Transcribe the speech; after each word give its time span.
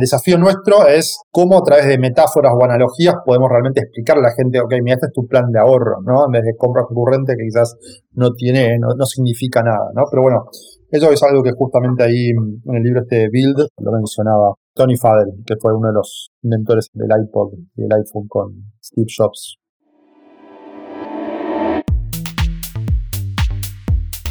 El 0.00 0.04
desafío 0.04 0.38
nuestro 0.38 0.86
es 0.88 1.20
cómo 1.30 1.58
a 1.58 1.62
través 1.62 1.84
de 1.86 1.98
metáforas 1.98 2.54
o 2.56 2.64
analogías 2.64 3.16
podemos 3.22 3.50
realmente 3.50 3.80
explicarle 3.80 4.22
a 4.24 4.30
la 4.30 4.34
gente, 4.34 4.58
ok, 4.58 4.72
mira, 4.82 4.94
este 4.94 5.08
es 5.08 5.12
tu 5.12 5.26
plan 5.26 5.52
de 5.52 5.60
ahorro, 5.60 6.00
¿no? 6.00 6.24
En 6.24 6.32
vez 6.32 6.42
de 6.42 6.56
compra 6.56 6.86
recurrente 6.88 7.34
que 7.36 7.44
quizás 7.44 7.76
no 8.12 8.32
tiene, 8.32 8.78
no, 8.78 8.94
no 8.96 9.04
significa 9.04 9.62
nada, 9.62 9.92
¿no? 9.94 10.04
Pero 10.10 10.22
bueno, 10.22 10.46
eso 10.90 11.12
es 11.12 11.22
algo 11.22 11.42
que 11.42 11.50
justamente 11.52 12.02
ahí 12.02 12.30
en 12.30 12.74
el 12.74 12.82
libro 12.82 13.02
este 13.02 13.28
Build 13.30 13.68
lo 13.76 13.92
mencionaba 13.92 14.54
Tony 14.74 14.96
Fadell, 14.96 15.44
que 15.44 15.56
fue 15.60 15.76
uno 15.76 15.88
de 15.88 15.94
los 15.94 16.30
inventores 16.40 16.88
del 16.94 17.10
iPod 17.22 17.52
y 17.76 17.82
del 17.82 17.92
iPhone 17.92 18.26
con 18.26 18.72
Steve 18.82 19.06
Jobs. 19.14 19.59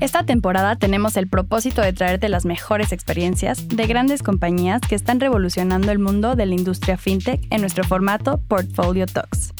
Esta 0.00 0.24
temporada 0.24 0.76
tenemos 0.76 1.16
el 1.16 1.28
propósito 1.28 1.80
de 1.80 1.92
traerte 1.92 2.28
las 2.28 2.44
mejores 2.44 2.92
experiencias 2.92 3.68
de 3.68 3.86
grandes 3.86 4.22
compañías 4.22 4.80
que 4.80 4.94
están 4.94 5.20
revolucionando 5.20 5.92
el 5.92 5.98
mundo 5.98 6.34
de 6.34 6.46
la 6.46 6.54
industria 6.54 6.96
fintech 6.96 7.40
en 7.50 7.60
nuestro 7.60 7.84
formato 7.84 8.40
Portfolio 8.48 9.06
Talks. 9.06 9.54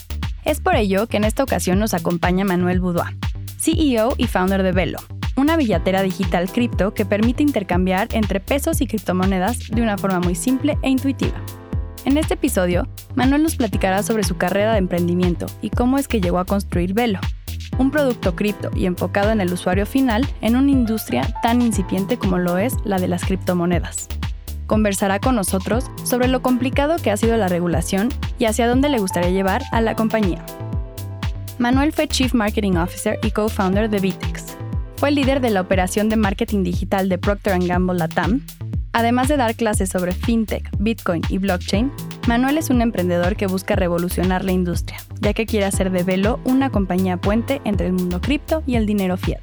Es 0.45 0.61
por 0.61 0.75
ello 0.75 1.07
que 1.07 1.17
en 1.17 1.25
esta 1.25 1.43
ocasión 1.43 1.79
nos 1.79 1.95
acompaña 1.95 2.45
Manuel 2.45 2.81
Boudoir, 2.81 3.17
CEO 3.59 4.15
y 4.19 4.27
founder 4.27 4.63
de 4.63 4.73
Velo, 4.73 4.99
una 5.37 5.57
billetera 5.57 6.03
digital 6.03 6.51
cripto 6.51 6.93
que 6.95 7.07
permite 7.07 7.43
intercambiar 7.43 8.09
entre 8.13 8.41
pesos 8.41 8.81
y 8.81 8.87
criptomonedas 8.87 9.69
de 9.71 9.83
una 9.83 9.97
forma 9.97 10.21
muy 10.21 10.35
simple 10.35 10.77
e 10.83 10.91
intuitiva. 10.91 11.41
En 12.05 12.19
este 12.19 12.35
episodio, 12.35 12.87
Manuel 13.15 13.43
nos 13.43 13.57
platicará 13.57 14.03
sobre 14.03 14.25
su 14.25 14.37
carrera 14.37 14.73
de 14.73 14.79
emprendimiento 14.79 15.47
y 15.63 15.71
cómo 15.71 15.97
es 15.97 16.07
que 16.07 16.21
llegó 16.21 16.39
a 16.39 16.45
construir 16.45 16.93
Velo, 16.93 17.21
un 17.79 17.91
producto 17.91 18.35
cripto 18.35 18.71
y 18.75 18.87
enfocado 18.87 19.31
en 19.31 19.41
el 19.41 19.53
usuario 19.53 19.87
final 19.87 20.27
en 20.41 20.57
una 20.57 20.71
industria 20.71 21.23
tan 21.43 21.63
incipiente 21.63 22.19
como 22.19 22.39
lo 22.39 22.59
es 22.59 22.75
la 22.85 22.99
de 22.99 23.09
las 23.09 23.25
criptomonedas. 23.25 24.09
Conversará 24.67 25.21
con 25.21 25.35
nosotros 25.35 25.91
sobre 26.05 26.29
lo 26.29 26.43
complicado 26.43 26.97
que 26.97 27.11
ha 27.11 27.17
sido 27.17 27.37
la 27.37 27.49
regulación 27.49 28.09
y 28.39 28.47
hacia 28.47 28.67
dónde 28.67 28.89
le 28.89 28.99
gustaría 28.99 29.31
llevar 29.31 29.63
a 29.73 29.81
la 29.81 29.95
compañía. 29.95 30.45
Manuel 31.59 31.93
fue 31.93 32.09
Chief 32.09 32.35
Marketing 32.35 32.77
Officer 32.77 33.19
y 33.23 33.31
co-founder 33.31 33.89
de 33.89 34.01
Vitex. 34.01 34.57
Fue 34.97 35.11
líder 35.11 35.41
de 35.41 35.51
la 35.51 35.61
operación 35.61 36.09
de 36.09 36.17
marketing 36.17 36.65
digital 36.65 37.09
de 37.09 37.19
Procter 37.19 37.59
Gamble 37.65 37.99
Latam. 37.99 38.45
Además 38.93 39.29
de 39.29 39.37
dar 39.37 39.55
clases 39.55 39.91
sobre 39.91 40.13
fintech, 40.13 40.71
bitcoin 40.79 41.23
y 41.29 41.39
blockchain, 41.39 41.93
Manuel 42.27 42.57
es 42.57 42.71
un 42.71 42.81
emprendedor 42.81 43.37
que 43.37 43.47
busca 43.47 43.77
revolucionar 43.77 44.47
la 44.47 44.53
industria, 44.53 44.99
ya 45.21 45.35
que 45.35 45.45
quiere 45.45 45.67
hacer 45.67 45.91
de 45.91 46.05
Velo 46.05 46.41
una 46.45 46.71
compañía 46.71 47.19
puente 47.19 47.61
entre 47.65 47.87
el 47.87 47.93
mundo 47.93 48.23
cripto 48.23 48.63
y 48.67 48.77
el 48.77 48.87
dinero 48.87 49.19
fiat. 49.19 49.43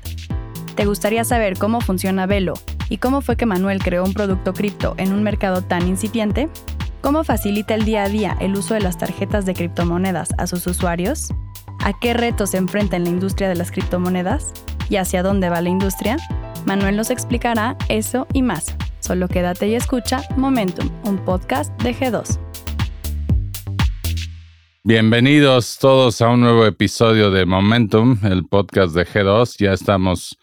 ¿Te 0.76 0.86
gustaría 0.86 1.24
saber 1.24 1.60
cómo 1.60 1.82
funciona 1.82 2.26
Velo 2.26 2.56
y 2.90 2.98
cómo 2.98 3.22
fue 3.22 3.38
que 3.38 3.46
Manuel 3.46 3.84
creó 3.84 4.04
un 4.04 4.14
producto 4.14 4.54
cripto 4.54 4.96
en 4.98 5.14
un 5.14 5.22
mercado 5.22 5.62
tan 5.62 5.88
incipiente? 5.88 6.50
¿Cómo 7.02 7.24
facilita 7.24 7.76
el 7.76 7.86
día 7.86 8.04
a 8.04 8.10
día 8.10 8.36
el 8.40 8.56
uso 8.56 8.74
de 8.74 8.80
las 8.82 8.98
tarjetas 8.98 9.46
de 9.46 9.54
criptomonedas 9.54 10.30
a 10.40 10.48
sus 10.48 10.66
usuarios? 10.66 11.32
¿A 11.84 12.00
qué 12.00 12.16
retos 12.16 12.52
se 12.52 12.58
enfrenta 12.58 12.96
en 12.96 13.04
la 13.04 13.12
industria 13.12 13.48
de 13.48 13.56
las 13.56 13.72
criptomonedas? 13.72 14.54
¿Y 14.90 14.96
hacia 14.96 15.22
dónde 15.22 15.50
va 15.50 15.62
la 15.62 15.70
industria? 15.70 16.18
Manuel 16.66 16.98
nos 16.98 17.12
explicará 17.12 17.78
eso 17.90 18.26
y 18.34 18.42
más. 18.42 18.76
Solo 19.02 19.28
quédate 19.28 19.68
y 19.68 19.76
escucha 19.76 20.24
Momentum, 20.36 20.90
un 21.04 21.18
podcast 21.18 21.80
de 21.84 21.96
G2. 21.96 22.51
Bienvenidos 24.84 25.78
todos 25.78 26.24
a 26.24 26.30
un 26.30 26.42
nuevo 26.42 26.66
episodio 26.66 27.30
de 27.30 27.46
Momentum, 27.46 28.18
el 28.24 28.46
podcast 28.48 28.96
de 28.96 29.06
G2. 29.06 29.58
Ya 29.60 29.74
estamos 29.74 30.40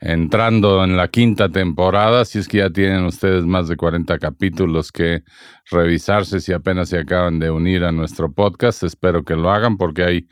entrando 0.00 0.82
en 0.82 0.96
la 0.96 1.08
quinta 1.08 1.50
temporada, 1.50 2.24
si 2.24 2.38
es 2.38 2.48
que 2.48 2.58
ya 2.58 2.70
tienen 2.70 3.04
ustedes 3.04 3.44
más 3.44 3.68
de 3.68 3.76
40 3.76 4.18
capítulos 4.18 4.92
que 4.92 5.24
revisarse 5.70 6.40
si 6.40 6.54
apenas 6.54 6.88
se 6.88 7.00
acaban 7.00 7.38
de 7.38 7.50
unir 7.50 7.84
a 7.84 7.92
nuestro 7.92 8.32
podcast. 8.32 8.82
Espero 8.82 9.24
que 9.24 9.36
lo 9.36 9.50
hagan 9.50 9.76
porque 9.76 10.04
hay 10.04 10.28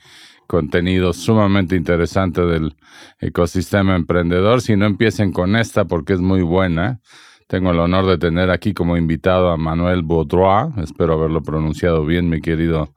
contenido 0.47 1.13
sumamente 1.13 1.77
interesante 1.77 2.41
del 2.41 2.75
ecosistema 3.19 3.95
emprendedor. 3.95 4.63
Si 4.63 4.75
no 4.75 4.87
empiecen 4.87 5.33
con 5.33 5.55
esta 5.55 5.85
porque 5.85 6.15
es 6.15 6.21
muy 6.21 6.41
buena. 6.41 7.03
Tengo 7.47 7.73
el 7.73 7.81
honor 7.81 8.07
de 8.07 8.17
tener 8.17 8.51
aquí 8.51 8.73
como 8.73 8.97
invitado 8.97 9.51
a 9.51 9.59
Manuel 9.59 10.03
Baudrois. 10.03 10.75
Espero 10.79 11.13
haberlo 11.13 11.43
pronunciado 11.43 12.07
bien, 12.07 12.31
mi 12.31 12.41
querido 12.41 12.95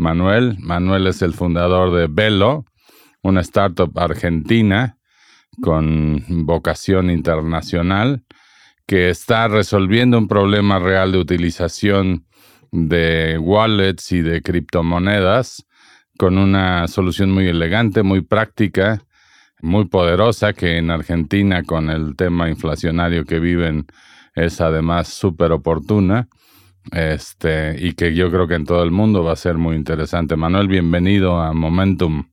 Manuel. 0.00 0.56
Manuel 0.58 1.06
es 1.06 1.22
el 1.22 1.34
fundador 1.34 1.92
de 1.94 2.08
Velo, 2.08 2.64
una 3.22 3.42
startup 3.42 3.96
argentina 3.98 4.96
con 5.60 6.24
vocación 6.46 7.10
internacional 7.10 8.24
que 8.86 9.10
está 9.10 9.46
resolviendo 9.46 10.18
un 10.18 10.26
problema 10.26 10.78
real 10.78 11.12
de 11.12 11.18
utilización 11.18 12.26
de 12.72 13.38
wallets 13.38 14.10
y 14.12 14.22
de 14.22 14.42
criptomonedas 14.42 15.66
con 16.18 16.38
una 16.38 16.88
solución 16.88 17.30
muy 17.30 17.46
elegante, 17.46 18.02
muy 18.02 18.22
práctica, 18.22 19.02
muy 19.60 19.86
poderosa, 19.86 20.54
que 20.54 20.78
en 20.78 20.90
Argentina 20.90 21.62
con 21.62 21.90
el 21.90 22.16
tema 22.16 22.48
inflacionario 22.48 23.24
que 23.24 23.38
viven 23.38 23.86
es 24.34 24.60
además 24.60 25.08
súper 25.08 25.52
oportuna 25.52 26.28
este, 26.92 27.76
y 27.78 27.94
que 27.94 28.14
yo 28.14 28.30
creo 28.30 28.46
que 28.46 28.54
en 28.54 28.64
todo 28.64 28.82
el 28.82 28.90
mundo 28.90 29.22
va 29.22 29.32
a 29.32 29.36
ser 29.36 29.56
muy 29.56 29.76
interesante. 29.76 30.36
Manuel, 30.36 30.68
bienvenido 30.68 31.40
a 31.40 31.52
Momentum. 31.52 32.24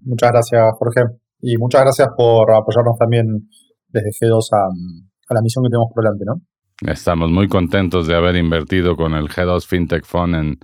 Muchas 0.00 0.30
gracias, 0.32 0.62
Jorge. 0.78 1.02
Y 1.40 1.56
muchas 1.58 1.82
gracias 1.82 2.08
por 2.16 2.50
apoyarnos 2.50 2.96
también 2.98 3.26
desde 3.88 4.08
G2 4.08 4.48
a, 4.52 5.34
la 5.34 5.42
misión 5.42 5.64
que 5.64 5.70
tenemos 5.70 5.88
por 5.94 6.04
delante, 6.04 6.24
¿no? 6.24 6.34
Estamos 6.90 7.30
muy 7.30 7.48
contentos 7.48 8.06
de 8.06 8.14
haber 8.14 8.36
invertido 8.36 8.96
con 8.96 9.14
el 9.14 9.28
G2 9.28 9.66
FinTech 9.66 10.04
Fund 10.04 10.34
en, 10.34 10.58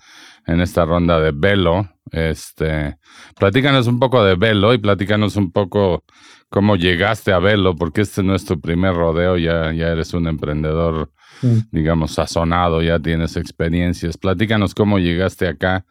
en 0.46 0.60
esta 0.60 0.84
ronda 0.84 1.20
de 1.20 1.32
Velo. 1.34 1.88
Este, 2.10 2.98
platícanos 3.38 3.86
un 3.86 3.98
poco 3.98 4.22
de 4.24 4.34
Velo 4.36 4.74
y 4.74 4.78
platícanos 4.78 5.36
un 5.36 5.52
poco 5.52 6.04
cómo 6.48 6.76
llegaste 6.76 7.32
a 7.32 7.38
Velo, 7.38 7.74
porque 7.74 8.02
este 8.02 8.22
no 8.22 8.34
es 8.34 8.44
tu 8.44 8.60
primer 8.60 8.94
rodeo, 8.94 9.38
ya, 9.38 9.72
ya 9.72 9.88
eres 9.88 10.12
un 10.12 10.26
emprendedor 10.26 11.10
Mm. 11.42 11.58
digamos, 11.72 12.14
sazonado, 12.14 12.82
ya 12.82 12.98
tienes 13.00 13.36
experiencias. 13.36 14.16
Platícanos 14.16 14.74
cómo 14.74 14.98
llegaste 14.98 15.48
acá 15.48 15.84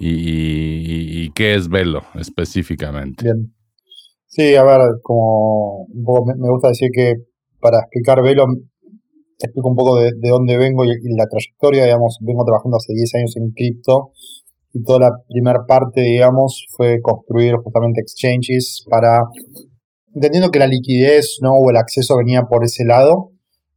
y, 0.00 1.30
qué 1.30 1.54
es 1.54 1.68
Velo 1.68 2.02
específicamente. 2.14 3.24
Bien. 3.24 3.52
Sí, 4.26 4.54
a 4.54 4.64
ver, 4.64 4.80
como 5.02 5.86
me 5.94 6.50
gusta 6.50 6.68
decir 6.68 6.90
que 6.92 7.14
para 7.60 7.78
explicar 7.80 8.22
Velo, 8.22 8.46
explico 9.38 9.68
un 9.68 9.76
poco 9.76 9.96
de, 9.96 10.12
dónde 10.22 10.56
vengo 10.56 10.84
y, 10.84 10.88
la 11.16 11.26
trayectoria, 11.26 11.84
digamos, 11.84 12.18
vengo 12.20 12.44
trabajando 12.44 12.76
hace 12.76 12.92
10 12.94 13.14
años 13.16 13.36
en 13.36 13.50
cripto 13.50 14.12
y 14.72 14.82
toda 14.82 14.98
la 15.00 15.10
primera 15.28 15.64
parte, 15.66 16.02
digamos, 16.02 16.66
fue 16.70 17.00
construir 17.00 17.56
justamente 17.56 18.00
exchanges 18.00 18.84
para, 18.88 19.20
entendiendo 20.14 20.50
que 20.50 20.58
la 20.58 20.66
liquidez, 20.66 21.38
¿no? 21.40 21.52
O 21.54 21.70
el 21.70 21.76
acceso 21.76 22.16
venía 22.16 22.42
por 22.42 22.64
ese 22.64 22.84
lado, 22.84 23.32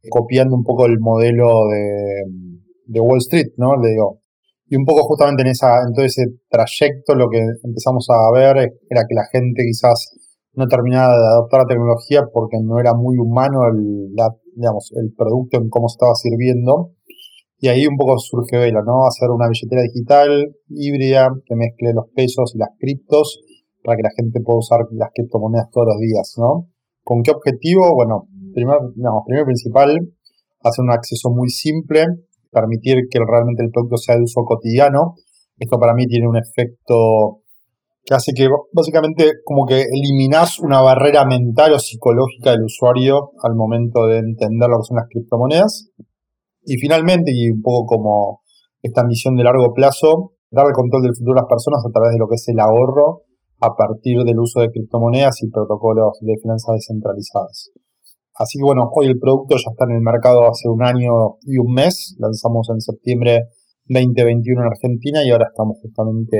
copiando 0.08 0.56
un 0.56 0.64
poco 0.64 0.86
el 0.86 0.98
modelo 1.00 1.66
de, 1.68 3.00
Wall 3.00 3.18
Street, 3.18 3.52
¿no? 3.56 3.76
Le 3.76 3.90
digo. 3.90 4.20
Y 4.66 4.76
un 4.76 4.84
poco 4.84 5.02
justamente 5.02 5.42
en, 5.42 5.48
esa, 5.48 5.82
en 5.86 5.92
todo 5.92 6.04
ese 6.04 6.22
trayecto 6.48 7.16
lo 7.16 7.28
que 7.28 7.40
empezamos 7.64 8.06
a 8.08 8.30
ver 8.32 8.56
era 8.88 9.02
que 9.02 9.14
la 9.14 9.26
gente 9.32 9.64
quizás 9.66 10.14
no 10.54 10.66
terminaba 10.66 11.16
de 11.16 11.26
adoptar 11.26 11.62
la 11.62 11.66
tecnología 11.66 12.22
porque 12.32 12.58
no 12.62 12.78
era 12.78 12.94
muy 12.94 13.18
humano 13.18 13.66
el, 13.66 14.14
digamos, 14.54 14.92
el 14.96 15.12
producto 15.16 15.58
en 15.58 15.68
cómo 15.68 15.88
se 15.88 15.94
estaba 15.94 16.14
sirviendo. 16.14 16.92
Y 17.58 17.68
ahí 17.68 17.86
un 17.86 17.96
poco 17.96 18.18
surge 18.18 18.58
Vela, 18.58 18.80
¿no? 18.84 19.06
Hacer 19.06 19.30
una 19.30 19.48
billetera 19.48 19.82
digital 19.82 20.56
híbrida 20.68 21.28
que 21.44 21.56
mezcle 21.56 21.92
los 21.92 22.06
pesos 22.14 22.54
y 22.54 22.58
las 22.58 22.70
criptos 22.78 23.42
para 23.84 23.96
que 23.96 24.02
la 24.02 24.10
gente 24.16 24.40
pueda 24.40 24.58
usar 24.58 24.80
las 24.92 25.10
criptomonedas 25.14 25.68
todos 25.70 25.88
los 25.88 25.98
días, 26.00 26.34
¿no? 26.38 26.68
¿Con 27.02 27.22
qué 27.22 27.30
objetivo? 27.32 27.94
Bueno, 27.94 28.28
primero, 28.52 28.92
digamos, 28.94 29.22
primero 29.26 29.46
principal, 29.46 29.90
hacer 30.62 30.82
un 30.82 30.92
acceso 30.92 31.30
muy 31.30 31.48
simple, 31.48 32.06
permitir 32.50 33.08
que 33.10 33.18
realmente 33.26 33.62
el 33.64 33.70
producto 33.70 33.96
sea 33.96 34.16
de 34.16 34.22
uso 34.22 34.42
cotidiano. 34.44 35.14
Esto 35.58 35.78
para 35.78 35.94
mí 35.94 36.06
tiene 36.06 36.28
un 36.28 36.36
efecto 36.36 37.42
que 38.04 38.14
hace 38.14 38.32
que 38.34 38.48
básicamente 38.72 39.32
como 39.44 39.66
que 39.66 39.82
eliminas 39.82 40.58
una 40.58 40.80
barrera 40.80 41.24
mental 41.26 41.74
o 41.74 41.78
psicológica 41.78 42.52
del 42.52 42.64
usuario 42.64 43.30
al 43.42 43.54
momento 43.54 44.06
de 44.06 44.18
entender 44.18 44.68
lo 44.68 44.78
que 44.78 44.88
son 44.88 44.96
las 44.96 45.06
criptomonedas. 45.08 45.90
Y 46.64 46.76
finalmente, 46.76 47.30
y 47.34 47.50
un 47.50 47.62
poco 47.62 47.96
como 47.96 48.40
esta 48.82 49.04
misión 49.04 49.36
de 49.36 49.44
largo 49.44 49.72
plazo, 49.74 50.32
dar 50.50 50.66
el 50.66 50.72
control 50.72 51.02
del 51.02 51.14
futuro 51.14 51.38
a 51.38 51.42
las 51.42 51.48
personas 51.48 51.84
a 51.86 51.90
través 51.90 52.12
de 52.12 52.18
lo 52.18 52.28
que 52.28 52.34
es 52.34 52.48
el 52.48 52.58
ahorro 52.58 53.22
a 53.60 53.76
partir 53.76 54.22
del 54.24 54.38
uso 54.38 54.60
de 54.60 54.70
criptomonedas 54.70 55.42
y 55.42 55.50
protocolos 55.50 56.18
de 56.22 56.34
finanzas 56.40 56.76
descentralizadas. 56.76 57.70
Así 58.40 58.56
que 58.56 58.64
bueno, 58.64 58.88
hoy 58.94 59.08
el 59.08 59.18
producto 59.18 59.56
ya 59.56 59.70
está 59.70 59.84
en 59.84 59.96
el 59.96 60.00
mercado 60.00 60.48
hace 60.48 60.66
un 60.66 60.82
año 60.82 61.36
y 61.42 61.58
un 61.58 61.74
mes, 61.74 62.16
lanzamos 62.18 62.70
en 62.70 62.80
septiembre 62.80 63.42
2021 63.84 64.62
en 64.62 64.66
Argentina 64.66 65.22
y 65.22 65.30
ahora 65.30 65.48
estamos 65.50 65.76
justamente 65.82 66.38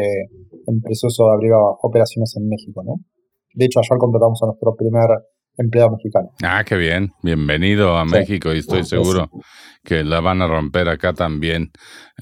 en 0.67 0.81
proceso 0.81 1.26
de 1.26 1.32
abrir 1.35 1.52
operaciones 1.82 2.35
en 2.38 2.49
México, 2.49 2.82
¿no? 2.82 3.05
De 3.52 3.67
hecho, 3.67 3.81
ayer 3.81 3.99
contratamos 3.99 4.43
a 4.43 4.47
nuestro 4.47 4.75
primer 4.76 5.11
empleado 5.58 5.91
mexicano. 5.91 6.31
Ah, 6.43 6.64
qué 6.64 6.76
bien. 6.76 7.11
Bienvenido 7.23 7.94
a 7.94 8.06
México 8.06 8.55
y 8.55 8.61
estoy 8.61 8.85
seguro 8.85 9.29
que 9.85 10.03
la 10.03 10.20
van 10.20 10.41
a 10.41 10.46
romper 10.46 10.88
acá 10.88 11.12
también. 11.12 11.70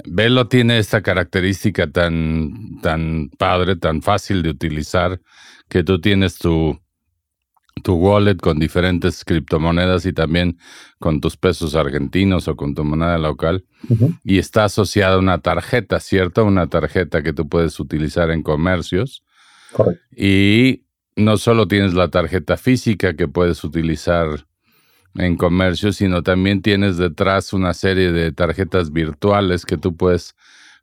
Velo 0.06 0.48
tiene 0.48 0.78
esta 0.78 1.02
característica 1.02 1.88
tan, 1.88 2.80
tan 2.82 3.28
padre, 3.38 3.76
tan 3.76 4.02
fácil 4.02 4.42
de 4.42 4.50
utilizar, 4.50 5.20
que 5.68 5.84
tú 5.84 6.00
tienes 6.00 6.36
tu, 6.36 6.76
tu 7.80 7.94
wallet 7.94 8.36
con 8.36 8.58
diferentes 8.58 9.24
criptomonedas 9.24 10.06
y 10.06 10.12
también 10.12 10.58
con 10.98 11.20
tus 11.20 11.36
pesos 11.36 11.74
argentinos 11.74 12.48
o 12.48 12.56
con 12.56 12.74
tu 12.74 12.84
moneda 12.84 13.18
local. 13.18 13.64
Y 14.24 14.38
está 14.38 14.64
asociada 14.64 15.14
a 15.14 15.18
una 15.18 15.38
tarjeta, 15.38 16.00
¿cierto? 16.00 16.44
Una 16.44 16.68
tarjeta 16.68 17.22
que 17.22 17.32
tú 17.32 17.48
puedes 17.48 17.78
utilizar 17.80 18.30
en 18.30 18.42
comercios. 18.42 19.24
Correcto. 19.72 20.02
Y 20.16 20.84
no 21.16 21.36
solo 21.36 21.68
tienes 21.68 21.94
la 21.94 22.08
tarjeta 22.08 22.56
física 22.56 23.14
que 23.14 23.28
puedes 23.28 23.64
utilizar 23.64 24.46
en 25.14 25.36
comercio, 25.36 25.92
sino 25.92 26.22
también 26.22 26.62
tienes 26.62 26.96
detrás 26.96 27.52
una 27.52 27.74
serie 27.74 28.12
de 28.12 28.32
tarjetas 28.32 28.92
virtuales 28.92 29.66
que 29.66 29.76
tú 29.76 29.96
puedes 29.96 30.36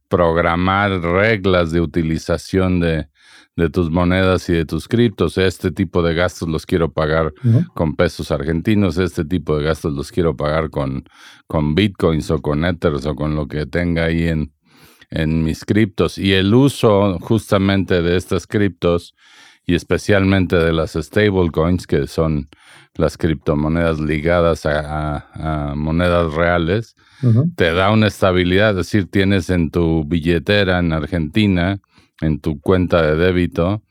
programar 0.09 1.01
reglas 1.01 1.71
de 1.71 1.81
utilización 1.81 2.80
de, 2.80 3.07
tus 3.72 3.90
monedas 3.90 4.50
y 4.50 4.54
de 4.54 4.66
tus 4.66 4.88
criptos. 4.88 5.38
Este 5.38 5.72
tipo 5.72 6.04
de 6.04 6.13
gastos 6.13 6.50
los 6.50 6.66
quiero 6.66 6.92
pagar 6.92 7.34
con 7.74 7.96
pesos 7.96 8.31
argentinos, 8.31 8.98
este 8.98 9.24
tipo 9.24 9.57
de 9.57 9.63
gastos 9.63 9.94
los 9.94 10.12
quiero 10.12 10.36
pagar 10.36 10.69
con, 10.69 11.06
con 11.48 11.74
bitcoins 11.74 12.30
o 12.31 12.42
con 12.42 12.66
ethers 12.66 13.06
o 13.06 13.16
con 13.16 13.36
lo 13.36 13.48
que 13.48 13.66
tenga 13.66 14.06
ahí 14.06 14.28
en, 14.28 14.52
en 15.10 15.44
mis 15.44 15.63
criptos. 15.63 16.18
Y 16.18 16.34
el 16.34 16.54
uso 16.54 17.18
justamente 17.19 18.02
de 18.02 18.18
estas 18.18 18.46
criptos 18.46 19.16
y 19.66 19.74
especialmente 19.74 20.58
de 20.58 20.74
las 20.74 20.94
stablecoins, 20.94 21.88
que 21.88 22.08
son 22.08 22.50
las 22.96 23.18
criptomonedas 23.18 24.00
ligadas 24.00 24.66
a, 24.66 25.74
monedas 25.75 26.34
reales, 26.34 26.96
te 27.56 27.72
da 27.72 27.92
una 27.92 28.08
estabilidad, 28.08 28.72
es 28.72 28.75
decir, 28.75 29.10
tienes 29.10 29.50
en 29.50 29.72
tu 29.72 30.04
billetera 30.06 30.80
en 30.80 30.94
Argentina, 30.94 31.80
en 32.21 32.39
tu 32.39 32.59
cuenta 32.59 33.01
de 33.01 33.15
débito, 33.15 33.81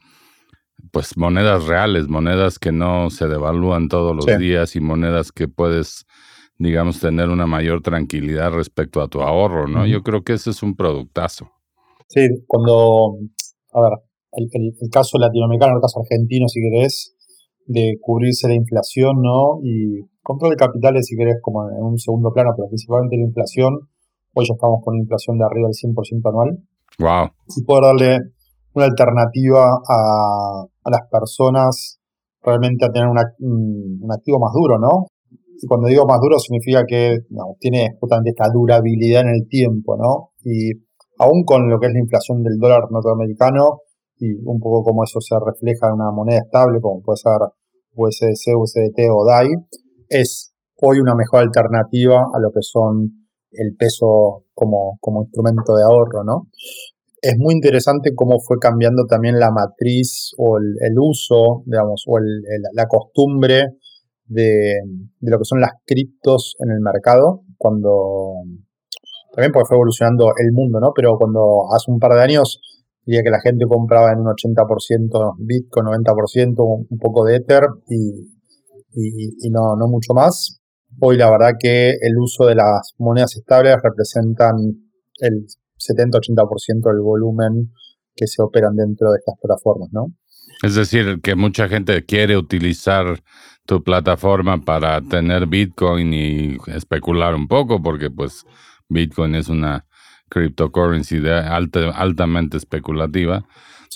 pues 0.92 1.16
monedas 1.16 1.66
reales, 1.66 2.08
monedas 2.08 2.58
que 2.58 2.72
no 2.72 3.10
se 3.10 3.26
devalúan 3.26 3.88
todos 3.88 4.14
los 4.14 4.38
días 4.38 4.76
y 4.76 4.80
monedas 4.80 5.32
que 5.32 5.48
puedes, 5.48 6.06
digamos, 6.58 7.00
tener 7.00 7.28
una 7.28 7.46
mayor 7.46 7.82
tranquilidad 7.82 8.52
respecto 8.52 9.00
a 9.00 9.08
tu 9.08 9.20
ahorro, 9.20 9.66
¿no? 9.66 9.86
Yo 9.86 10.02
creo 10.02 10.22
que 10.22 10.34
ese 10.34 10.50
es 10.50 10.62
un 10.62 10.76
productazo. 10.76 11.50
Sí, 12.08 12.28
cuando, 12.46 13.16
a 13.72 13.80
ver, 13.80 13.90
el, 14.32 14.48
el, 14.52 14.90
caso 14.90 15.18
latinoamericano, 15.18 15.76
el 15.76 15.82
caso 15.82 16.00
argentino, 16.00 16.48
si 16.48 16.60
querés, 16.60 17.16
de 17.66 17.96
cubrirse 18.00 18.48
la 18.48 18.54
inflación, 18.54 19.22
¿no? 19.22 19.60
Y 19.62 20.06
control 20.22 20.50
de 20.50 20.56
capitales, 20.56 21.06
si 21.06 21.16
querés, 21.16 21.36
como 21.42 21.68
en 21.70 21.82
un 21.82 21.98
segundo 21.98 22.32
plano, 22.32 22.50
pero 22.56 22.68
principalmente 22.68 23.16
la 23.16 23.24
inflación. 23.24 23.88
Hoy 24.34 24.46
ya 24.46 24.54
estamos 24.54 24.80
con 24.84 24.96
inflación 24.96 25.38
de 25.38 25.44
arriba 25.44 25.68
del 25.68 25.74
100% 25.74 26.28
anual. 26.28 26.58
Wow. 26.99 27.29
Y 27.56 27.64
poder 27.64 27.85
darle 27.85 28.19
una 28.75 28.87
alternativa 28.87 29.81
a, 29.88 30.64
las 30.91 31.00
personas 31.11 31.99
realmente 32.43 32.85
a 32.85 32.91
tener 32.91 33.08
un 33.08 34.12
activo 34.12 34.38
más 34.38 34.52
duro, 34.52 34.79
¿no? 34.79 35.06
Y 35.61 35.67
cuando 35.67 35.88
digo 35.88 36.05
más 36.06 36.20
duro 36.20 36.38
significa 36.38 36.85
que 36.87 37.19
tiene 37.58 37.96
justamente 37.99 38.31
esta 38.31 38.49
durabilidad 38.52 39.23
en 39.23 39.29
el 39.29 39.49
tiempo, 39.49 39.96
¿no? 39.96 40.32
Y 40.44 40.73
aún 41.19 41.44
con 41.44 41.70
lo 41.70 41.79
que 41.79 41.87
es 41.87 41.93
la 41.93 42.00
inflación 42.00 42.43
del 42.43 42.58
dólar 42.58 42.91
norteamericano, 42.91 43.79
y 44.19 44.35
un 44.44 44.61
poco 44.61 44.85
como 44.85 45.05
eso 45.05 45.20
se 45.20 45.35
refleja 45.44 45.88
en 45.88 45.94
una 45.94 46.11
moneda 46.12 46.38
estable 46.38 46.81
como 46.81 47.02
puede 47.02 47.17
ser 47.17 47.41
USDC, 47.94 48.56
USDT 48.56 49.08
o 49.11 49.25
DAI, 49.25 49.49
es 50.08 50.52
hoy 50.81 50.99
una 50.99 51.14
mejor 51.14 51.41
alternativa 51.41 52.26
a 52.32 52.38
lo 52.41 52.50
que 52.50 52.61
son 52.61 53.23
el 53.56 53.76
peso 53.76 54.44
como, 54.54 54.98
como 55.00 55.22
instrumento 55.22 55.74
de 55.74 55.82
ahorro, 55.84 56.24
¿no? 56.24 56.48
Es 57.20 57.34
muy 57.38 57.54
interesante 57.54 58.10
cómo 58.14 58.38
fue 58.38 58.58
cambiando 58.58 59.06
también 59.06 59.38
la 59.38 59.50
matriz 59.50 60.32
o 60.36 60.58
el, 60.58 60.94
uso, 60.98 61.62
digamos, 61.64 62.04
o 62.06 62.18
la 62.18 62.86
costumbre 62.86 63.68
de, 64.26 64.74
de, 65.20 65.30
lo 65.30 65.38
que 65.38 65.44
son 65.44 65.60
las 65.60 65.72
criptos 65.86 66.54
en 66.58 66.70
el 66.70 66.80
mercado, 66.80 67.40
cuando 67.56 68.42
también 69.34 69.52
porque 69.52 69.68
fue 69.68 69.76
evolucionando 69.76 70.32
el 70.38 70.52
mundo, 70.52 70.80
¿no? 70.80 70.92
Pero 70.94 71.16
cuando 71.18 71.72
hace 71.74 71.90
un 71.90 71.98
par 71.98 72.12
de 72.12 72.22
años 72.22 72.60
diría 73.04 73.22
que 73.22 73.30
la 73.30 73.40
gente 73.40 73.64
compraba 73.66 74.12
en 74.12 74.20
un 74.20 74.26
80% 74.26 75.34
Bitcoin, 75.38 75.86
90%, 75.86 76.86
un 76.88 76.98
poco 76.98 77.24
de 77.24 77.36
Ether 77.36 77.62
y, 77.88 78.34
y, 78.94 79.50
no, 79.50 79.76
no 79.76 79.88
mucho 79.88 80.14
más. 80.14 80.60
Hoy 81.00 81.17
la 81.17 81.31
verdad 81.31 81.52
que 81.58 81.91
el 81.91 82.17
uso 82.19 82.46
de 82.46 82.55
las 82.55 82.94
monedas 82.99 83.37
estables 83.37 83.76
representan 83.82 84.55
el 85.20 85.46
70-80% 85.79 86.93
del 86.93 87.00
volumen 87.02 87.73
que 88.14 88.26
se 88.26 88.43
operan 88.43 88.76
dentro 88.76 89.11
de 89.11 89.19
estas 89.19 89.35
plataformas, 89.41 89.88
¿no? 89.93 90.06
Es 90.62 90.75
decir, 90.75 91.20
que 91.23 91.35
mucha 91.35 91.69
gente 91.69 92.05
quiere 92.05 92.37
utilizar 92.37 93.23
tu 93.67 93.82
plataforma 93.82 94.61
para 94.61 95.00
tener 95.00 95.46
Bitcoin 95.46 96.12
y 96.12 96.56
especular 96.69 97.35
un 97.35 97.49
poco, 97.49 97.82
porque 97.82 98.11
pues 98.11 98.44
Bitcoin 98.88 99.35
es 99.35 99.49
una 99.49 99.87
cryptocurrency 100.29 101.19
de 101.19 101.32
altamente 101.32 102.56
especulativa, 102.56 103.44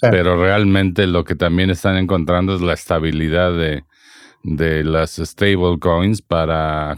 pero 0.00 0.40
realmente 0.40 1.06
lo 1.06 1.24
que 1.24 1.34
también 1.34 1.70
están 1.70 1.96
encontrando 1.96 2.54
es 2.54 2.60
la 2.60 2.74
estabilidad 2.74 3.52
de, 3.52 3.84
de 4.42 4.84
las 4.84 5.16
stablecoins 5.16 6.22
para 6.22 6.96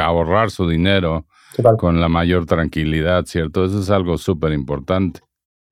ahorrar 0.00 0.50
su 0.50 0.68
dinero 0.68 1.26
con 1.78 2.00
la 2.00 2.08
mayor 2.08 2.46
tranquilidad, 2.46 3.24
¿cierto? 3.26 3.64
Eso 3.64 3.80
es 3.80 3.90
algo 3.90 4.18
súper 4.18 4.52
importante. 4.52 5.20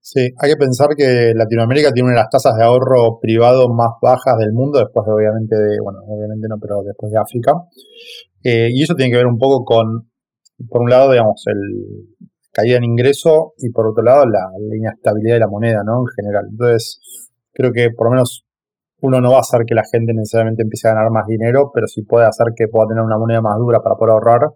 Sí, 0.01 0.21
hay 0.41 0.51
que 0.51 0.57
pensar 0.57 0.89
que 0.97 1.33
Latinoamérica 1.35 1.93
tiene 1.93 2.09
una 2.09 2.17
de 2.17 2.23
las 2.23 2.31
tasas 2.31 2.57
de 2.57 2.65
ahorro 2.65 3.19
privado 3.21 3.69
más 3.69 3.91
bajas 4.01 4.39
del 4.39 4.53
mundo, 4.53 4.79
después 4.79 5.05
de, 5.07 5.13
obviamente 5.13 5.55
de, 5.55 5.81
bueno, 5.83 5.99
obviamente 6.07 6.47
no, 6.49 6.57
pero 6.61 6.83
después 6.83 7.13
de 7.13 7.19
África. 7.19 7.53
Eh, 8.43 8.69
y 8.71 8.83
eso 8.83 8.95
tiene 8.95 9.11
que 9.11 9.19
ver 9.19 9.27
un 9.27 9.39
poco 9.39 9.65
con, 9.65 10.11
por 10.69 10.83
un 10.83 10.91
lado, 10.91 11.13
digamos, 11.13 11.43
el, 11.47 12.17
caída 12.53 12.79
en 12.79 12.85
ingreso 12.85 13.53
y 13.59 13.71
por 13.71 13.87
otro 13.87 14.03
lado 14.03 14.25
la, 14.27 14.51
inestabilidad 14.77 15.35
de 15.35 15.41
la 15.41 15.49
moneda, 15.49 15.83
¿no? 15.85 16.01
En 16.01 16.07
general. 16.17 16.47
Entonces, 16.51 17.01
creo 17.53 17.73
que 17.73 17.91
por 17.91 18.07
lo 18.07 18.13
menos 18.13 18.45
uno 19.01 19.21
no 19.21 19.31
va 19.31 19.37
a 19.37 19.41
hacer 19.41 19.63
que 19.67 19.75
la 19.75 19.85
gente 19.91 20.13
necesariamente 20.13 20.63
empiece 20.63 20.89
a 20.89 20.95
ganar 20.95 21.11
más 21.11 21.27
dinero, 21.27 21.71
pero 21.73 21.87
si 21.87 22.03
puede 22.03 22.27
hacer 22.27 22.49
que 22.57 22.67
pueda 22.69 22.89
tener 22.89 23.03
una 23.03 23.19
moneda 23.19 23.41
más 23.41 23.57
dura 23.59 23.81
para 23.81 23.97
poder 23.97 24.13
ahorrar, 24.13 24.51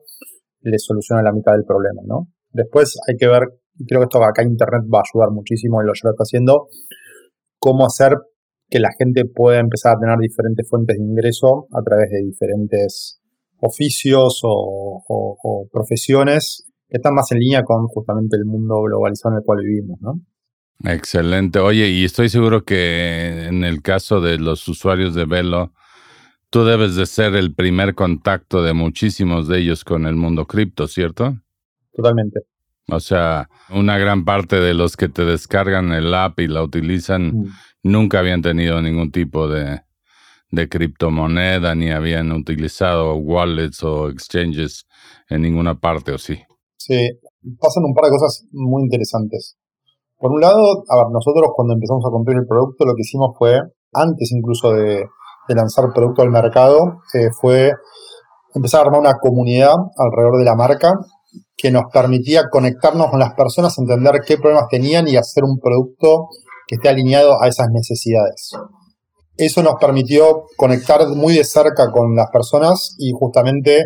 le 0.60 0.78
soluciona 0.78 1.22
la 1.22 1.32
mitad 1.32 1.52
del 1.52 1.64
problema, 1.64 2.02
¿no? 2.04 2.28
Después 2.50 2.98
hay 3.08 3.16
que 3.16 3.28
ver, 3.28 3.42
creo 3.86 4.00
que 4.00 4.04
esto 4.04 4.22
acá 4.22 4.42
Internet 4.42 4.82
va 4.92 4.98
a 4.98 5.02
ayudar 5.02 5.30
muchísimo 5.30 5.82
y 5.82 5.86
lo 5.86 5.92
ya 5.94 6.10
está 6.10 6.22
haciendo, 6.22 6.68
cómo 7.58 7.86
hacer 7.86 8.16
que 8.68 8.80
la 8.80 8.90
gente 8.98 9.24
pueda 9.24 9.60
empezar 9.60 9.96
a 9.96 10.00
tener 10.00 10.18
diferentes 10.18 10.68
fuentes 10.68 10.96
de 10.96 11.04
ingreso 11.04 11.66
a 11.72 11.82
través 11.82 12.10
de 12.10 12.22
diferentes 12.22 13.20
oficios 13.60 14.40
o 14.44 15.68
profesiones 15.70 16.66
están 16.92 17.14
más 17.14 17.32
en 17.32 17.38
línea 17.38 17.64
con 17.64 17.86
justamente 17.88 18.36
el 18.36 18.44
mundo 18.44 18.82
globalizado 18.82 19.34
en 19.34 19.38
el 19.38 19.44
cual 19.44 19.64
vivimos, 19.64 19.98
¿no? 20.00 20.20
Excelente. 20.84 21.58
Oye, 21.58 21.88
y 21.88 22.04
estoy 22.04 22.28
seguro 22.28 22.64
que 22.64 23.46
en 23.46 23.64
el 23.64 23.82
caso 23.82 24.20
de 24.20 24.38
los 24.38 24.66
usuarios 24.68 25.14
de 25.14 25.24
Velo, 25.24 25.72
tú 26.50 26.64
debes 26.64 26.96
de 26.96 27.06
ser 27.06 27.34
el 27.34 27.54
primer 27.54 27.94
contacto 27.94 28.62
de 28.62 28.72
muchísimos 28.72 29.48
de 29.48 29.60
ellos 29.60 29.84
con 29.84 30.06
el 30.06 30.16
mundo 30.16 30.46
cripto, 30.46 30.88
¿cierto? 30.88 31.36
Totalmente. 31.92 32.40
O 32.88 33.00
sea, 33.00 33.48
una 33.70 33.96
gran 33.96 34.24
parte 34.24 34.56
de 34.56 34.74
los 34.74 34.96
que 34.96 35.08
te 35.08 35.24
descargan 35.24 35.92
el 35.92 36.12
app 36.14 36.40
y 36.40 36.48
la 36.48 36.62
utilizan 36.62 37.28
mm. 37.28 37.46
nunca 37.84 38.18
habían 38.18 38.42
tenido 38.42 38.82
ningún 38.82 39.12
tipo 39.12 39.48
de, 39.48 39.82
de 40.52 40.68
criptomoneda 40.68 41.74
ni 41.74 41.90
habían 41.90 42.30
utilizado 42.32 43.14
wallets 43.14 43.82
o 43.82 44.08
exchanges 44.10 44.86
en 45.28 45.42
ninguna 45.42 45.80
parte, 45.80 46.12
¿o 46.12 46.18
sí? 46.18 46.38
Sí, 46.76 47.08
pasan 47.58 47.84
un 47.84 47.94
par 47.94 48.04
de 48.04 48.10
cosas 48.10 48.44
muy 48.52 48.82
interesantes. 48.82 49.56
Por 50.22 50.30
un 50.30 50.40
lado, 50.40 50.84
nosotros 51.10 51.50
cuando 51.52 51.74
empezamos 51.74 52.04
a 52.06 52.10
comprar 52.10 52.36
el 52.36 52.46
producto, 52.46 52.84
lo 52.84 52.94
que 52.94 53.00
hicimos 53.00 53.36
fue, 53.36 53.58
antes 53.92 54.30
incluso 54.30 54.70
de, 54.70 55.02
lanzar 55.48 55.86
el 55.86 55.92
producto 55.92 56.22
al 56.22 56.30
mercado, 56.30 56.78
eh, 57.12 57.26
fue 57.40 57.72
empezar 58.54 58.78
a 58.78 58.84
armar 58.84 59.00
una 59.00 59.14
comunidad 59.14 59.74
alrededor 59.96 60.38
de 60.38 60.44
la 60.44 60.54
marca 60.54 60.92
que 61.56 61.72
nos 61.72 61.86
permitía 61.92 62.44
conectarnos 62.48 63.10
con 63.10 63.18
las 63.18 63.34
personas, 63.34 63.76
entender 63.78 64.20
qué 64.24 64.38
problemas 64.38 64.68
tenían 64.70 65.08
y 65.08 65.16
hacer 65.16 65.42
un 65.42 65.58
producto 65.58 66.28
que 66.68 66.76
esté 66.76 66.88
alineado 66.88 67.42
a 67.42 67.48
esas 67.48 67.66
necesidades. 67.72 68.52
Eso 69.36 69.60
nos 69.64 69.74
permitió 69.80 70.44
conectar 70.56 71.04
muy 71.08 71.34
de 71.34 71.42
cerca 71.42 71.90
con 71.90 72.14
las 72.14 72.30
personas 72.30 72.94
y 72.96 73.10
justamente 73.10 73.82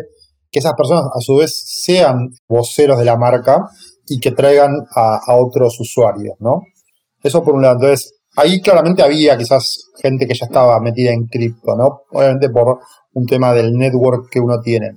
que 0.51 0.59
esas 0.59 0.73
personas 0.73 1.05
a 1.05 1.19
su 1.19 1.37
vez 1.37 1.59
sean 1.65 2.29
voceros 2.47 2.99
de 2.99 3.05
la 3.05 3.17
marca 3.17 3.57
y 4.07 4.19
que 4.19 4.31
traigan 4.31 4.73
a, 4.95 5.35
otros 5.35 5.79
usuarios, 5.79 6.35
¿no? 6.39 6.61
Eso 7.21 7.43
por 7.43 7.55
un 7.55 7.61
lado. 7.61 7.75
Entonces, 7.75 8.13
ahí 8.35 8.61
claramente 8.61 9.03
había 9.03 9.37
quizás 9.37 9.89
gente 10.01 10.27
que 10.27 10.33
ya 10.33 10.45
estaba 10.45 10.79
metida 10.79 11.11
en 11.11 11.25
cripto, 11.27 11.75
¿no? 11.75 12.01
Obviamente 12.11 12.49
por 12.49 12.79
un 13.13 13.25
tema 13.25 13.53
del 13.53 13.73
network 13.73 14.29
que 14.31 14.39
uno 14.39 14.59
tiene. 14.61 14.91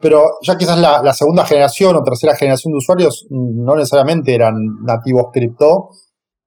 Pero 0.00 0.24
ya 0.42 0.56
quizás 0.56 0.78
la, 0.78 1.14
segunda 1.14 1.44
generación 1.44 1.94
o 1.94 2.02
tercera 2.02 2.34
generación 2.34 2.72
de 2.72 2.78
usuarios 2.78 3.26
no 3.30 3.76
necesariamente 3.76 4.34
eran 4.34 4.54
nativos 4.82 5.26
cripto. 5.32 5.90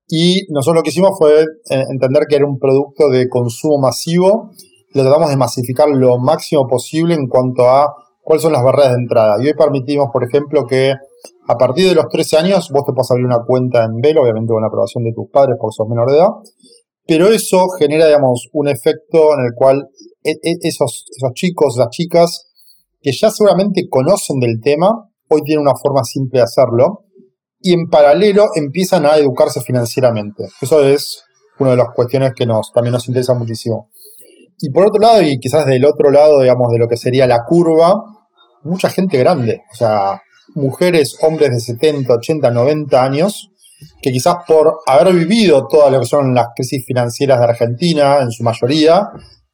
Y 0.08 0.46
nosotros 0.50 0.80
lo 0.80 0.84
que 0.84 0.90
hicimos 0.90 1.18
fue 1.18 1.42
eh, 1.42 1.86
entender 1.90 2.26
que 2.28 2.36
era 2.36 2.46
un 2.46 2.60
producto 2.60 3.10
de 3.10 3.30
consumo 3.30 3.80
masivo. 3.80 4.52
Lo 4.94 5.04
tratamos 5.04 5.30
de 5.30 5.38
masificar 5.38 5.88
lo 5.90 6.18
máximo 6.18 6.68
posible 6.68 7.16
en 7.16 7.28
cuanto 7.28 7.70
a 7.70 7.94
cuáles 8.22 8.42
son 8.42 8.52
las 8.52 8.64
barreras 8.64 8.92
de 8.92 9.02
entrada. 9.02 9.36
Y 9.40 9.48
hoy 9.48 9.54
permitimos, 9.54 10.10
por 10.12 10.24
ejemplo, 10.26 10.66
que 10.68 10.94
a 11.48 11.56
partir 11.56 11.88
de 11.90 11.96
los 11.96 12.08
13 12.10 12.38
años 12.38 12.70
vos 12.72 12.86
te 12.86 12.94
puedas 12.94 13.12
abrir 13.12 13.26
una 13.26 13.44
cuenta 13.46 13.84
en 13.84 14.02
Velo, 14.02 14.22
obviamente 14.22 14.52
con 14.52 14.62
la 14.62 14.68
aprobación 14.68 15.04
de 15.04 15.14
tus 15.14 15.30
padres 15.32 15.58
porque 15.60 15.76
sos 15.76 15.88
menor 15.88 16.10
de 16.12 16.18
edad, 16.18 16.30
pero 17.08 17.28
eso 17.28 17.68
genera, 17.78 18.08
digamos, 18.08 18.50
un 18.54 18.68
efecto 18.68 19.34
en 19.34 19.46
el 19.46 19.52
cual 19.56 19.88
e, 20.24 20.32
e, 20.32 20.58
esos, 20.62 21.06
esos 21.16 21.34
chicos, 21.34 21.76
las 21.78 21.90
chicas, 21.90 22.48
que 23.02 23.12
ya 23.12 23.30
seguramente 23.30 23.88
conocen 23.90 24.40
del 24.40 24.60
tema, 24.62 24.90
hoy 25.30 25.42
tienen 25.44 25.62
una 25.62 25.76
forma 25.76 26.04
simple 26.04 26.40
de 26.40 26.44
hacerlo, 26.44 27.06
y 27.60 27.74
en 27.74 27.90
paralelo 27.90 28.46
empiezan 28.56 29.06
a 29.06 29.18
educarse 29.18 29.62
financieramente. 29.62 30.46
Eso 30.62 30.84
es 30.84 31.24
una 31.60 31.72
de 31.72 31.78
las 31.78 31.88
cuestiones 31.96 32.34
que 32.36 32.46
nos, 32.46 32.72
también 32.72 32.94
nos 32.94 33.08
interesa 33.08 33.34
muchísimo. 33.34 33.90
Y 34.60 34.72
por 34.72 34.88
otro 34.88 35.00
lado, 35.00 35.22
y 35.22 35.38
quizás 35.40 35.66
del 35.66 35.86
otro 35.86 36.12
lado, 36.12 36.42
digamos, 36.42 36.72
de 36.72 36.80
lo 36.80 36.88
que 36.88 36.98
sería 36.98 37.28
la 37.28 37.44
curva, 37.46 37.96
mucha 38.64 38.90
gente 38.90 39.18
grande. 39.18 39.62
O 39.72 39.76
sea, 39.76 40.22
mujeres, 40.54 41.18
hombres 41.22 41.52
de 41.52 41.60
70, 41.60 42.14
80, 42.14 42.52
90 42.52 43.04
años, 43.04 43.52
que 44.02 44.12
quizás 44.12 44.36
por 44.48 44.80
haber 44.86 45.14
vivido 45.14 45.68
todas 45.68 45.92
lo 45.92 46.00
que 46.00 46.06
son 46.06 46.34
las 46.34 46.48
crisis 46.56 46.86
financieras 46.86 47.40
de 47.40 47.46
Argentina, 47.46 48.20
en 48.22 48.32
su 48.32 48.44
mayoría, 48.44 49.10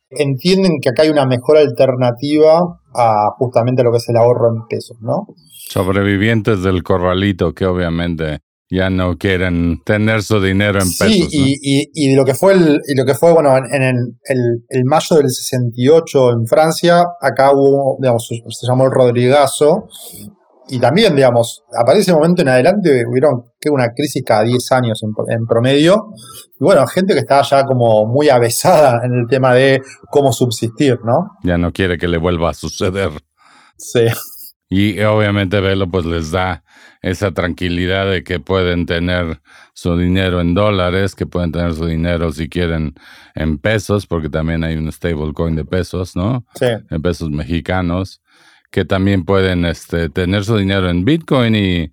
entienden 0.09 0.79
que 0.81 0.89
acá 0.89 1.03
hay 1.03 1.09
una 1.09 1.25
mejor 1.25 1.57
alternativa 1.57 2.59
a 2.93 3.29
justamente 3.37 3.83
lo 3.83 3.91
que 3.91 3.97
es 3.97 4.09
el 4.09 4.17
ahorro 4.17 4.49
en 4.49 4.67
pesos, 4.67 4.97
¿no? 5.01 5.27
Sobrevivientes 5.69 6.61
del 6.63 6.83
corralito 6.83 7.53
que 7.53 7.65
obviamente 7.65 8.39
ya 8.69 8.89
no 8.89 9.17
quieren 9.17 9.81
tener 9.85 10.23
su 10.23 10.41
dinero 10.41 10.81
en 10.81 10.87
pesos. 10.87 11.29
Sí, 11.29 11.57
y, 11.61 11.91
y, 11.93 12.15
lo 12.15 12.23
que 12.23 12.33
fue, 12.33 12.53
el, 12.53 12.79
y 12.87 12.95
lo 12.95 13.05
que 13.05 13.15
fue 13.15 13.33
bueno, 13.33 13.55
en, 13.57 13.83
el, 13.83 13.95
el, 14.69 14.85
mayo 14.85 15.17
del 15.17 15.29
68 15.29 16.31
en 16.31 16.47
Francia, 16.47 17.03
acá 17.21 17.51
hubo, 17.53 17.97
digamos, 17.99 18.27
se 18.27 18.67
llamó 18.67 18.85
el 18.85 18.91
Rodrigazo, 18.91 19.87
y 20.67 20.79
también, 20.79 21.15
digamos, 21.15 21.63
a 21.73 21.83
partir 21.83 21.95
de 21.95 22.01
ese 22.01 22.13
momento 22.13 22.41
en 22.41 22.49
adelante 22.49 23.03
hubieron 23.07 23.43
que 23.59 23.69
una 23.69 23.89
crisis 23.93 24.23
cada 24.25 24.43
10 24.43 24.71
años 24.71 25.01
en, 25.03 25.45
promedio. 25.45 26.13
Y 26.59 26.63
bueno, 26.63 26.85
gente 26.87 27.13
que 27.13 27.19
estaba 27.19 27.41
ya 27.43 27.65
como 27.65 28.05
muy 28.05 28.29
avesada 28.29 29.01
en 29.03 29.13
el 29.13 29.27
tema 29.27 29.53
de 29.53 29.81
cómo 30.09 30.31
subsistir, 30.31 30.99
¿no? 31.03 31.31
Ya 31.43 31.57
no 31.57 31.71
quiere 31.71 31.97
que 31.97 32.07
le 32.07 32.17
vuelva 32.17 32.51
a 32.51 32.53
suceder. 32.53 33.11
Sí. 33.77 34.05
Y 34.69 35.01
obviamente 35.01 35.59
Velo 35.59 35.89
pues 35.89 36.05
les 36.05 36.31
da 36.31 36.63
esa 37.01 37.31
tranquilidad 37.31 38.09
de 38.09 38.23
que 38.23 38.39
pueden 38.39 38.85
tener 38.85 39.41
su 39.73 39.97
dinero 39.97 40.39
en 40.39 40.53
dólares, 40.53 41.15
que 41.15 41.25
pueden 41.25 41.51
tener 41.51 41.73
su 41.73 41.87
dinero 41.87 42.31
si 42.31 42.47
quieren 42.47 42.93
en 43.35 43.57
pesos, 43.57 44.07
porque 44.07 44.29
también 44.29 44.63
hay 44.63 44.77
un 44.77 44.89
stablecoin 44.89 45.55
de 45.55 45.65
pesos, 45.65 46.15
¿no? 46.15 46.45
Sí. 46.55 46.67
En 46.89 47.01
pesos 47.01 47.29
mexicanos 47.31 48.21
que 48.71 48.85
también 48.85 49.25
pueden 49.25 49.65
este, 49.65 50.09
tener 50.09 50.45
su 50.45 50.57
dinero 50.57 50.89
en 50.89 51.05
Bitcoin 51.05 51.55
y, 51.55 51.91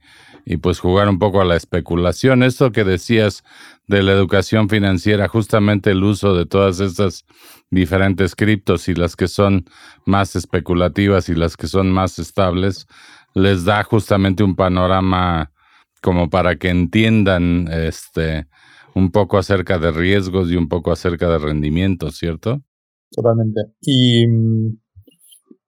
pues 0.63 0.79
jugar 0.79 1.11
un 1.11 1.19
poco 1.19 1.43
a 1.43 1.45
la 1.45 1.57
especulación. 1.57 2.43
Esto 2.43 2.73
que 2.73 2.83
decías 2.83 3.45
de 3.87 4.03
la 4.03 4.13
educación 4.13 4.71
financiera, 4.71 5.29
justamente 5.29 5.91
el 5.91 6.03
uso 6.03 6.35
de 6.35 6.47
todas 6.47 6.81
estas 6.81 7.27
diferentes 7.71 8.35
criptos 8.35 8.89
y 8.89 8.95
las 8.95 9.15
que 9.15 9.29
son 9.29 9.67
más 10.07 10.37
especulativas 10.37 11.29
y 11.29 11.35
las 11.35 11.59
que 11.59 11.67
son 11.67 11.91
más 11.91 12.19
estables, 12.19 12.87
les 13.35 13.67
da 13.67 13.83
justamente 13.83 14.43
un 14.43 14.57
panorama 14.57 15.53
como 16.01 16.31
para 16.31 16.57
que 16.57 16.71
entiendan 16.71 17.69
este 17.71 18.47
un 18.95 19.11
poco 19.11 19.37
acerca 19.37 19.79
de 19.79 19.93
riesgos 19.93 20.51
y 20.51 20.57
un 20.57 20.69
poco 20.69 20.93
acerca 20.93 21.29
de 21.29 21.39
rendimientos, 21.39 22.17
¿cierto? 22.17 22.63
Totalmente. 23.11 23.61
Y 23.83 24.27
mm, 24.27 24.79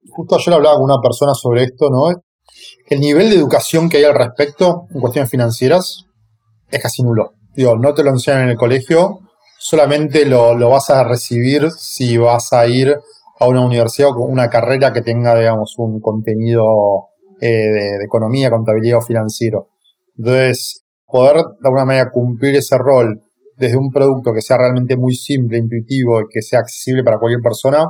justo 0.09 0.35
ayer 0.35 0.53
hablaba 0.53 0.75
con 0.75 0.85
una 0.85 1.01
persona 1.01 1.33
sobre 1.33 1.63
esto, 1.63 1.89
¿no? 1.89 2.09
El 2.87 2.99
nivel 2.99 3.29
de 3.29 3.35
educación 3.35 3.89
que 3.89 3.97
hay 3.97 4.03
al 4.03 4.15
respecto 4.15 4.87
en 4.93 4.99
cuestiones 4.99 5.29
financieras 5.29 6.05
es 6.69 6.81
casi 6.81 7.03
nulo. 7.03 7.33
Digo, 7.55 7.77
no 7.77 7.93
te 7.93 8.03
lo 8.03 8.09
enseñan 8.09 8.43
en 8.43 8.49
el 8.49 8.57
colegio, 8.57 9.19
solamente 9.59 10.25
lo, 10.25 10.57
vas 10.69 10.89
a 10.89 11.03
recibir 11.03 11.69
si 11.71 12.17
vas 12.17 12.53
a 12.53 12.65
ir 12.67 12.95
a 13.39 13.47
una 13.47 13.65
universidad 13.65 14.09
o 14.09 14.15
con 14.15 14.31
una 14.31 14.49
carrera 14.49 14.93
que 14.93 15.01
tenga, 15.01 15.37
digamos, 15.37 15.75
un 15.77 15.99
contenido 15.99 17.09
eh, 17.39 17.47
de, 17.47 18.03
economía, 18.05 18.49
contabilidad 18.49 18.99
o 18.99 19.01
financiero. 19.01 19.69
Entonces, 20.17 20.83
poder 21.05 21.37
de 21.37 21.67
alguna 21.67 21.85
manera 21.85 22.11
cumplir 22.11 22.55
ese 22.55 22.77
rol 22.77 23.21
desde 23.57 23.77
un 23.77 23.91
producto 23.91 24.33
que 24.33 24.41
sea 24.41 24.57
realmente 24.57 24.95
muy 24.95 25.13
simple, 25.13 25.57
intuitivo 25.57 26.21
y 26.21 26.25
que 26.29 26.41
sea 26.41 26.59
accesible 26.59 27.03
para 27.03 27.19
cualquier 27.19 27.41
persona, 27.41 27.85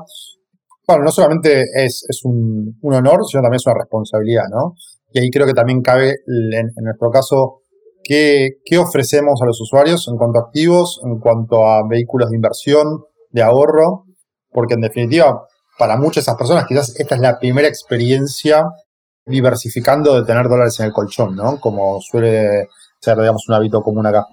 bueno, 0.88 1.04
no 1.04 1.12
solamente 1.12 1.64
es, 1.76 2.04
un, 2.24 2.78
honor, 2.82 3.26
sino 3.26 3.42
también 3.42 3.58
es 3.58 3.66
una 3.66 3.76
responsabilidad, 3.80 4.44
¿no? 4.52 4.76
Y 5.14 5.20
ahí 5.20 5.30
creo 5.30 5.46
que 5.46 5.54
también 5.54 5.82
cabe, 5.82 6.16
en, 6.28 6.84
nuestro 6.84 7.10
caso, 7.10 7.62
¿qué, 8.04 8.58
ofrecemos 8.80 9.42
a 9.42 9.46
los 9.46 9.60
usuarios 9.62 10.08
en 10.08 10.18
cuanto 10.18 10.40
a 10.40 10.44
activos, 10.44 11.02
en 11.04 11.20
cuanto 11.20 11.68
a 11.68 11.88
vehículos 11.88 12.30
de 12.30 12.38
inversión, 12.38 13.04
de 13.30 13.42
ahorro, 13.42 14.06
porque 14.52 14.74
en 14.74 14.82
definitiva, 14.82 15.46
para 15.78 15.98
muchas 15.98 16.16
de 16.16 16.32
esas 16.32 16.38
personas, 16.38 16.66
quizás 16.68 17.00
esta 17.00 17.16
es 17.16 17.22
la 17.22 17.40
primera 17.40 17.68
experiencia 17.68 18.66
diversificando 19.26 20.16
de 20.16 20.26
tener 20.26 20.48
dólares 20.50 20.80
en 20.80 20.88
el 20.88 20.94
colchón, 20.94 21.36
¿no? 21.36 21.60
Como 21.60 22.00
suele 22.02 22.68
ser, 23.00 23.18
digamos, 23.18 23.48
un 23.48 23.56
hábito 23.56 23.82
común 23.82 24.06
acá. 24.06 24.26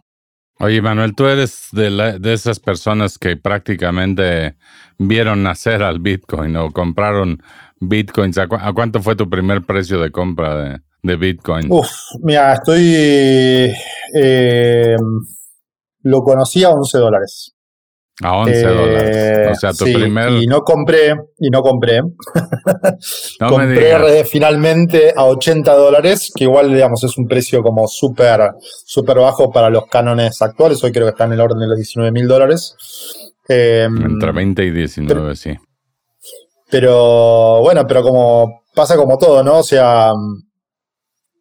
Oye, 0.60 0.82
Manuel, 0.82 1.14
tú 1.14 1.26
eres 1.26 1.68
de, 1.72 2.18
de 2.18 2.32
esas 2.32 2.58
personas 2.58 3.16
que 3.16 3.36
prácticamente 3.36 4.56
vieron 4.98 5.44
nacer 5.44 5.82
al 5.82 6.00
Bitcoin 6.00 6.56
o 6.56 6.72
compraron 6.72 7.40
Bitcoins. 7.80 8.38
¿A, 8.38 8.48
cuánto 8.48 9.00
fue 9.00 9.14
tu 9.14 9.30
primer 9.30 9.64
precio 9.64 10.00
de 10.00 10.10
compra 10.10 10.56
de, 10.56 10.80
de 11.02 11.16
Bitcoin? 11.16 11.70
Uf, 11.70 11.90
mira, 12.20 12.54
estoy... 12.54 13.72
Eh, 14.14 14.96
lo 16.02 16.22
conocí 16.22 16.64
a 16.64 16.70
11 16.70 16.98
dólares. 16.98 17.54
A 18.22 18.36
11 18.38 18.62
dólares. 18.66 19.48
O 19.52 19.54
sea, 19.54 19.72
tu 19.72 19.84
primer. 19.84 20.30
Y 20.42 20.46
no 20.46 20.62
compré, 20.62 21.14
y 21.38 21.50
no 21.50 21.62
compré. 21.62 22.00
compré 23.38 24.24
finalmente 24.24 25.12
a 25.16 25.24
80 25.24 25.72
dólares, 25.74 26.32
que 26.34 26.44
igual, 26.44 26.72
digamos, 26.72 27.04
es 27.04 27.16
un 27.16 27.26
precio 27.28 27.62
como 27.62 27.86
súper 27.86 28.40
súper 28.84 29.18
bajo 29.18 29.52
para 29.52 29.70
los 29.70 29.86
cánones 29.86 30.42
actuales. 30.42 30.82
Hoy 30.82 30.90
creo 30.90 31.06
que 31.06 31.10
está 31.10 31.24
en 31.24 31.32
el 31.32 31.40
orden 31.40 31.60
de 31.60 31.68
los 31.68 31.76
19 31.76 32.10
mil 32.10 32.26
dólares. 32.26 32.74
Em, 33.48 33.96
Entre 34.04 34.32
20 34.32 34.64
y 34.64 34.70
19, 34.72 35.36
sí. 35.36 35.56
Pero 36.70 37.60
bueno, 37.62 37.86
pero 37.86 38.02
como 38.02 38.62
pasa 38.74 38.96
como 38.96 39.16
todo, 39.16 39.42
¿no? 39.42 39.58
O 39.58 39.62
sea, 39.62 40.12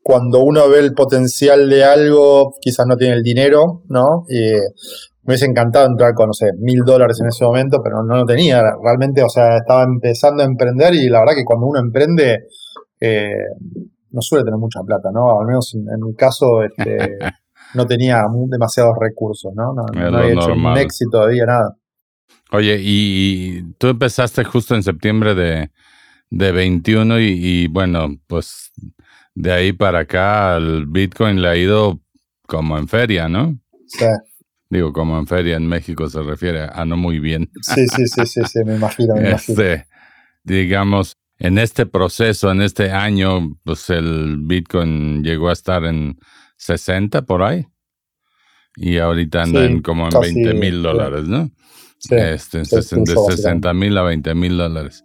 cuando 0.01 0.39
uno 0.39 0.69
ve 0.69 0.79
el 0.79 0.93
potencial 0.93 1.69
de 1.69 1.83
algo, 1.83 2.53
quizás 2.61 2.85
no 2.87 2.95
tiene 2.95 3.15
el 3.15 3.23
dinero, 3.23 3.83
¿no? 3.89 4.23
Y 4.29 4.53
me 5.27 5.33
hubiese 5.33 5.45
encantado 5.45 5.85
entrar 5.87 6.13
con, 6.13 6.27
no 6.27 6.33
sé, 6.33 6.53
mil 6.57 6.83
dólares 6.85 7.19
en 7.21 7.27
ese 7.27 7.43
momento, 7.43 7.81
pero 7.83 8.01
no 8.01 8.15
lo 8.15 8.25
tenía. 8.25 8.63
Realmente, 8.81 9.21
o 9.21 9.27
sea, 9.27 9.57
estaba 9.57 9.83
empezando 9.83 10.41
a 10.41 10.45
emprender 10.45 10.93
y 10.93 11.09
la 11.09 11.19
verdad 11.19 11.33
que 11.35 11.43
cuando 11.43 11.65
uno 11.65 11.79
emprende, 11.81 12.45
eh, 13.01 13.35
no 14.09 14.21
suele 14.21 14.45
tener 14.45 14.57
mucha 14.57 14.79
plata, 14.83 15.09
¿no? 15.13 15.37
Al 15.37 15.45
menos 15.45 15.75
en, 15.75 16.01
mi 16.01 16.15
caso, 16.15 16.63
este, 16.63 17.17
no 17.73 17.85
tenía 17.85 18.21
demasiados 18.47 18.95
recursos, 18.97 19.51
¿no? 19.53 19.73
No, 19.73 19.83
había 20.17 20.31
hecho 20.31 20.53
un 20.53 20.77
éxito 20.77 21.11
todavía, 21.11 21.45
nada. 21.45 21.75
Oye, 22.53 22.77
y, 22.79 23.73
tú 23.77 23.87
empezaste 23.87 24.45
justo 24.45 24.75
en 24.75 24.83
septiembre 24.83 25.35
de, 25.35 25.71
de 26.29 26.51
21 26.53 27.19
y, 27.19 27.25
y, 27.25 27.67
bueno, 27.67 28.15
pues 28.27 28.71
de 29.35 29.51
ahí 29.51 29.73
para 29.73 29.99
acá 29.99 30.55
el 30.55 30.85
Bitcoin 30.85 31.41
le 31.41 31.49
ha 31.49 31.57
ido 31.57 31.99
como 32.47 32.77
en 32.77 32.87
feria, 32.87 33.27
¿no? 33.27 33.57
Sí. 33.87 34.05
Digo, 34.69 34.91
como 34.91 35.17
en 35.17 35.27
feria 35.27 35.55
en 35.55 35.67
México 35.67 36.09
se 36.09 36.21
refiere 36.21 36.67
a 36.71 36.85
no 36.85 36.97
muy 36.97 37.19
bien. 37.19 37.49
Sí, 37.61 37.87
sí, 37.87 38.07
sí, 38.07 38.25
sí, 38.25 38.41
sí 38.45 38.59
me 38.65 38.75
imagino, 38.75 39.15
me 39.15 39.31
este, 39.31 39.87
Digamos, 40.43 41.13
en 41.39 41.57
este 41.57 41.85
proceso, 41.85 42.51
en 42.51 42.61
este 42.61 42.91
año, 42.91 43.57
pues 43.63 43.89
el 43.89 44.37
Bitcoin 44.39 45.23
llegó 45.23 45.49
a 45.49 45.53
estar 45.53 45.83
en 45.85 46.17
60 46.57 47.23
por 47.23 47.43
ahí. 47.43 47.67
Y 48.75 48.97
ahorita 48.97 49.43
anda 49.43 49.65
en 49.65 49.81
como 49.81 50.07
en 50.07 50.19
20 50.19 50.53
mil 50.53 50.83
dólares, 50.83 51.27
¿no? 51.27 51.49
Sí, 51.99 52.15
este, 52.15 52.59
de 52.59 52.65
60 52.81 53.73
mil 53.73 53.97
a 53.97 54.03
20 54.03 54.35
mil 54.35 54.57
dólares. 54.57 55.03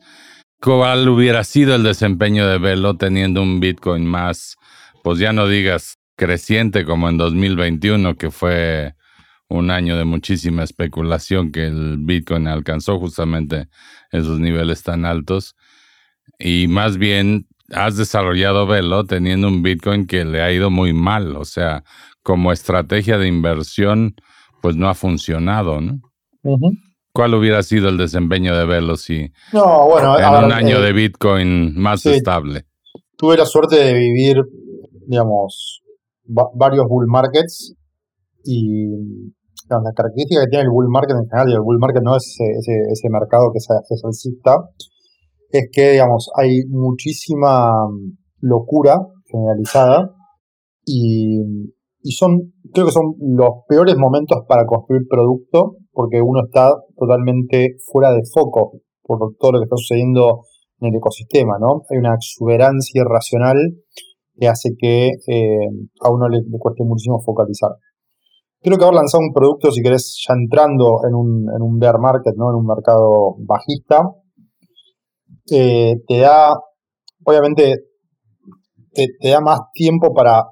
¿Cuál 0.61 1.09
hubiera 1.09 1.43
sido 1.43 1.75
el 1.75 1.83
desempeño 1.83 2.47
de 2.47 2.59
Velo 2.59 2.97
teniendo 2.97 3.43
un 3.43 3.61
Bitcoin 3.61 4.07
más, 4.07 4.57
pues 5.03 5.19
ya 5.19 5.33
no 5.33 5.49
digas 5.49 5.99
creciente 6.17 6.85
como 6.85 7.09
en 7.09 7.17
2021, 7.17 8.17
que 8.17 8.31
fue 8.31 8.95
un 9.53 9.71
año 9.71 9.97
de 9.97 10.05
muchísima 10.05 10.63
especulación 10.63 11.53
que 11.53 11.67
el 11.67 11.99
Bitcoin 11.99 12.47
alcanzó 12.47 12.99
justamente 12.99 13.69
esos 14.11 14.41
niveles 14.41 14.83
tan 14.83 15.05
altos? 15.05 15.55
Y 16.39 16.67
más 16.69 16.97
bien 16.97 17.47
has 17.73 17.97
desarrollado 17.97 18.67
Velo 18.67 19.05
teniendo 19.05 19.49
un 19.49 19.63
Bitcoin 19.63 20.07
que 20.07 20.25
le 20.25 20.43
ha 20.43 20.53
ido 20.53 20.71
muy 20.71 20.93
mal, 20.93 21.37
o 21.37 21.45
sea, 21.45 21.85
como 22.23 22.53
estrategia 22.53 23.19
de 23.19 23.29
inversión, 23.29 24.15
pues 24.61 24.77
no 24.77 24.89
ha 24.89 24.95
funcionado, 24.95 25.81
¿no? 25.81 26.01
¿Cuál 27.13 27.35
hubiera 27.35 27.63
sido 27.63 27.89
el 27.89 27.99
desempeño 27.99 28.57
de 28.57 28.65
Velo 28.65 28.97
si 28.97 29.33
no, 29.53 29.87
bueno, 29.87 30.19
en 30.19 30.45
un 30.45 30.53
año 30.53 30.79
eh, 30.79 30.83
de 30.83 30.93
Bitcoin 30.93 31.79
más 31.79 32.07
estable? 32.07 32.65
Tuve 33.17 33.37
la 33.37 33.45
suerte 33.45 33.77
de 33.77 33.95
vivir, 33.95 34.37
digamos, 35.07 35.83
varios 36.25 36.87
bull 36.89 37.07
markets 37.07 37.75
y 38.45 38.87
la 39.81 39.93
característica 39.93 40.43
que 40.43 40.51
tiene 40.51 40.65
el 40.65 40.71
bull 40.71 40.89
market 40.89 41.17
en 41.17 41.29
general, 41.29 41.49
y 41.49 41.55
el 41.55 41.63
bull 41.63 41.79
market 41.79 42.03
no 42.03 42.17
es 42.17 42.37
ese, 42.39 42.73
ese, 42.91 43.09
mercado 43.11 43.51
que 43.53 43.59
es, 43.59 43.67
es 43.89 44.05
alcista, 44.05 44.59
es 45.51 45.69
que, 45.73 45.93
digamos, 45.93 46.31
hay 46.37 46.65
muchísima 46.69 47.73
locura 48.41 48.99
generalizada 49.31 50.11
y 50.85 51.41
y 52.03 52.13
son, 52.13 52.53
creo 52.73 52.87
que 52.87 52.93
son 52.93 53.15
los 53.21 53.65
peores 53.69 53.97
momentos 53.97 54.41
para 54.49 54.67
construir 54.67 55.07
producto 55.09 55.77
porque 55.93 56.21
uno 56.21 56.41
está 56.45 56.71
totalmente 56.97 57.77
fuera 57.91 58.13
de 58.13 58.23
foco 58.33 58.81
por 59.03 59.19
todo 59.39 59.53
lo 59.53 59.59
que 59.61 59.65
está 59.65 59.77
sucediendo 59.77 60.41
en 60.81 60.89
el 60.89 60.97
ecosistema, 60.97 61.59
¿no? 61.61 61.83
Hay 61.91 61.99
una 61.99 62.15
exuberancia 62.15 63.03
irracional 63.03 63.57
que 64.35 64.49
hace 64.49 64.71
que 64.77 65.11
eh, 65.29 65.69
a 66.01 66.11
uno 66.11 66.29
le, 66.29 66.41
cueste 66.59 66.83
muchísimo 66.85 67.21
focalizar. 67.21 67.71
Creo 68.63 68.79
que 68.79 68.85
haber 68.85 68.95
lanzado 68.95 69.23
un 69.23 69.33
producto, 69.33 69.73
si 69.73 69.83
querés, 69.83 70.23
ya 70.27 70.35
entrando 70.35 71.01
en 71.09 71.15
un, 71.15 71.47
en 71.55 71.63
un 71.63 71.79
bear 71.79 71.99
market, 71.99 72.35
¿no? 72.37 72.51
En 72.51 72.57
un 72.57 72.67
mercado 72.67 73.35
bajista, 73.39 74.09
eh, 75.51 75.95
te 76.07 76.19
da, 76.19 76.55
obviamente, 77.25 77.75
te, 78.95 79.09
da 79.29 79.41
más 79.41 79.61
tiempo 79.73 80.13
para, 80.15 80.45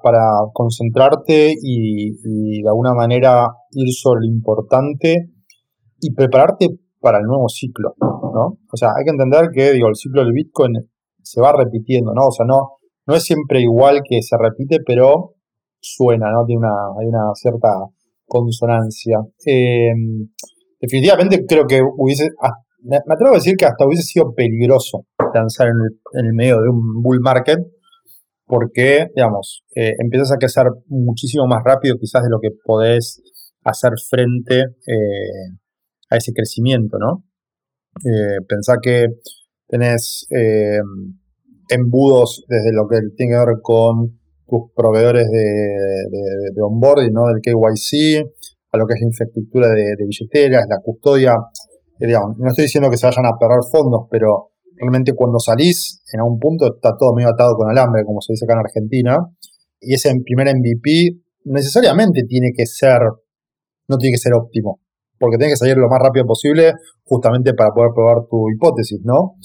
concentrarte 0.53 1.53
y, 1.61 2.61
de 2.61 2.67
alguna 2.67 2.93
manera 2.93 3.47
ir 3.71 3.93
sobre 3.93 4.21
lo 4.21 4.33
importante 4.33 5.29
y 5.99 6.13
prepararte 6.13 6.67
para 6.99 7.19
el 7.19 7.25
nuevo 7.25 7.47
ciclo, 7.47 7.93
¿no? 7.99 8.57
O 8.71 8.77
sea, 8.77 8.89
hay 8.89 9.05
que 9.05 9.11
entender 9.11 9.49
que, 9.53 9.71
digo, 9.71 9.87
el 9.87 9.95
ciclo 9.95 10.23
del 10.23 10.33
Bitcoin 10.33 10.73
se 11.21 11.41
va 11.41 11.53
repitiendo, 11.53 12.13
¿no? 12.13 12.27
O 12.27 12.31
sea, 12.31 12.45
no, 12.45 12.77
no 13.07 13.15
es 13.15 13.23
siempre 13.23 13.61
igual 13.61 14.01
que 14.07 14.21
se 14.21 14.35
repite, 14.37 14.79
pero 14.85 15.35
suena, 15.79 16.31
¿no? 16.31 16.45
Tiene 16.45 16.59
una, 16.59 16.75
hay 16.99 17.07
una 17.07 17.33
cierta 17.33 17.69
consonancia. 18.31 19.17
Em, 19.45 20.29
definitivamente 20.79 21.45
creo 21.45 21.67
que 21.67 21.81
hubiese, 21.97 22.29
ah, 22.41 22.53
me 22.83 22.95
atrevo 22.95 23.33
a 23.33 23.37
decir 23.37 23.55
que 23.57 23.65
hasta 23.65 23.85
hubiese 23.85 24.03
sido 24.03 24.33
peligroso 24.33 25.05
lanzar 25.33 25.67
en 25.67 25.75
el, 25.83 26.19
en 26.19 26.25
el 26.27 26.33
medio 26.33 26.61
de 26.61 26.69
un 26.69 27.03
bull 27.03 27.19
market, 27.19 27.59
porque, 28.45 29.07
digamos, 29.13 29.63
eh, 29.75 29.93
empiezas 29.99 30.31
a 30.31 30.37
crecer 30.37 30.67
muchísimo 30.87 31.45
más 31.45 31.61
rápido 31.63 31.97
quizás 31.99 32.23
de 32.23 32.29
lo 32.29 32.39
que 32.39 32.49
podés 32.63 33.21
hacer 33.63 33.91
frente 34.09 34.59
eh, 34.59 35.57
a 36.09 36.17
ese 36.17 36.31
crecimiento, 36.33 36.97
¿no? 36.97 37.25
Eh, 38.05 38.43
pensá 38.47 38.77
que 38.81 39.07
tenés 39.67 40.25
embudos 41.69 42.43
desde 42.47 42.73
lo 42.73 42.87
que 42.87 42.99
tiene 43.15 43.33
que 43.33 43.45
ver 43.45 43.55
con 43.61 44.20
tus 44.51 44.69
proveedores 44.75 45.31
de, 45.31 46.51
de, 46.53 46.61
onboarding, 46.61 47.13
¿no? 47.13 47.27
Del 47.27 47.39
KYC, 47.39 48.19
a 48.73 48.77
lo 48.77 48.85
que 48.85 48.95
es 48.95 48.99
la 48.99 49.07
infraestructura 49.07 49.69
de, 49.69 49.95
billeteras, 50.05 50.65
la 50.67 50.79
custodia. 50.83 51.35
digamos, 51.97 52.37
no 52.37 52.49
estoy 52.49 52.65
diciendo 52.65 52.89
que 52.89 52.97
se 52.97 53.07
vayan 53.07 53.25
a 53.27 53.39
perder 53.39 53.63
fondos, 53.71 54.07
pero 54.11 54.51
realmente 54.75 55.13
cuando 55.13 55.39
salís, 55.39 56.03
en 56.11 56.19
algún 56.19 56.37
punto 56.37 56.75
está 56.75 56.97
todo 56.99 57.13
medio 57.15 57.29
atado 57.29 57.55
con 57.55 57.69
alambre, 57.69 58.03
como 58.03 58.19
se 58.19 58.33
dice 58.33 58.43
acá 58.43 58.55
en 58.55 58.59
Argentina, 58.59 59.17
y 59.79 59.93
ese 59.93 60.11
primer 60.25 60.53
MVP 60.53 61.21
necesariamente 61.45 62.23
tiene 62.27 62.51
que 62.53 62.65
ser, 62.65 62.99
no 63.87 63.97
tiene 63.97 64.15
que 64.15 64.19
ser 64.19 64.33
óptimo, 64.33 64.81
porque 65.17 65.37
tiene 65.37 65.53
que 65.53 65.57
salir 65.57 65.77
lo 65.77 65.87
más 65.87 66.01
rápido 66.01 66.25
posible 66.25 66.73
justamente 67.03 67.53
para 67.53 67.71
poder 67.71 67.91
probar 67.95 68.27
tu 68.29 68.49
hipótesis, 68.49 68.99
¿no? 69.05 69.35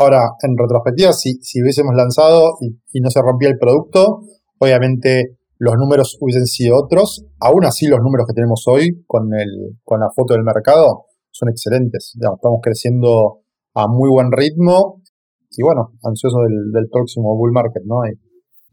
Ahora, 0.00 0.30
en 0.40 0.56
retrospectiva, 0.56 1.12
si, 1.12 1.34
si 1.42 1.60
hubiésemos 1.60 1.94
lanzado 1.94 2.56
y, 2.62 3.00
no 3.02 3.10
se 3.10 3.20
rompía 3.20 3.50
el 3.50 3.58
producto, 3.58 4.22
obviamente 4.56 5.36
los 5.58 5.74
números 5.76 6.16
hubiesen 6.22 6.46
sido 6.46 6.78
otros. 6.78 7.26
Aún 7.38 7.66
así, 7.66 7.86
los 7.86 8.00
números 8.00 8.26
que 8.26 8.32
tenemos 8.32 8.64
hoy 8.66 9.04
con, 9.06 9.34
el, 9.34 9.76
con 9.84 10.00
la 10.00 10.08
foto 10.16 10.32
del 10.32 10.42
mercado 10.42 11.04
son 11.30 11.50
excelentes. 11.50 12.14
estamos 12.16 12.60
creciendo 12.62 13.40
a 13.74 13.88
muy 13.88 14.08
buen 14.08 14.32
ritmo 14.32 15.02
y 15.50 15.62
bueno, 15.62 15.92
ansioso 16.02 16.38
del, 16.48 16.88
próximo 16.90 17.36
bull 17.36 17.52
market, 17.52 17.82
¿no? 17.84 18.00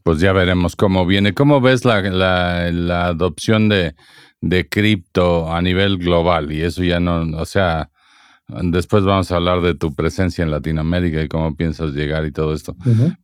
pues 0.03 0.21
ya 0.21 0.31
veremos 0.31 0.77
cómo 0.77 1.05
viene. 1.05 1.33
¿Cómo 1.33 1.59
ves 1.59 1.83
la, 1.83 2.01
la, 2.71 3.07
adopción 3.07 3.67
de, 3.67 3.95
de 4.39 4.69
cripto 4.69 5.51
a 5.51 5.61
nivel 5.61 5.97
global? 5.97 6.53
Y 6.53 6.61
eso 6.61 6.83
ya 6.83 7.01
no, 7.01 7.37
o 7.37 7.45
sea, 7.45 7.89
después 8.47 9.03
vamos 9.03 9.31
a 9.31 9.37
hablar 9.37 9.61
de 9.61 9.75
tu 9.75 9.93
presencia 9.93 10.43
en 10.43 10.51
Latinoamérica 10.51 11.21
y 11.21 11.27
cómo 11.27 11.55
piensas 11.55 11.91
llegar 11.91 12.25
y 12.25 12.31
todo 12.31 12.53
esto. 12.53 12.75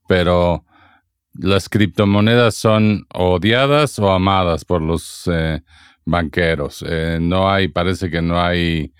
Pero 0.08 0.66
las 1.34 1.70
criptomonedas 1.70 2.56
son 2.56 3.06
odiadas 3.14 3.98
o 4.00 4.12
amadas 4.12 4.66
por 4.66 4.82
los 4.82 5.30
eh, 5.32 5.62
banqueros. 6.06 6.84
Eh, 6.88 7.18
no 7.22 7.50
hay, 7.50 7.68
parece 7.68 8.10
que 8.10 8.22
no 8.22 8.40
hay, 8.40 8.94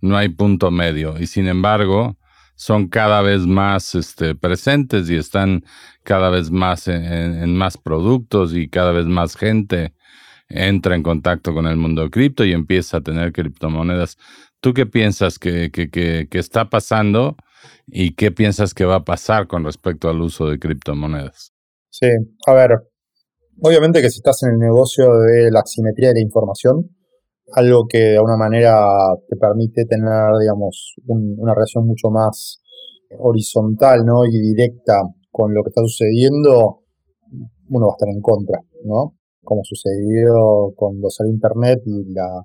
no 0.00 0.16
hay 0.16 0.28
punto 0.28 0.70
medio. 0.70 1.16
Y 1.18 1.26
sin 1.26 1.48
embargo, 1.48 2.16
son 2.54 2.88
cada 2.88 3.22
vez 3.22 3.46
más 3.46 3.94
este, 3.94 4.34
presentes 4.34 5.08
y 5.08 5.16
están 5.16 5.64
cada 6.02 6.28
vez 6.28 6.50
más 6.50 6.88
en, 6.88 7.56
más 7.56 7.78
productos 7.78 8.54
y 8.54 8.68
cada 8.68 8.92
vez 8.92 9.06
más 9.06 9.34
gente 9.34 9.94
entra 10.48 10.94
en 10.94 11.02
contacto 11.02 11.54
con 11.54 11.66
el 11.66 11.76
mundo 11.76 12.02
de 12.02 12.10
cripto 12.10 12.44
y 12.44 12.52
empieza 12.52 12.98
a 12.98 13.00
tener 13.00 13.32
criptomonedas. 13.32 14.18
¿Tú 14.60 14.74
qué 14.74 14.84
piensas 14.84 15.38
que, 15.38 15.70
que, 15.70 15.88
que, 15.90 16.38
está 16.38 16.68
pasando 16.68 17.36
y 17.86 18.14
qué 18.14 18.30
piensas 18.30 18.74
que 18.74 18.84
va 18.84 18.96
a 18.96 19.04
pasar 19.04 19.46
con 19.46 19.64
respecto 19.64 20.10
al 20.10 20.20
uso 20.20 20.46
de 20.46 20.58
criptomonedas? 20.58 21.52
Sí, 21.88 22.08
a 22.46 22.52
ver, 22.52 22.70
obviamente 23.62 24.02
que 24.02 24.10
si 24.10 24.18
estás 24.18 24.42
en 24.42 24.52
el 24.52 24.58
negocio 24.58 25.06
de 25.18 25.50
la 25.50 25.60
asimetría 25.60 26.08
de 26.08 26.16
la 26.16 26.20
información, 26.20 26.90
algo 27.54 27.86
que 27.88 27.98
de 27.98 28.16
alguna 28.16 28.36
manera 28.36 28.86
te 29.28 29.36
permite 29.36 29.86
tener, 29.86 30.36
digamos, 30.38 30.94
una 31.06 31.54
relación 31.54 31.86
mucho 31.86 32.10
más 32.10 32.62
horizontal, 33.18 34.04
¿no? 34.04 34.26
Y 34.26 34.38
directa 34.40 35.00
con 35.30 35.54
lo 35.54 35.62
que 35.62 35.70
está 35.70 35.80
sucediendo, 35.80 36.82
uno 37.70 37.86
va 37.86 37.92
a 37.92 37.96
estar 37.96 38.08
en 38.08 38.20
contra, 38.20 38.60
¿no? 38.84 39.16
Como 39.42 39.62
sucedió 39.64 40.72
cuando 40.76 41.08
salió 41.08 41.32
Internet 41.32 41.80
y 41.86 42.12
la, 42.12 42.44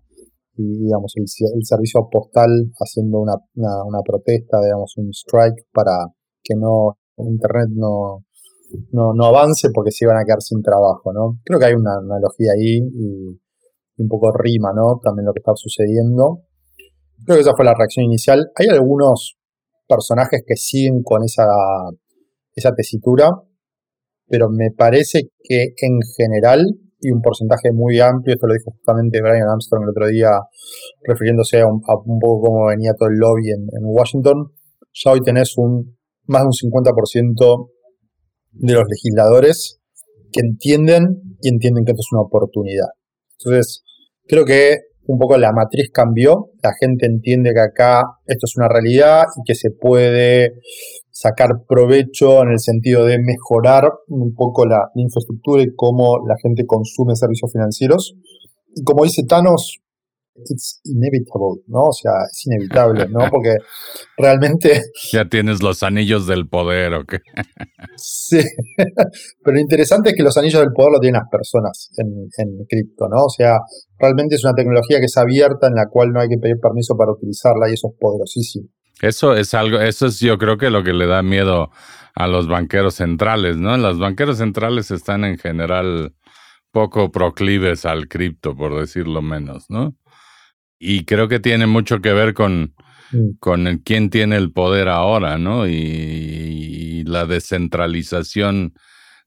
digamos, 0.55 1.13
el, 1.15 1.25
servicio 1.65 2.07
postal 2.09 2.49
haciendo 2.79 3.19
una, 3.19 3.33
una, 3.53 4.01
protesta, 4.05 4.61
digamos, 4.61 4.93
un 4.97 5.09
strike 5.09 5.67
para 5.73 6.07
que 6.43 6.55
no 6.55 6.97
Internet 7.17 7.69
no, 7.73 8.25
no, 8.91 9.13
no 9.13 9.25
avance 9.25 9.69
porque 9.73 9.91
se 9.91 10.05
iban 10.05 10.17
a 10.17 10.25
quedar 10.25 10.41
sin 10.41 10.61
trabajo, 10.61 11.13
¿no? 11.13 11.39
Creo 11.43 11.59
que 11.59 11.65
hay 11.65 11.73
una 11.73 11.97
analogía 11.97 12.51
ahí 12.53 12.77
y 12.77 13.39
un 13.97 14.07
poco 14.09 14.31
rima, 14.31 14.71
¿no? 14.75 14.99
También 15.01 15.25
lo 15.25 15.33
que 15.33 15.39
está 15.39 15.53
sucediendo. 15.55 16.41
Creo 17.25 17.37
que 17.37 17.41
esa 17.41 17.55
fue 17.55 17.65
la 17.65 17.73
reacción 17.73 18.05
inicial. 18.05 18.51
Hay 18.55 18.67
algunos 18.67 19.37
personajes 19.87 20.43
que 20.45 20.55
siguen 20.55 21.01
con 21.03 21.23
esa, 21.23 21.45
esa 22.53 22.73
tesitura, 22.73 23.29
pero 24.27 24.49
me 24.49 24.71
parece 24.71 25.29
que 25.41 25.73
en 25.81 25.99
general, 26.17 26.65
y 26.99 27.11
un 27.11 27.21
porcentaje 27.21 27.71
muy 27.71 27.99
amplio, 27.99 28.35
esto 28.35 28.47
lo 28.47 28.53
dijo 28.53 28.71
justamente 28.71 29.21
Brian 29.21 29.49
Armstrong 29.49 29.83
el 29.83 29.89
otro 29.89 30.07
día, 30.07 30.29
refiriéndose 31.03 31.61
a 31.61 31.67
un, 31.67 31.81
poco 31.81 32.47
cómo 32.47 32.67
venía 32.67 32.93
todo 32.97 33.09
el 33.09 33.17
lobby 33.17 33.51
en, 33.51 33.61
en, 33.61 33.83
Washington, 33.83 34.51
ya 34.93 35.11
hoy 35.11 35.21
tenés 35.21 35.57
un, 35.57 35.97
más 36.25 36.41
de 36.41 36.47
un 36.47 36.71
50% 36.71 37.69
de 38.51 38.73
los 38.73 38.83
legisladores 38.87 39.79
que 40.31 40.41
entienden 40.41 41.37
y 41.41 41.49
entienden 41.49 41.85
que 41.85 41.91
esto 41.91 42.01
es 42.01 42.11
una 42.11 42.21
oportunidad. 42.21 42.87
Entonces, 43.39 43.83
creo 44.27 44.45
que 44.45 44.77
un 45.07 45.19
poco 45.19 45.37
la 45.37 45.51
matriz 45.51 45.89
cambió, 45.93 46.51
la 46.63 46.71
gente 46.79 47.05
entiende 47.05 47.53
que 47.53 47.59
acá 47.59 48.03
esto 48.25 48.45
es 48.45 48.57
una 48.57 48.67
realidad 48.67 49.25
y 49.37 49.43
que 49.45 49.55
se 49.55 49.69
puede 49.69 50.53
sacar 51.15 51.63
provecho 51.65 52.43
en 52.43 52.49
el 52.49 52.59
sentido 52.59 53.05
de 53.05 53.17
mejorar 53.17 53.89
un 54.09 54.35
poco 54.35 54.65
la 54.65 54.89
infraestructura 54.95 55.63
y 55.63 55.73
cómo 55.73 56.17
la 56.27 56.35
gente 56.43 56.65
consume 56.65 57.15
servicios 57.15 57.53
financieros. 57.53 58.15
Y 58.75 58.83
como 58.83 59.05
dice 59.05 59.23
Thanos, 59.25 59.79
it's 60.35 60.81
inevitable, 60.83 61.63
¿no? 61.67 61.85
O 61.85 61.93
sea, 61.93 62.11
es 62.29 62.45
inevitable, 62.45 63.07
¿no? 63.07 63.19
Porque 63.31 63.55
realmente... 64.17 64.81
Ya 65.09 65.29
tienes 65.29 65.63
los 65.63 65.83
anillos 65.83 66.27
del 66.27 66.49
poder, 66.49 66.93
¿o 66.95 67.05
qué? 67.05 67.19
sí, 67.95 68.41
pero 69.41 69.55
lo 69.55 69.61
interesante 69.61 70.09
es 70.09 70.15
que 70.17 70.23
los 70.23 70.35
anillos 70.35 70.59
del 70.59 70.73
poder 70.73 70.91
lo 70.91 70.99
tienen 70.99 71.21
las 71.21 71.29
personas 71.31 71.91
en, 71.95 72.27
en 72.37 72.65
cripto, 72.65 73.07
¿no? 73.07 73.23
O 73.23 73.29
sea, 73.29 73.59
realmente 73.97 74.35
es 74.35 74.43
una 74.43 74.53
tecnología 74.53 74.99
que 74.99 75.05
es 75.05 75.15
abierta 75.15 75.67
en 75.67 75.75
la 75.75 75.87
cual 75.87 76.11
no 76.11 76.19
hay 76.19 76.27
que 76.27 76.39
pedir 76.39 76.59
permiso 76.59 76.97
para 76.97 77.13
utilizarla 77.13 77.69
y 77.69 77.73
eso 77.75 77.87
es 77.87 77.97
poderosísimo. 77.97 78.67
Eso 79.01 79.35
es 79.35 79.53
algo, 79.53 79.79
eso 79.79 80.07
es 80.07 80.19
yo 80.19 80.37
creo 80.37 80.57
que 80.57 80.69
lo 80.69 80.83
que 80.83 80.93
le 80.93 81.05
da 81.05 81.21
miedo 81.21 81.71
a 82.15 82.27
los 82.27 82.47
banqueros 82.47 82.95
centrales, 82.95 83.57
¿no? 83.57 83.77
Los 83.77 83.99
banqueros 83.99 84.37
centrales 84.37 84.89
están 84.91 85.25
en 85.25 85.37
general 85.37 86.13
poco 86.71 87.11
proclives 87.11 87.85
al 87.85 88.07
cripto, 88.07 88.55
por 88.55 88.79
decirlo 88.79 89.21
menos, 89.21 89.69
¿no? 89.69 89.95
Y 90.79 91.05
creo 91.05 91.27
que 91.27 91.39
tiene 91.39 91.67
mucho 91.67 92.01
que 92.01 92.13
ver 92.13 92.33
con, 92.33 92.73
mm. 93.11 93.37
con 93.39 93.67
el, 93.67 93.81
quién 93.81 94.09
tiene 94.09 94.37
el 94.37 94.51
poder 94.51 94.89
ahora, 94.89 95.37
¿no? 95.37 95.67
Y, 95.67 97.03
la 97.05 97.25
descentralización 97.27 98.73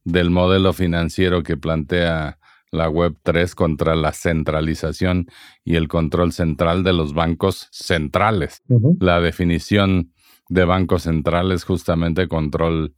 del 0.03 0.31
modelo 0.31 0.73
financiero 0.73 1.45
que 1.45 1.57
plantea 1.57 2.38
la 2.71 2.89
Web 2.89 3.17
3 3.23 3.55
contra 3.55 3.95
la 3.95 4.13
centralización 4.13 5.27
y 5.65 5.77
el 5.77 5.89
control 5.89 6.33
central 6.33 6.85
de 6.85 6.93
los 6.93 7.15
bancos 7.15 7.69
centrales. 7.73 8.63
La 9.01 9.21
definición 9.21 10.13
de 10.49 10.65
bancos 10.65 11.03
centrales 11.03 11.65
justamente 11.65 12.29
control 12.29 12.95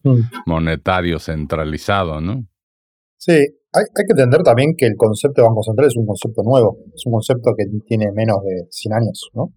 monetario 0.47 1.19
centralizado, 1.19 2.21
¿no? 2.21 2.47
Sí, 3.17 3.33
hay, 3.33 3.85
que 3.95 4.13
entender 4.13 4.43
también 4.43 4.75
que 4.77 4.87
el 4.87 4.95
concepto 4.97 5.43
de 5.43 5.49
Banco 5.49 5.63
Central 5.63 5.89
es 5.89 5.97
un 5.97 6.07
concepto 6.07 6.43
nuevo, 6.43 6.79
es 6.95 7.03
un 7.07 7.13
concepto 7.13 7.53
que 7.57 7.65
tiene 7.87 8.07
menos 8.15 8.39
de 8.43 8.67
100 8.71 8.93
años, 8.95 9.31
¿no? 9.35 9.53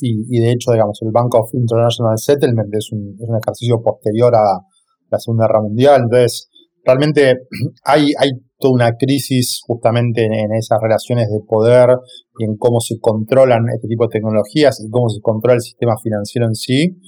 Y, 0.00 0.40
de 0.40 0.52
hecho, 0.52 0.72
digamos, 0.72 0.98
el 1.02 1.10
Bank 1.10 1.34
of 1.34 1.50
International 1.54 2.16
Settlement 2.16 2.72
es 2.72 2.92
un, 2.92 3.16
es 3.20 3.28
un 3.28 3.36
ejercicio 3.36 3.82
posterior 3.82 4.32
a 4.34 4.62
la 5.10 5.18
Segunda 5.18 5.46
Guerra 5.46 5.62
Mundial, 5.62 6.02
entonces 6.04 6.48
realmente 6.84 7.34
hay, 7.84 8.12
hay 8.18 8.30
toda 8.58 8.74
una 8.74 8.96
crisis 8.96 9.60
justamente 9.66 10.24
en, 10.24 10.52
esas 10.52 10.78
relaciones 10.82 11.28
de 11.30 11.40
poder 11.46 11.90
y 12.38 12.44
en 12.44 12.56
cómo 12.56 12.80
se 12.80 12.98
controlan 13.00 13.64
este 13.74 13.88
tipo 13.88 14.04
de 14.04 14.18
tecnologías 14.18 14.80
y 14.84 14.90
cómo 14.90 15.08
se 15.08 15.20
controla 15.20 15.54
el 15.54 15.60
sistema 15.60 15.94
financiero 16.02 16.46
en 16.46 16.54
sí. 16.54 16.98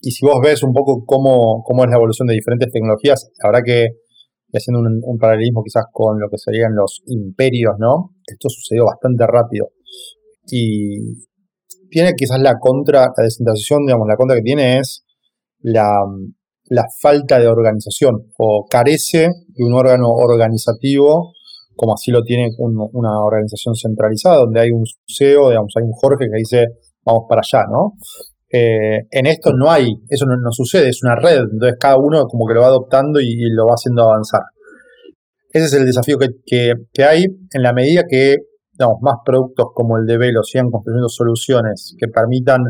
Y 0.00 0.10
si 0.10 0.26
vos 0.26 0.40
ves 0.42 0.62
un 0.62 0.72
poco 0.72 1.04
cómo, 1.06 1.62
cómo 1.64 1.84
es 1.84 1.90
la 1.90 1.96
evolución 1.96 2.26
de 2.26 2.34
diferentes 2.34 2.70
tecnologías, 2.72 3.30
verdad 3.44 3.62
que 3.64 3.86
haciendo 4.52 4.80
un, 4.80 5.18
paralelismo 5.18 5.62
quizás 5.62 5.84
con 5.90 6.20
lo 6.20 6.28
que 6.28 6.36
serían 6.36 6.74
los 6.74 7.02
imperios, 7.06 7.74
¿no? 7.78 8.14
Esto 8.26 8.48
sucedió 8.50 8.84
bastante 8.84 9.24
rápido. 9.26 9.68
Y 10.46 11.24
tiene 11.88 12.12
quizás 12.14 12.40
la 12.40 12.58
contra, 12.58 13.12
la 13.16 13.24
descentralización, 13.24 13.86
digamos, 13.86 14.06
la 14.08 14.16
contra 14.16 14.36
que 14.36 14.42
tiene 14.42 14.78
es 14.78 15.04
la, 15.60 16.04
falta 17.00 17.38
de 17.38 17.48
organización, 17.48 18.32
o 18.38 18.66
carece 18.68 19.28
de 19.48 19.64
un 19.64 19.74
órgano 19.74 20.08
organizativo, 20.08 21.32
como 21.76 21.94
así 21.94 22.10
lo 22.10 22.22
tiene 22.22 22.48
una 22.58 23.20
organización 23.20 23.74
centralizada, 23.74 24.36
donde 24.36 24.60
hay 24.60 24.70
un 24.70 24.84
CEO, 25.06 25.50
digamos, 25.50 25.72
hay 25.76 25.84
un 25.84 25.92
Jorge 25.92 26.26
que 26.30 26.38
dice, 26.38 26.66
vamos 27.04 27.24
para 27.28 27.40
allá, 27.40 27.66
¿no? 27.70 27.94
Eh, 28.54 29.06
en 29.10 29.26
esto 29.26 29.52
no 29.54 29.70
hay, 29.70 29.94
eso 30.10 30.26
no, 30.26 30.52
sucede, 30.52 30.90
es 30.90 31.02
una 31.02 31.16
red, 31.16 31.40
entonces 31.52 31.78
cada 31.80 31.96
uno 31.96 32.26
como 32.26 32.46
que 32.46 32.52
lo 32.52 32.60
va 32.60 32.66
adoptando 32.66 33.18
y, 33.18 33.48
lo 33.50 33.66
va 33.66 33.74
haciendo 33.74 34.02
avanzar. 34.02 34.42
Ese 35.50 35.66
es 35.66 35.72
el 35.72 35.86
desafío 35.86 36.18
que, 36.18 36.74
hay 37.02 37.24
en 37.24 37.62
la 37.62 37.72
medida 37.72 38.04
que 38.08 38.36
digamos, 38.72 38.98
más 39.00 39.16
productos 39.24 39.66
como 39.74 39.96
el 39.96 40.04
de 40.06 40.18
Velo 40.18 40.42
sigan 40.42 40.70
construyendo 40.70 41.08
soluciones 41.08 41.94
que 41.98 42.08
permitan 42.08 42.60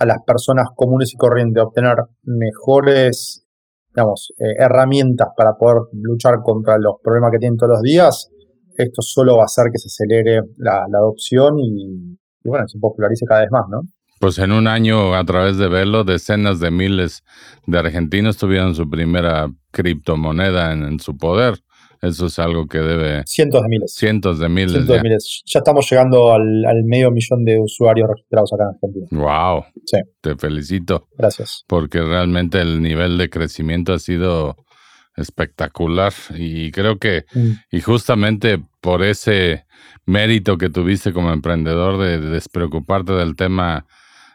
a 0.00 0.06
las 0.06 0.18
personas 0.26 0.66
comunes 0.74 1.12
y 1.14 1.16
corrientes 1.16 1.62
obtener 1.62 1.96
mejores 2.24 3.46
digamos, 3.94 4.32
eh, 4.38 4.54
herramientas 4.58 5.28
para 5.36 5.54
poder 5.58 5.82
luchar 5.92 6.36
contra 6.42 6.78
los 6.78 6.94
problemas 7.02 7.32
que 7.32 7.38
tienen 7.38 7.56
todos 7.56 7.72
los 7.74 7.82
días, 7.82 8.30
esto 8.76 9.02
solo 9.02 9.36
va 9.36 9.42
a 9.42 9.46
hacer 9.46 9.66
que 9.72 9.78
se 9.78 9.88
acelere 9.88 10.40
la, 10.56 10.84
adopción 10.84 11.58
y, 11.58 12.16
bueno, 12.44 12.66
se 12.68 12.78
popularice 12.78 13.26
cada 13.26 13.40
vez 13.40 13.50
más, 13.50 13.64
¿no? 13.68 13.82
Pues 14.20 14.38
en 14.38 14.52
un 14.52 14.66
año, 14.66 15.14
a 15.14 15.24
través 15.24 15.56
de 15.56 15.68
verlo, 15.68 16.04
decenas 16.04 16.60
de 16.60 16.70
miles 16.70 17.24
de 17.66 17.78
argentinos 17.78 18.36
tuvieron 18.36 18.74
su 18.74 18.88
primera 18.88 19.48
criptomoneda 19.70 20.72
en, 20.72 21.00
su 21.00 21.16
poder. 21.16 21.54
Eso 22.00 22.26
es 22.26 22.38
algo 22.38 22.66
que 22.66 22.78
debe... 22.78 23.22
Cientos 23.26 23.62
de 23.62 23.68
miles. 23.68 23.94
Cientos 23.94 24.38
de 24.38 24.48
miles. 24.48 24.72
Cientos 24.72 24.96
de 24.96 25.02
miles. 25.02 25.42
Ya 25.44 25.58
estamos 25.58 25.90
llegando 25.90 26.32
al, 26.32 26.82
medio 26.84 27.10
millón 27.10 27.44
de 27.44 27.58
usuarios 27.58 28.08
registrados 28.08 28.52
acá 28.54 28.64
en 28.64 28.68
Argentina. 28.70 29.06
¡Wow! 29.10 29.64
Sí. 29.84 29.98
Te 30.20 30.36
felicito. 30.36 31.08
Gracias. 31.18 31.64
Porque 31.66 32.00
realmente 32.00 32.60
el 32.60 32.80
nivel 32.80 33.18
de 33.18 33.28
crecimiento 33.28 33.92
ha 33.92 33.98
sido 33.98 34.56
espectacular 35.16 36.12
y 36.34 36.70
creo 36.70 36.98
que, 36.98 37.26
mm. 37.34 37.50
y 37.70 37.80
justamente 37.80 38.62
por 38.80 39.02
ese 39.02 39.66
mérito 40.06 40.56
que 40.56 40.70
tuviste 40.70 41.12
como 41.12 41.32
emprendedor 41.32 41.98
de 41.98 42.18
despreocuparte 42.18 43.12
del 43.12 43.36
tema 43.36 43.86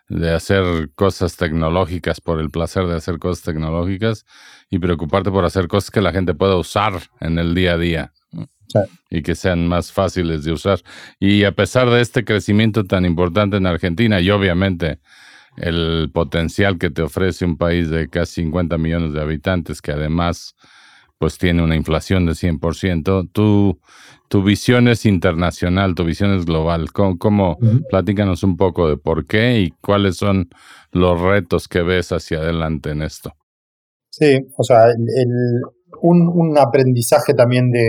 de 0.08 0.32
hacer 0.32 0.92
cosas 0.96 1.36
tecnológicas 1.36 2.22
por 2.22 2.40
el 2.40 2.50
placer 2.52 2.86
de 2.86 2.96
hacer 2.96 3.18
cosas 3.18 3.44
tecnológicas 3.44 4.26
y 4.70 4.80
preocuparte 4.80 5.32
por 5.32 5.46
hacer 5.46 5.68
cosas 5.68 5.92
que 5.92 6.02
la 6.02 6.12
gente 6.12 6.34
pueda 6.34 6.56
usar 6.58 7.02
en 7.20 7.40
el 7.40 7.56
día 7.56 7.74
a 7.74 7.78
día 7.78 8.14
y 9.10 9.22
que 9.22 9.36
sean 9.36 9.68
más 9.68 9.92
fáciles 9.92 10.44
de 10.44 10.52
usar. 10.52 10.82
Y 11.20 11.44
a 11.44 11.54
pesar 11.54 11.90
de 11.90 12.02
este 12.02 12.26
crecimiento 12.26 12.84
tan 12.84 13.06
importante 13.06 13.58
en 13.58 13.66
Argentina 13.66 14.20
y 14.20 14.30
obviamente 14.30 15.00
el 15.58 16.12
potencial 16.14 16.78
que 16.78 16.90
te 16.90 17.02
ofrece 17.02 17.46
un 17.46 17.58
país 17.58 17.90
de 17.90 18.10
casi 18.10 18.42
50 18.42 18.78
millones 18.78 19.14
de 19.14 19.22
habitantes 19.22 19.82
que 19.82 19.92
además 19.92 20.56
pues 21.26 21.40
tiene 21.40 21.64
una 21.64 21.76
inflación 21.76 22.28
de 22.28 22.34
100%. 22.34 23.32
Tu, 23.32 23.80
tu 24.28 24.44
visión 24.44 24.88
es 24.88 25.08
internacional, 25.08 25.96
tu 25.96 26.04
visión 26.04 26.36
es 26.36 26.46
global. 26.46 26.92
¿Cómo, 26.92 27.58
Platícanos 27.90 28.44
un 28.44 28.58
poco 28.58 28.88
de 28.88 28.98
por 28.98 29.26
qué 29.26 29.60
y 29.60 29.72
cuáles 29.82 30.18
son 30.18 30.50
los 30.92 31.20
retos 31.20 31.68
que 31.68 31.82
ves 31.82 32.12
hacia 32.12 32.38
adelante 32.38 32.92
en 32.92 33.02
esto. 33.02 33.32
Sí, 34.12 34.38
o 34.56 34.64
sea, 34.64 34.86
el, 34.86 35.62
un, 36.04 36.28
un, 36.28 36.56
aprendizaje 36.60 37.34
también 37.34 37.72
de... 37.72 37.84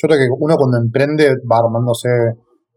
Yo 0.00 0.06
creo 0.06 0.20
que 0.20 0.28
uno 0.38 0.54
cuando 0.54 0.76
emprende 0.76 1.30
va 1.50 1.58
armándose 1.58 2.08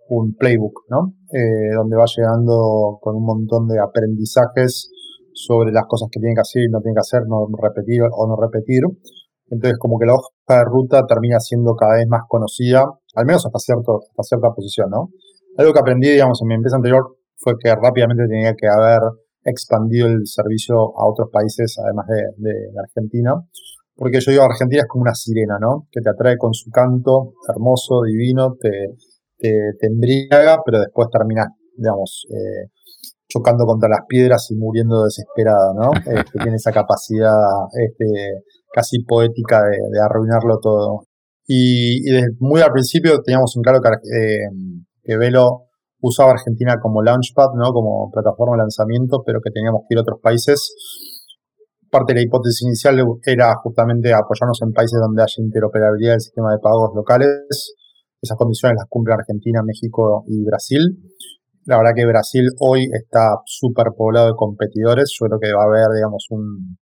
un 0.10 0.34
playbook, 0.34 0.86
¿no? 0.90 1.14
Eh, 1.32 1.76
donde 1.76 1.98
va 1.98 2.06
llegando 2.08 2.98
con 3.00 3.16
un 3.16 3.26
montón 3.28 3.68
de 3.68 3.78
aprendizajes 3.80 4.90
sobre 5.36 5.72
las 5.72 5.86
cosas 5.88 6.10
que 6.12 6.20
tiene 6.20 6.34
que 6.34 6.42
hacer 6.42 6.64
y 6.64 6.72
no 6.72 6.82
tiene 6.82 6.96
que 6.96 7.02
hacer, 7.02 7.28
no 7.28 7.48
repetir 7.62 8.02
o 8.02 8.28
no 8.28 8.36
repetir. 8.42 8.82
Entonces, 9.50 9.78
como 9.80 9.98
que 9.98 10.06
la 10.06 10.16
hoja 10.16 10.30
de 10.48 10.64
ruta 10.66 11.06
termina 11.06 11.40
siendo 11.40 11.76
cada 11.76 11.96
vez 11.96 12.08
más 12.08 12.22
conocida, 12.28 12.86
al 13.16 13.26
menos 13.26 13.46
hasta, 13.46 13.60
cierto, 13.60 14.02
hasta 14.10 14.24
cierta 14.24 14.52
posición, 14.52 14.90
¿no? 14.90 15.10
Algo 15.58 15.74
que 15.74 15.80
aprendí, 15.80 16.10
digamos, 16.10 16.42
en 16.42 16.48
mi 16.48 16.56
empresa 16.56 16.76
anterior 16.76 17.18
fue 17.38 17.54
que 17.60 17.74
rápidamente 17.74 18.28
tenía 18.28 18.54
que 18.56 18.68
haber 18.68 19.02
expandido 19.44 20.08
el 20.08 20.26
servicio 20.26 20.76
a 20.76 21.10
otros 21.10 21.30
países, 21.32 21.78
además 21.84 22.06
de, 22.08 22.54
Argentina, 22.80 23.34
porque 23.96 24.20
yo 24.20 24.32
digo, 24.32 24.44
Argentina 24.44 24.82
es 24.82 24.88
como 24.88 25.04
una 25.04 25.16
sirena, 25.16 25.58
¿no? 25.60 25.88
Que 25.92 26.02
te 26.02 26.10
atrae 26.10 26.38
con 26.38 26.54
su 26.54 26.70
canto 26.70 27.34
hermoso, 27.48 28.04
divino, 28.04 28.56
te, 28.60 28.70
te, 29.40 29.88
embriaga, 29.88 30.62
pero 30.64 30.80
después 30.80 31.08
termina, 31.12 31.48
digamos, 31.76 32.28
eh, 32.30 32.70
chocando 33.28 33.66
contra 33.66 33.90
las 33.90 34.02
piedras 34.08 34.52
y 34.52 34.56
muriendo 34.56 35.04
desesperada, 35.04 35.74
¿no? 35.74 35.92
Este, 36.06 36.40
tiene 36.40 36.58
esa 36.58 36.72
capacidad 36.72 37.34
este, 37.74 38.44
casi 38.74 39.04
poética 39.04 39.62
de, 39.64 40.00
arruinarlo 40.00 40.60
todo. 40.62 41.06
Y, 41.46 42.02
desde 42.04 42.30
muy 42.40 42.62
al 42.62 42.72
principio 42.72 43.22
teníamos 43.22 43.56
un 43.56 43.64
claro 43.64 43.80
que, 43.82 43.90
eh, 43.90 44.50
que 45.04 45.18
Velo 45.18 45.68
usaba 46.02 46.32
Argentina 46.32 46.76
como 46.82 47.02
launchpad, 47.02 47.54
¿no? 47.56 47.72
Como 47.72 48.10
plataforma 48.12 48.56
de 48.56 48.64
lanzamiento, 48.64 49.24
pero 49.26 49.40
que 49.42 49.52
teníamos 49.52 49.82
que 49.88 49.96
ir 49.96 50.00
a 50.00 50.02
otros 50.02 50.20
países. 50.22 50.74
Parte 51.90 52.14
de 52.14 52.20
la 52.20 52.26
hipótesis 52.26 52.64
inicial 52.64 53.00
era 53.26 53.56
justamente 53.56 54.14
apoyarnos 54.14 54.62
en 54.62 54.74
países 54.74 55.00
donde 55.00 55.24
haya 55.24 55.44
interoperabilidad 55.44 56.14
del 56.14 56.22
sistema 56.22 56.52
de 56.52 56.60
pagos 56.60 56.92
locales. 56.96 57.74
Esas 58.22 58.38
condiciones 58.38 58.76
las 58.78 58.88
cumple 58.90 59.14
Argentina, 59.14 59.62
México 59.64 60.24
y 60.28 60.44
Brasil. 60.44 60.82
La 61.66 61.78
verdad 61.78 61.92
que 61.96 62.06
Brasil 62.06 62.48
hoy 62.60 62.88
está 62.94 63.42
súper 63.46 63.88
poblado 63.96 64.28
de 64.28 64.36
competidores. 64.36 65.16
Yo 65.20 65.28
creo 65.28 65.40
que 65.40 65.54
va 65.54 65.64
a 65.64 65.68
haber, 65.68 65.96
digamos, 65.96 66.26
un, 66.30 66.78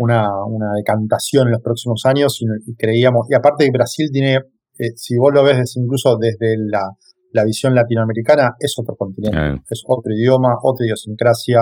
una, 0.00 0.44
una 0.46 0.72
decantación 0.74 1.48
en 1.48 1.52
los 1.52 1.62
próximos 1.62 2.06
años 2.06 2.40
y, 2.66 2.74
creíamos, 2.74 3.26
y 3.28 3.34
aparte 3.34 3.68
Brasil 3.70 4.08
tiene, 4.10 4.36
eh, 4.78 4.92
si 4.96 5.18
vos 5.18 5.30
lo 5.32 5.44
ves 5.44 5.76
incluso 5.76 6.16
desde 6.16 6.56
la, 6.58 7.44
visión 7.44 7.74
latinoamericana, 7.74 8.56
es 8.58 8.74
otro 8.78 8.96
continente, 8.96 9.62
es 9.70 9.82
otro 9.86 10.12
idioma, 10.12 10.56
otra 10.62 10.86
idiosincrasia, 10.86 11.60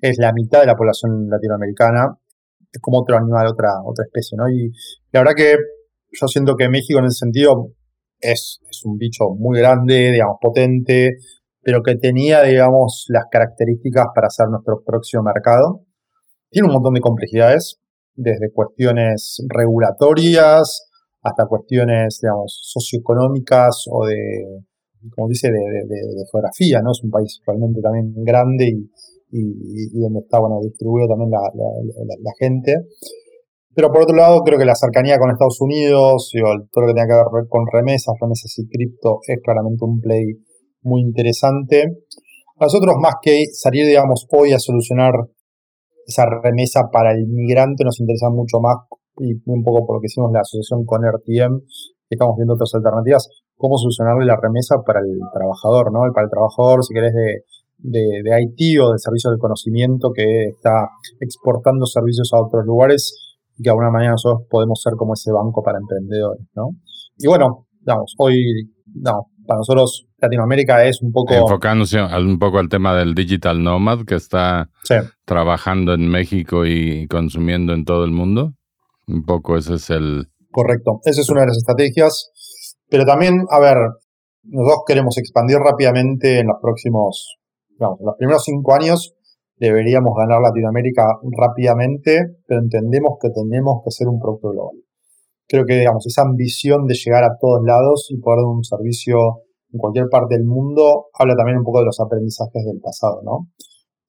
es 0.00 0.18
la 0.18 0.32
mitad 0.32 0.60
de 0.60 0.66
la 0.66 0.74
población 0.74 1.28
latinoamericana, 1.30 2.18
es 2.70 2.80
como 2.82 3.00
otro 3.00 3.16
animal, 3.16 3.46
otra, 3.46 3.70
otra 3.84 4.04
especie, 4.04 4.36
¿no? 4.36 4.48
Y 4.50 4.72
la 5.12 5.20
verdad 5.20 5.34
que 5.34 5.56
yo 6.12 6.26
siento 6.26 6.54
que 6.56 6.68
México 6.68 6.98
en 6.98 7.06
ese 7.06 7.18
sentido 7.18 7.70
es, 8.20 8.60
es 8.68 8.84
un 8.84 8.98
bicho 8.98 9.30
muy 9.38 9.58
grande, 9.58 10.10
digamos, 10.10 10.36
potente, 10.40 11.16
pero 11.62 11.82
que 11.82 11.96
tenía, 11.96 12.42
digamos, 12.42 13.06
las 13.08 13.24
características 13.30 14.06
para 14.14 14.28
ser 14.28 14.48
nuestro 14.48 14.82
próximo 14.84 15.22
mercado. 15.22 15.85
Tiene 16.50 16.68
un 16.68 16.74
montón 16.74 16.94
de 16.94 17.00
complejidades, 17.00 17.78
desde 18.16 18.50
cuestiones 18.52 19.44
regulatorias 19.48 20.88
hasta 21.22 21.46
cuestiones, 21.46 22.18
digamos, 22.22 22.58
socioeconómicas 22.62 23.84
o 23.90 24.06
de, 24.06 24.62
como 25.14 25.28
dice, 25.28 25.50
de, 25.50 26.24
geografía, 26.30 26.80
¿no? 26.82 26.92
Es 26.92 27.02
un 27.02 27.10
país 27.10 27.40
realmente 27.46 27.80
también 27.80 28.12
grande 28.24 28.66
y, 28.66 28.90
y, 29.32 30.00
donde 30.00 30.20
está, 30.20 30.38
bueno, 30.38 30.60
distribuido 30.62 31.08
también 31.08 31.30
la, 31.30 31.40
la, 31.52 32.32
gente. 32.38 32.74
Pero 33.74 33.92
por 33.92 34.02
otro 34.02 34.16
lado, 34.16 34.40
creo 34.42 34.58
que 34.58 34.64
la 34.64 34.74
cercanía 34.74 35.18
con 35.18 35.30
Estados 35.30 35.60
Unidos 35.60 36.30
y 36.32 36.40
todo 36.40 36.86
lo 36.86 36.86
que 36.86 36.94
tenga 36.94 37.08
que 37.08 37.36
ver 37.36 37.48
con 37.48 37.64
remesas, 37.70 38.14
remesas 38.20 38.56
y 38.58 38.68
cripto 38.68 39.18
es 39.26 39.38
claramente 39.42 39.84
un 39.84 40.00
play 40.00 40.24
muy 40.82 41.02
interesante. 41.02 41.84
Nosotros, 42.58 42.94
más 42.98 43.16
que 43.20 43.46
salir, 43.52 43.84
digamos, 43.84 44.26
hoy 44.30 44.52
a 44.52 44.58
solucionar 44.58 45.12
esa 46.06 46.24
remesa 46.42 46.88
para 46.92 47.12
el 47.12 47.26
migrante, 47.26 47.84
nos 47.84 48.00
interesa 48.00 48.30
mucho 48.30 48.60
más, 48.60 48.76
y 49.18 49.32
un 49.46 49.62
poco 49.64 49.86
por 49.86 49.96
lo 49.96 50.00
que 50.00 50.06
hicimos 50.06 50.30
la 50.32 50.40
asociación 50.40 50.84
con 50.84 51.02
RTM, 51.04 51.60
estamos 52.08 52.36
viendo 52.36 52.54
otras 52.54 52.74
alternativas, 52.74 53.28
cómo 53.56 53.76
solucionarle 53.76 54.24
la 54.24 54.38
remesa 54.40 54.76
para 54.86 55.00
el 55.00 55.18
trabajador, 55.32 55.92
¿no? 55.92 56.00
Para 56.14 56.26
el 56.26 56.30
trabajador, 56.30 56.84
si 56.84 56.94
querés, 56.94 57.12
de, 57.12 57.42
de, 57.78 58.22
de 58.22 58.42
IT 58.42 58.80
o 58.80 58.92
de 58.92 58.98
servicio 58.98 59.30
del 59.30 59.40
conocimiento 59.40 60.12
que 60.14 60.48
está 60.48 60.88
exportando 61.20 61.86
servicios 61.86 62.30
a 62.32 62.40
otros 62.40 62.64
lugares 62.64 63.38
y 63.56 63.62
que 63.62 63.68
de 63.68 63.70
alguna 63.70 63.90
manera 63.90 64.12
nosotros 64.12 64.46
podemos 64.48 64.80
ser 64.80 64.94
como 64.96 65.14
ese 65.14 65.32
banco 65.32 65.62
para 65.62 65.78
emprendedores, 65.78 66.46
¿no? 66.54 66.70
Y 67.18 67.26
bueno, 67.26 67.66
digamos, 67.80 68.14
hoy, 68.18 68.70
no, 68.94 69.26
para 69.46 69.58
nosotros 69.58 70.05
Latinoamérica 70.18 70.84
es 70.84 71.02
un 71.02 71.12
poco... 71.12 71.34
Enfocándose 71.34 72.00
un 72.00 72.38
poco 72.38 72.58
al 72.58 72.68
tema 72.68 72.94
del 72.96 73.14
digital 73.14 73.62
nomad 73.62 74.04
que 74.06 74.14
está 74.14 74.70
trabajando 75.24 75.94
en 75.94 76.08
México 76.08 76.64
y 76.64 77.06
consumiendo 77.08 77.72
en 77.72 77.84
todo 77.84 78.04
el 78.04 78.12
mundo. 78.12 78.52
Un 79.06 79.24
poco 79.24 79.56
ese 79.56 79.74
es 79.74 79.90
el... 79.90 80.26
Correcto, 80.50 81.00
esa 81.04 81.20
es 81.20 81.28
una 81.28 81.42
de 81.42 81.48
las 81.48 81.58
estrategias. 81.58 82.30
Pero 82.88 83.04
también, 83.04 83.44
a 83.50 83.60
ver, 83.60 83.76
nosotros 84.44 84.84
queremos 84.86 85.18
expandir 85.18 85.58
rápidamente 85.58 86.40
en 86.40 86.46
los 86.46 86.56
próximos, 86.62 87.36
digamos, 87.68 88.00
en 88.00 88.06
los 88.06 88.16
primeros 88.16 88.44
cinco 88.44 88.74
años 88.74 89.16
deberíamos 89.58 90.12
ganar 90.16 90.40
Latinoamérica 90.40 91.06
rápidamente, 91.36 92.36
pero 92.46 92.60
entendemos 92.60 93.18
que 93.20 93.30
tenemos 93.30 93.82
que 93.84 93.90
ser 93.90 94.08
un 94.08 94.20
producto 94.20 94.50
global. 94.50 94.76
Creo 95.48 95.64
que, 95.64 95.78
digamos, 95.78 96.06
esa 96.06 96.22
ambición 96.22 96.86
de 96.86 96.94
llegar 96.94 97.24
a 97.24 97.36
todos 97.40 97.60
lados 97.64 98.08
y 98.10 98.18
poder 98.18 98.40
dar 98.40 98.46
un 98.46 98.64
servicio 98.64 99.42
en 99.72 99.78
cualquier 99.78 100.06
parte 100.10 100.36
del 100.36 100.44
mundo 100.44 101.06
habla 101.14 101.34
también 101.36 101.58
un 101.58 101.64
poco 101.64 101.80
de 101.80 101.86
los 101.86 102.00
aprendizajes 102.00 102.64
del 102.64 102.80
pasado, 102.80 103.20
¿no? 103.24 103.48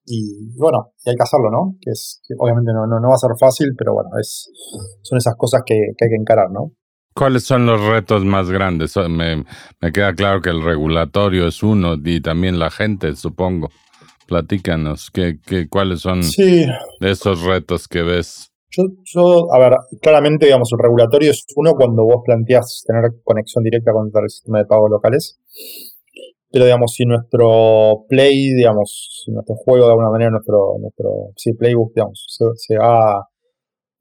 Y 0.05 0.55
bueno, 0.57 0.93
y 1.05 1.09
hay 1.09 1.15
que 1.15 1.23
hacerlo, 1.23 1.51
¿no? 1.51 1.75
Que 1.81 1.91
es 1.91 2.21
que 2.25 2.33
obviamente 2.37 2.71
no, 2.71 2.87
no, 2.87 3.09
va 3.09 3.15
a 3.15 3.17
ser 3.17 3.31
fácil, 3.37 3.73
pero 3.77 3.93
bueno, 3.93 4.09
es, 4.19 4.49
son 5.01 5.17
esas 5.17 5.35
cosas 5.35 5.63
que, 5.65 5.75
que 5.97 6.05
hay 6.05 6.09
que 6.09 6.21
encarar, 6.21 6.49
¿no? 6.49 6.71
¿Cuáles 7.13 7.43
son 7.43 7.65
los 7.65 7.81
retos 7.81 8.23
más 8.23 8.49
grandes? 8.51 8.95
Me, 8.95 9.43
me, 9.81 9.91
queda 9.91 10.13
claro 10.13 10.39
que 10.39 10.51
el 10.51 10.63
regulatorio 10.63 11.47
es 11.47 11.63
uno 11.63 11.95
y 12.01 12.21
también 12.21 12.59
la 12.59 12.69
gente, 12.69 13.15
supongo. 13.15 13.69
Platícanos, 14.27 15.09
¿qué, 15.09 15.39
qué, 15.43 15.67
¿cuáles 15.67 16.01
son 16.01 16.21
esos 16.99 17.41
retos 17.41 17.87
que 17.87 18.03
ves? 18.03 18.51
Yo, 18.69 18.83
yo, 19.03 19.53
a 19.53 19.59
ver, 19.59 19.77
claramente, 20.01 20.45
digamos, 20.45 20.71
el 20.73 20.79
regulatorio 20.79 21.31
es 21.31 21.45
uno 21.55 21.73
cuando 21.75 22.03
vos 22.03 22.21
planteas 22.25 22.83
tener 22.85 23.11
conexión 23.23 23.63
directa 23.63 23.91
con 23.93 24.11
el 24.13 24.29
sistema 24.29 24.59
de 24.59 24.65
pagos 24.65 24.91
locales. 24.91 25.39
Pero, 26.51 26.65
digamos, 26.65 26.93
si 26.93 27.05
nuestro 27.05 28.05
play, 28.07 28.53
digamos, 28.53 29.23
si 29.23 29.31
nuestro 29.31 29.55
juego 29.55 29.85
de 29.85 29.91
alguna 29.91 30.09
manera, 30.09 30.31
nuestro, 30.31 30.77
nuestro 30.79 31.31
sí, 31.35 31.53
playbook, 31.53 31.93
digamos, 31.93 32.25
se, 32.55 32.77
va 32.77 33.27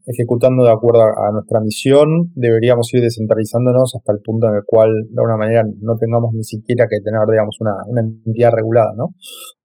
ejecutando 0.07 0.62
de 0.64 0.70
acuerdo 0.70 1.02
a, 1.02 1.33
nuestra 1.33 1.61
misión, 1.61 2.33
deberíamos 2.35 2.92
ir 2.94 3.02
descentralizándonos 3.02 3.94
hasta 3.96 4.12
el 4.12 4.20
punto 4.20 4.46
en 4.46 4.55
el 4.55 4.62
cual, 4.64 4.90
de 5.11 5.20
alguna 5.20 5.37
manera, 5.37 5.64
no 5.81 5.96
tengamos 5.96 6.33
ni 6.35 6.44
siquiera 6.44 6.87
que 6.88 7.00
tener, 7.05 7.20
digamos, 7.29 7.57
una, 7.61 7.74
entidad 8.00 8.52
regulada, 8.52 8.94
¿no? 8.96 9.14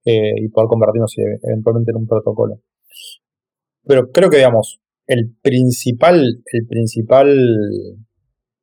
Eh, 0.03 0.33
y 0.37 0.49
poder 0.49 0.67
convertirnos 0.67 1.13
eventualmente 1.43 1.91
en 1.91 1.97
un 1.97 2.07
protocolo. 2.07 2.55
Pero 3.85 4.09
creo 4.11 4.29
que, 4.29 4.37
digamos, 4.37 4.80
el 5.13 5.35
principal, 5.41 6.41
el 6.45 6.67
principal 6.67 7.27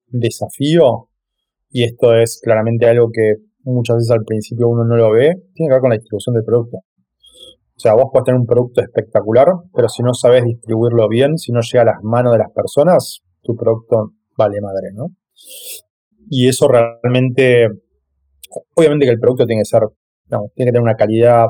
desafío, 0.07 1.09
y 1.71 1.85
esto 1.85 2.15
es 2.15 2.41
claramente 2.43 2.87
algo 2.87 3.11
que 3.13 3.35
muchas 3.63 3.97
veces 3.97 4.11
al 4.11 4.25
principio 4.25 4.69
uno 4.69 4.85
no 4.85 4.97
lo 4.97 5.11
ve, 5.13 5.35
tiene 5.55 5.69
que 5.69 5.75
ver 5.75 5.81
con 5.81 5.91
la 5.91 5.97
distribución 5.97 6.35
del 6.35 6.45
producto. 6.45 6.79
O 6.79 7.81
sea, 7.81 7.95
vos 7.95 8.07
podés 8.13 8.25
tener 8.25 8.41
un 8.41 8.47
producto 8.47 8.81
espectacular, 8.81 9.47
pero 9.73 9.89
si 9.89 10.03
no 10.03 10.13
sabes 10.13 10.45
distribuirlo 10.45 11.09
bien, 11.09 11.39
si 11.39 11.53
no 11.53 11.61
llega 11.61 11.83
a 11.83 11.93
las 11.95 12.03
manos 12.03 12.33
de 12.33 12.39
las 12.39 12.51
personas, 12.53 13.21
tu 13.43 13.55
producto 13.55 14.15
vale 14.37 14.61
madre, 14.61 14.89
¿no? 14.95 15.09
Y 16.29 16.49
eso 16.49 16.67
realmente, 16.67 17.69
obviamente 18.75 19.07
que 19.07 19.13
el 19.13 19.21
producto 19.21 19.47
tiene 19.47 19.61
que 19.61 19.67
ser, 19.67 19.83
tiene 20.29 20.71
que 20.71 20.73
tener 20.73 20.83
una 20.83 20.97
calidad 20.97 21.47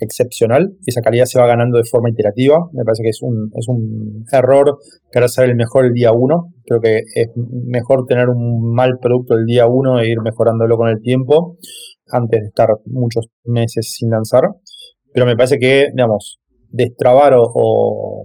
excepcional 0.00 0.76
y 0.84 0.90
esa 0.90 1.00
calidad 1.00 1.24
se 1.26 1.40
va 1.40 1.46
ganando 1.46 1.78
de 1.78 1.84
forma 1.84 2.10
iterativa. 2.10 2.68
Me 2.72 2.84
parece 2.84 3.02
que 3.02 3.10
es 3.10 3.22
un, 3.22 3.50
es 3.54 3.68
un 3.68 4.24
error 4.32 4.78
querer 5.10 5.28
ser 5.28 5.48
el 5.48 5.56
mejor 5.56 5.86
el 5.86 5.92
día 5.92 6.12
uno. 6.12 6.52
Creo 6.64 6.80
que 6.80 6.98
es 7.14 7.28
mejor 7.36 8.06
tener 8.06 8.28
un 8.28 8.72
mal 8.74 8.98
producto 9.00 9.34
el 9.34 9.44
día 9.46 9.66
uno 9.66 10.00
e 10.00 10.08
ir 10.08 10.20
mejorándolo 10.20 10.76
con 10.76 10.88
el 10.88 11.00
tiempo 11.00 11.56
antes 12.10 12.40
de 12.40 12.46
estar 12.46 12.68
muchos 12.86 13.26
meses 13.44 13.92
sin 13.92 14.10
lanzar. 14.10 14.44
Pero 15.12 15.26
me 15.26 15.36
parece 15.36 15.58
que, 15.58 15.88
digamos, 15.90 16.38
destrabar 16.70 17.34
o, 17.36 18.24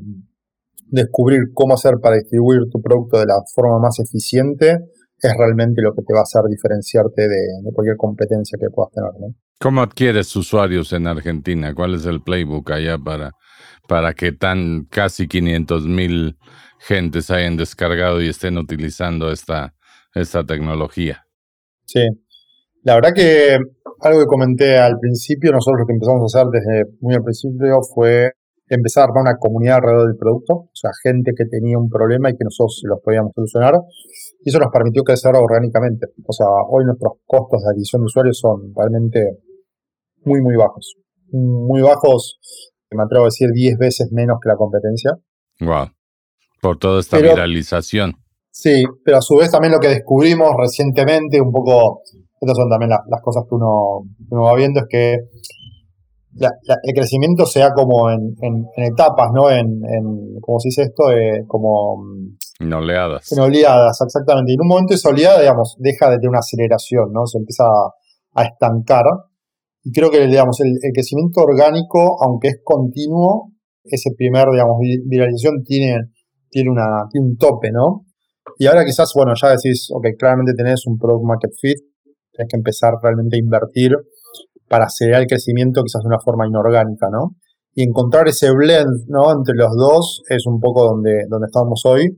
descubrir 0.88 1.52
cómo 1.54 1.74
hacer 1.74 1.96
para 2.02 2.18
distribuir 2.18 2.70
tu 2.70 2.80
producto 2.80 3.18
de 3.18 3.26
la 3.26 3.42
forma 3.56 3.80
más 3.80 4.00
eficiente 4.00 4.78
es 5.20 5.34
realmente 5.38 5.82
lo 5.82 5.94
que 5.94 6.04
te 6.04 6.14
va 6.14 6.20
a 6.20 6.24
hacer 6.24 6.44
diferenciarte 6.50 7.28
de, 7.28 7.72
cualquier 7.74 7.98
competencia 7.98 8.58
que 8.60 8.70
puedas 8.70 8.92
tener. 8.92 9.10
¿no? 9.20 9.34
¿Cómo 9.60 9.82
adquieres 9.82 10.36
usuarios 10.36 10.92
en 10.94 11.08
Argentina? 11.08 11.74
¿Cuál 11.74 11.96
es 11.96 12.06
el 12.06 12.22
playbook 12.22 12.72
allá 12.72 12.98
para, 12.98 13.32
para 13.88 14.14
que 14.14 14.32
tan 14.32 14.86
casi 14.90 15.28
500 15.28 15.86
mil 15.86 16.38
gentes 16.80 17.32
hayan 17.32 17.56
descargado 17.56 18.22
y 18.22 18.28
estén 18.28 18.58
utilizando 18.58 19.32
esta, 19.32 19.74
esta 20.14 20.46
tecnología? 20.46 21.26
Sí, 21.86 22.02
la 22.84 22.96
verdad 22.96 23.14
que 23.16 23.58
algo 24.02 24.20
que 24.20 24.26
comenté 24.26 24.78
al 24.78 25.00
principio, 25.00 25.52
nosotros 25.52 25.82
lo 25.82 25.88
que 25.88 25.94
empezamos 25.94 26.22
a 26.22 26.40
hacer 26.40 26.50
desde 26.52 26.84
muy 27.00 27.16
al 27.16 27.24
principio 27.24 27.82
fue 27.96 28.32
empezar 28.68 29.04
a 29.04 29.06
armar 29.06 29.22
una 29.22 29.38
comunidad 29.38 29.78
alrededor 29.78 30.08
del 30.08 30.18
producto, 30.18 30.54
o 30.54 30.72
sea, 30.74 30.92
gente 31.04 31.32
que 31.38 31.46
tenía 31.46 31.78
un 31.78 31.90
problema 31.90 32.30
y 32.30 32.34
que 32.34 32.44
nosotros 32.44 32.82
los 32.84 33.00
podíamos 33.02 33.32
solucionar. 33.36 33.76
Y 34.44 34.50
eso 34.50 34.60
nos 34.60 34.72
permitió 34.72 35.04
crecer 35.04 35.36
orgánicamente. 35.36 36.08
O 36.26 36.34
sea, 36.34 36.48
hoy 36.70 36.86
nuestros 36.86 37.14
costos 37.26 37.64
de 37.64 37.70
adquisición 37.70 38.02
de 38.02 38.06
usuarios 38.06 38.40
son 38.40 38.74
realmente 38.76 39.40
muy, 40.26 40.42
muy 40.42 40.56
bajos. 40.56 40.96
Muy 41.32 41.82
bajos, 41.82 42.40
me 42.92 43.04
atrevo 43.04 43.26
a 43.26 43.28
decir 43.28 43.50
10 43.52 43.78
veces 43.78 44.12
menos 44.12 44.38
que 44.42 44.50
la 44.50 44.56
competencia. 44.56 45.18
Wow. 45.62 45.88
Por 46.62 46.78
toda 46.78 47.00
esta 47.00 47.18
viralización. 47.18 48.14
Sí, 48.52 48.84
pero 49.04 49.18
a 49.18 49.22
su 49.22 49.36
vez 49.36 49.50
también 49.50 49.74
lo 49.74 49.80
que 49.80 49.88
descubrimos 49.88 50.52
recientemente, 50.58 51.42
un 51.42 51.52
poco 51.52 52.02
estas 52.40 52.58
son 52.58 52.70
también 52.70 52.90
las 52.90 53.22
cosas 53.22 53.44
que 53.48 53.56
uno, 53.56 54.06
va 54.32 54.56
viendo, 54.56 54.82
es 54.82 54.86
que 54.90 55.14
el 56.36 56.94
crecimiento 56.94 57.46
sea 57.46 57.72
como 57.72 58.10
en, 58.12 58.36
etapas, 58.76 59.32
¿no? 59.34 59.50
En, 59.50 59.66
en, 59.86 60.40
¿cómo 60.42 60.60
se 60.60 60.68
dice 60.68 60.84
esto? 60.84 61.12
Eh, 61.12 61.46
como... 61.48 62.04
En 62.64 62.74
oleadas. 62.74 63.32
En 63.32 63.40
oleadas, 63.40 64.00
exactamente. 64.02 64.52
Y 64.52 64.56
en 64.56 64.62
un 64.62 64.68
momento 64.68 64.94
esa 64.94 65.10
oleada, 65.10 65.40
digamos, 65.40 65.76
deja 65.80 66.10
de 66.10 66.18
tener 66.18 66.30
una 66.30 66.40
aceleración, 66.40 67.12
¿no? 67.12 67.26
Se 67.26 67.38
empieza 67.38 67.66
a, 67.66 68.44
estancar. 68.44 69.04
Y 69.84 69.92
creo 69.92 70.10
que, 70.10 70.26
digamos, 70.28 70.60
el, 70.62 70.74
crecimiento 70.94 71.42
orgánico, 71.42 72.18
aunque 72.24 72.50
es 72.50 72.62
continuo, 72.64 73.52
ese 73.84 74.12
primer, 74.18 74.48
digamos, 74.52 74.78
viralización 75.06 75.64
tiene, 75.64 75.98
tiene, 76.50 76.70
una, 76.70 77.06
un 77.14 77.38
tope, 77.38 77.72
¿no? 77.72 78.06
Y 78.58 78.68
ahora 78.68 78.86
quizás, 78.86 79.12
bueno, 79.16 79.34
ya 79.40 79.50
decís, 79.50 79.90
ok, 79.94 80.08
claramente 80.18 80.54
tenés 80.56 80.86
un 80.88 80.98
product 80.98 81.26
market 81.26 81.52
fit, 81.60 81.78
Tienes 82.34 82.50
que 82.50 82.58
empezar 82.58 82.94
realmente 83.02 83.36
a 83.36 83.40
invertir 83.40 83.92
para 84.68 84.86
acelerar 84.86 85.22
el 85.22 85.28
crecimiento 85.28 85.84
quizás 85.84 86.02
de 86.02 86.08
una 86.08 86.20
forma 86.20 86.48
inorgánica, 86.48 87.08
¿no? 87.12 87.36
Y 87.76 87.84
encontrar 87.84 88.28
ese 88.28 88.52
blend, 88.52 89.08
¿no? 89.08 89.32
Entre 89.32 89.54
los 89.56 89.70
dos 89.78 90.24
es 90.30 90.46
un 90.48 90.60
poco 90.60 90.84
donde, 90.84 91.26
donde 91.30 91.46
estamos 91.46 91.84
hoy. 91.86 92.10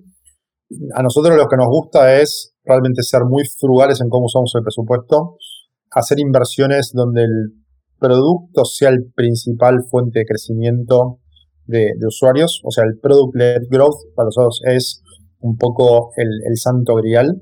A 0.95 1.03
nosotros 1.03 1.35
lo 1.37 1.47
que 1.47 1.57
nos 1.57 1.67
gusta 1.67 2.19
es 2.19 2.53
realmente 2.63 3.03
ser 3.03 3.21
muy 3.25 3.43
frugales 3.59 4.01
en 4.01 4.09
cómo 4.09 4.25
usamos 4.25 4.51
el 4.55 4.63
presupuesto, 4.63 5.37
hacer 5.91 6.19
inversiones 6.19 6.91
donde 6.93 7.23
el 7.23 7.53
producto 7.99 8.65
sea 8.65 8.89
el 8.89 9.11
principal 9.15 9.75
fuente 9.89 10.19
de 10.19 10.25
crecimiento 10.25 11.19
de, 11.65 11.91
usuarios. 12.05 12.61
O 12.63 12.71
sea, 12.71 12.83
el 12.83 12.99
product-led 12.99 13.67
growth 13.69 14.13
para 14.15 14.27
nosotros 14.27 14.61
es 14.65 15.01
un 15.39 15.57
poco 15.57 16.11
el, 16.17 16.27
el, 16.47 16.57
santo 16.57 16.95
grial. 16.95 17.41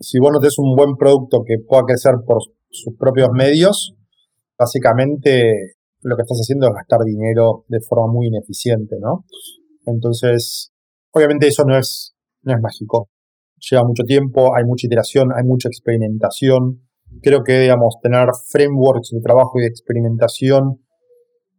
Si 0.00 0.18
vos 0.18 0.30
no 0.32 0.40
tenés 0.40 0.58
un 0.58 0.74
buen 0.74 0.96
producto 0.96 1.42
que 1.46 1.56
pueda 1.66 1.84
crecer 1.86 2.14
por 2.26 2.38
sus 2.70 2.94
propios 2.98 3.28
medios, 3.32 3.94
básicamente 4.58 5.76
lo 6.02 6.16
que 6.16 6.22
estás 6.22 6.38
haciendo 6.38 6.68
es 6.68 6.74
gastar 6.74 7.00
dinero 7.04 7.64
de 7.68 7.80
forma 7.80 8.12
muy 8.12 8.28
ineficiente, 8.28 8.96
¿no? 9.00 9.24
Entonces, 9.86 10.72
obviamente 11.12 11.48
eso 11.48 11.64
no 11.64 11.76
es, 11.76 12.14
no 12.46 12.54
es 12.54 12.60
mágico. 12.60 13.10
Lleva 13.58 13.84
mucho 13.84 14.04
tiempo, 14.04 14.56
hay 14.56 14.64
mucha 14.64 14.86
iteración, 14.86 15.28
hay 15.36 15.44
mucha 15.44 15.68
experimentación. 15.68 16.82
Creo 17.22 17.42
que, 17.42 17.58
digamos, 17.60 17.96
tener 18.02 18.28
frameworks 18.50 19.10
de 19.12 19.20
trabajo 19.20 19.58
y 19.58 19.62
de 19.62 19.68
experimentación 19.68 20.80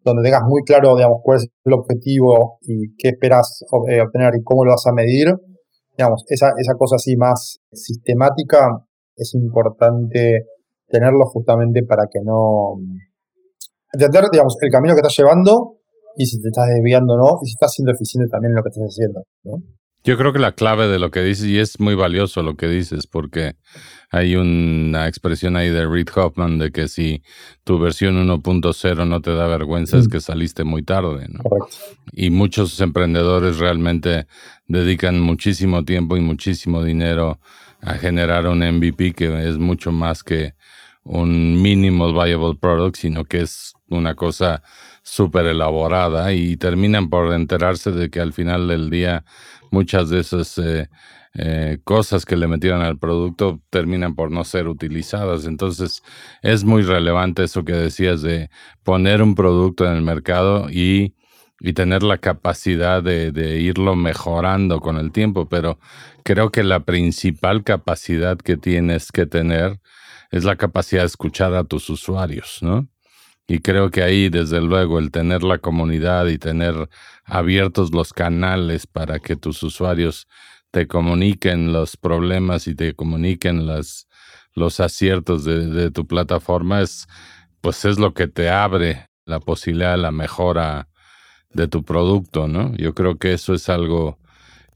donde 0.03 0.23
tengas 0.23 0.43
muy 0.47 0.63
claro, 0.63 0.95
digamos, 0.95 1.19
cuál 1.21 1.37
es 1.37 1.47
el 1.65 1.73
objetivo 1.73 2.59
y 2.61 2.95
qué 2.95 3.09
esperas 3.09 3.63
eh, 3.89 4.01
obtener 4.01 4.35
y 4.39 4.43
cómo 4.43 4.63
lo 4.63 4.71
vas 4.71 4.87
a 4.87 4.93
medir, 4.93 5.35
digamos, 5.97 6.23
esa, 6.29 6.51
esa 6.57 6.73
cosa 6.77 6.95
así 6.95 7.17
más 7.17 7.59
sistemática 7.73 8.69
es 9.15 9.33
importante 9.33 10.45
tenerlo 10.87 11.25
justamente 11.25 11.83
para 11.83 12.03
que 12.09 12.19
no... 12.23 12.75
Entender, 13.91 14.25
digamos, 14.31 14.55
el 14.61 14.71
camino 14.71 14.93
que 14.93 14.99
estás 14.99 15.17
llevando 15.17 15.77
y 16.15 16.25
si 16.25 16.41
te 16.41 16.49
estás 16.49 16.67
desviando 16.69 17.15
o 17.15 17.17
no, 17.17 17.39
y 17.41 17.47
si 17.47 17.53
estás 17.53 17.73
siendo 17.73 17.91
eficiente 17.91 18.29
también 18.29 18.51
en 18.51 18.55
lo 18.55 18.63
que 18.63 18.69
estás 18.69 18.83
haciendo, 18.83 19.23
¿no? 19.43 19.57
Yo 20.07 20.17
creo 20.17 20.31
que 20.31 20.39
la 20.39 20.53
clave 20.53 20.87
de 20.87 20.99
lo 20.99 21.11
que 21.11 21.21
dices, 21.21 21.47
y 21.47 21.59
es 21.59 21.81
muy 21.81 21.93
valioso 21.93 22.41
lo 22.41 22.55
que 22.55 22.69
dices, 22.69 23.07
porque 23.07 23.57
hay 24.09 24.37
una 24.37 25.05
expresión 25.05 25.57
ahí 25.57 25.69
de 25.69 25.85
Reid 25.85 26.07
Hoffman 26.15 26.59
de 26.59 26.71
que 26.71 26.87
si 26.87 27.21
tu 27.65 27.77
versión 27.77 28.15
1.0 28.25 29.05
no 29.05 29.19
te 29.19 29.35
da 29.35 29.47
vergüenza 29.47 29.97
es 29.97 30.07
mm. 30.07 30.09
que 30.09 30.21
saliste 30.21 30.63
muy 30.63 30.81
tarde, 30.81 31.27
¿no? 31.27 31.41
Y 32.13 32.29
muchos 32.29 32.79
emprendedores 32.79 33.57
realmente 33.57 34.27
dedican 34.69 35.19
muchísimo 35.19 35.83
tiempo 35.83 36.15
y 36.15 36.21
muchísimo 36.21 36.85
dinero 36.85 37.41
a 37.81 37.95
generar 37.95 38.47
un 38.47 38.59
MVP 38.59 39.11
que 39.11 39.49
es 39.49 39.57
mucho 39.57 39.91
más 39.91 40.23
que 40.23 40.53
un 41.03 41.61
minimal 41.61 42.13
viable 42.13 42.57
product, 42.57 42.95
sino 42.95 43.25
que 43.25 43.41
es 43.41 43.73
una 43.89 44.15
cosa 44.15 44.63
súper 45.03 45.45
elaborada 45.45 46.33
y 46.33 46.57
terminan 46.57 47.09
por 47.09 47.33
enterarse 47.33 47.91
de 47.91 48.09
que 48.09 48.19
al 48.19 48.33
final 48.33 48.67
del 48.67 48.89
día 48.89 49.23
muchas 49.77 50.09
de 50.09 50.19
esas 50.21 50.57
eh, 50.57 50.89
eh, 51.35 51.77
cosas 51.83 52.25
que 52.25 52.35
le 52.35 52.47
metieron 52.47 52.81
al 52.81 52.97
producto 52.97 53.61
terminan 53.69 54.15
por 54.15 54.31
no 54.31 54.43
ser 54.43 54.67
utilizadas. 54.67 55.45
Entonces 55.45 56.01
es 56.41 56.63
muy 56.63 56.81
relevante 56.81 57.43
eso 57.43 57.63
que 57.63 57.73
decías 57.73 58.23
de 58.23 58.49
poner 58.83 59.21
un 59.21 59.35
producto 59.35 59.85
en 59.85 59.93
el 59.93 60.01
mercado 60.01 60.67
y, 60.69 61.13
tener 61.73 62.03
la 62.03 62.19
capacidad 62.19 63.01
de, 63.01 63.31
de, 63.31 63.59
irlo 63.59 63.95
mejorando 63.95 64.79
con 64.79 64.97
el 64.97 65.11
tiempo. 65.11 65.47
Pero 65.49 65.79
creo 66.23 66.51
que 66.51 66.63
la 66.63 66.81
principal 66.81 67.63
capacidad 67.63 68.37
que 68.37 68.57
tienes 68.57 69.11
que 69.11 69.25
tener 69.25 69.79
es 70.31 70.43
la 70.43 70.55
capacidad 70.55 71.01
de 71.01 71.07
escuchar 71.07 71.53
a 71.55 71.63
tus 71.63 71.89
usuarios, 71.89 72.59
¿no? 72.61 72.87
Y 73.47 73.59
creo 73.59 73.89
que 73.91 74.03
ahí, 74.03 74.27
desde 74.27 74.61
luego, 74.61 74.99
el 74.99 75.09
tener 75.09 75.41
la 75.41 75.59
comunidad 75.59 76.27
y 76.27 76.37
tener 76.37 76.89
abiertos 77.23 77.93
los 77.93 78.11
canales 78.11 78.87
para 78.87 79.19
que 79.19 79.37
tus 79.37 79.63
usuarios 79.63 80.27
te 80.71 80.87
comuniquen 80.87 81.71
los 81.71 81.95
problemas 81.95 82.67
y 82.67 82.75
te 82.75 82.93
comuniquen 82.93 83.65
las, 83.65 84.07
los 84.53 84.81
aciertos 84.81 85.45
de, 85.45 85.91
tu 85.91 86.05
plataforma 86.05 86.81
es, 86.81 87.07
pues 87.61 87.85
es 87.85 87.99
lo 87.99 88.13
que 88.13 88.27
te 88.27 88.49
abre 88.49 89.07
la 89.25 89.39
posibilidad 89.39 89.91
de 89.91 89.97
la 89.97 90.11
mejora 90.11 90.89
de 91.49 91.69
tu 91.69 91.83
producto, 91.83 92.49
¿no? 92.49 92.75
Yo 92.75 92.93
creo 92.93 93.17
que 93.17 93.31
eso 93.31 93.53
es 93.53 93.69
algo 93.69 94.19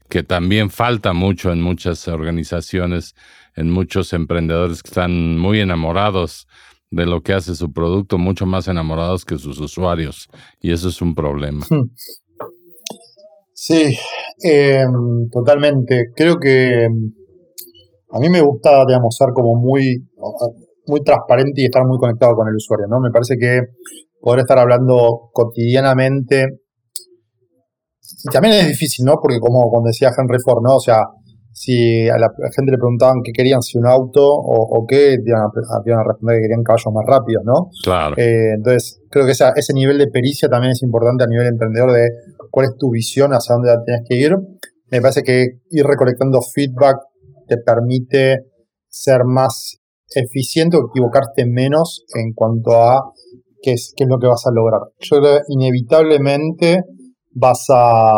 que 0.08 0.22
también 0.22 0.70
falta 0.70 1.12
mucho 1.12 1.52
en 1.52 1.60
muchas 1.60 2.08
organizaciones, 2.08 3.14
en 3.54 3.70
muchos 3.70 4.14
emprendedores 4.14 4.82
que 4.82 4.88
están 4.88 5.38
muy 5.38 5.60
enamorados 5.60 6.46
de 6.92 7.06
lo 7.06 7.22
que 7.22 7.32
hace 7.32 7.54
su 7.54 7.72
producto, 7.72 8.18
mucho 8.18 8.46
más 8.46 8.68
enamorados 8.68 9.24
que 9.24 9.38
sus 9.38 9.58
usuarios. 9.58 10.28
Y 10.60 10.72
eso 10.72 10.88
es 10.88 11.02
un 11.02 11.14
problema. 11.14 11.66
Hmm. 11.68 11.90
Sí, 13.54 13.96
em, 14.42 15.28
totalmente. 15.30 16.06
Creo 16.14 16.36
que 16.38 16.84
em, 16.84 17.12
a 18.10 18.18
mí 18.20 18.28
me 18.28 18.42
gusta, 18.42 18.84
digamos, 18.86 19.16
ser 19.16 19.28
como 19.34 19.54
muy, 19.54 20.06
muy 20.86 21.02
transparente 21.02 21.62
y 21.62 21.64
estar 21.64 21.82
muy 21.86 21.98
conectado 21.98 22.34
con 22.34 22.46
el 22.48 22.54
usuario, 22.54 22.86
¿no? 22.88 23.00
Me 23.00 23.10
parece 23.10 23.36
que 23.38 23.60
poder 24.20 24.40
estar 24.40 24.58
hablando 24.58 25.30
cotidianamente 25.32 26.46
y 28.24 28.30
también 28.30 28.54
es 28.54 28.68
difícil, 28.68 29.04
¿no? 29.04 29.14
Porque 29.20 29.38
como 29.40 29.68
cuando 29.70 29.88
decía 29.88 30.10
Henry 30.16 30.38
Ford, 30.44 30.62
¿no? 30.62 30.76
O 30.76 30.80
sea, 30.80 30.98
si 31.52 32.08
a 32.08 32.18
la 32.18 32.30
gente 32.54 32.72
le 32.72 32.78
preguntaban 32.78 33.20
qué 33.22 33.32
querían, 33.32 33.60
si 33.62 33.78
un 33.78 33.86
auto 33.86 34.22
o, 34.24 34.86
qué, 34.88 35.16
iban 35.24 35.42
a, 35.42 36.04
responder 36.04 36.36
que 36.36 36.42
querían 36.42 36.62
caballos 36.62 36.92
más 36.92 37.04
rápidos, 37.06 37.44
¿no? 37.44 37.68
Claro. 37.84 38.16
Eh, 38.16 38.54
entonces, 38.56 39.00
creo 39.10 39.26
que 39.26 39.32
ese 39.32 39.74
nivel 39.74 39.98
de 39.98 40.08
pericia 40.08 40.48
también 40.48 40.72
es 40.72 40.82
importante 40.82 41.24
a 41.24 41.26
nivel 41.26 41.46
emprendedor 41.46 41.92
de 41.92 42.08
cuál 42.50 42.66
es 42.66 42.76
tu 42.78 42.90
visión, 42.90 43.32
hacia 43.32 43.54
dónde 43.54 43.70
tienes 43.84 44.02
que 44.08 44.16
ir. 44.16 44.32
Me 44.90 45.00
parece 45.00 45.22
que 45.22 45.46
ir 45.70 45.84
recolectando 45.84 46.40
feedback 46.40 46.96
te 47.46 47.58
permite 47.58 48.46
ser 48.88 49.24
más 49.24 49.78
eficiente 50.14 50.76
o 50.76 50.88
equivocarte 50.88 51.46
menos 51.46 52.04
en 52.14 52.32
cuanto 52.34 52.82
a 52.82 53.12
qué 53.62 53.72
es, 53.72 53.94
qué 53.96 54.04
es 54.04 54.10
lo 54.10 54.18
que 54.18 54.26
vas 54.26 54.46
a 54.46 54.50
lograr. 54.52 54.80
Yo 55.00 55.18
creo 55.18 55.38
que 55.38 55.42
inevitablemente 55.48 56.82
vas 57.34 57.66
a, 57.70 58.12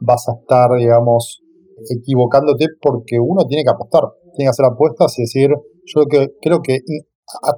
vas 0.00 0.28
a 0.28 0.32
estar, 0.40 0.70
digamos, 0.76 1.40
equivocándote 1.88 2.66
porque 2.80 3.18
uno 3.20 3.44
tiene 3.46 3.64
que 3.64 3.70
apostar, 3.70 4.02
tiene 4.36 4.46
que 4.46 4.50
hacer 4.50 4.66
apuestas 4.66 5.18
y 5.18 5.22
decir, 5.22 5.50
yo 5.84 6.06
que, 6.06 6.28
creo 6.40 6.60
que 6.62 6.78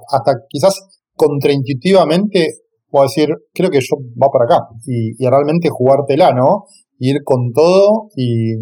hasta 0.09 0.33
quizás 0.49 1.01
contraintuitivamente 1.15 2.63
puedo 2.89 3.05
decir, 3.05 3.29
creo 3.53 3.69
que 3.69 3.79
yo 3.81 3.97
va 4.21 4.29
para 4.29 4.45
acá 4.45 4.67
y, 4.85 5.15
realmente 5.27 5.69
jugártela, 5.69 6.31
¿no? 6.33 6.65
Ir 6.99 7.23
con 7.23 7.51
todo 7.51 8.09
y, 8.15 8.53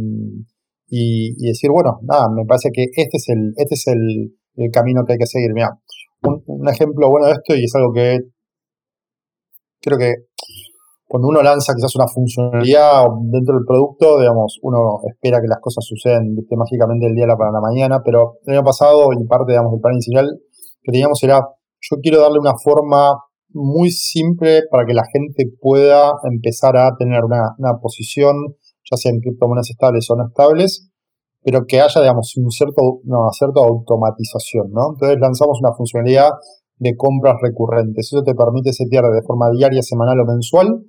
y, 0.88 1.48
decir, 1.48 1.70
bueno, 1.72 2.00
nada, 2.04 2.28
me 2.30 2.46
parece 2.46 2.70
que 2.74 2.86
este 2.96 3.18
es 3.18 3.30
el, 3.30 3.54
este 3.58 3.76
es 3.76 3.88
el, 3.88 4.72
camino 4.72 5.04
que 5.06 5.14
hay 5.14 5.20
que 5.20 5.26
seguir. 5.26 5.54
Mira, 5.54 5.70
un, 6.24 6.44
un, 6.46 6.70
ejemplo 6.70 7.10
bueno 7.10 7.28
de 7.28 7.34
esto 7.34 7.56
y 7.56 7.64
es 7.64 7.76
algo 7.76 7.92
que 7.94 8.20
creo 9.82 9.98
que 9.98 10.14
cuando 11.12 11.28
uno 11.28 11.44
lanza 11.44 11.74
quizás 11.76 11.94
una 11.98 12.08
funcionalidad 12.08 13.04
dentro 13.24 13.56
del 13.56 13.66
producto, 13.68 14.18
digamos, 14.18 14.58
uno 14.62 15.02
espera 15.12 15.42
que 15.42 15.48
las 15.50 15.60
cosas 15.60 15.84
sucedan 15.84 16.24
mágicamente 16.56 17.06
del 17.06 17.16
día 17.16 17.28
para 17.38 17.52
la 17.52 17.60
mañana, 17.60 18.00
pero 18.02 18.40
el 18.46 18.54
año 18.54 18.64
pasado, 18.64 19.12
y 19.12 19.28
parte 19.28 19.52
digamos, 19.52 19.74
del 19.74 19.82
plan 19.82 19.96
inicial 19.96 20.40
que 20.82 20.92
teníamos 20.94 21.22
era, 21.22 21.42
yo 21.82 21.98
quiero 22.02 22.22
darle 22.22 22.40
una 22.40 22.54
forma 22.56 23.12
muy 23.50 23.92
simple 23.92 24.62
para 24.72 24.86
que 24.86 24.94
la 24.94 25.04
gente 25.12 25.52
pueda 25.60 26.14
empezar 26.24 26.78
a 26.78 26.96
tener 26.96 27.26
una, 27.26 27.74
posición, 27.82 28.56
ya 28.90 28.96
sea 28.96 29.12
en 29.12 29.20
criptomonedas 29.20 29.70
estables 29.70 30.10
o 30.10 30.16
no 30.16 30.28
estables, 30.28 30.94
pero 31.44 31.66
que 31.68 31.82
haya, 31.82 32.00
digamos, 32.00 32.38
un 32.38 32.50
cierto, 32.52 33.02
una 33.04 33.30
cierta 33.34 33.60
automatización, 33.60 34.72
¿no? 34.72 34.94
Entonces 34.94 35.20
lanzamos 35.20 35.60
una 35.60 35.74
funcionalidad 35.74 36.30
de 36.78 36.96
compras 36.96 37.36
recurrentes. 37.42 38.08
Eso 38.14 38.24
te 38.24 38.34
permite 38.34 38.72
setear 38.72 39.04
de 39.12 39.22
forma 39.28 39.52
diaria, 39.52 39.82
semanal 39.82 40.18
o 40.22 40.26
mensual 40.26 40.86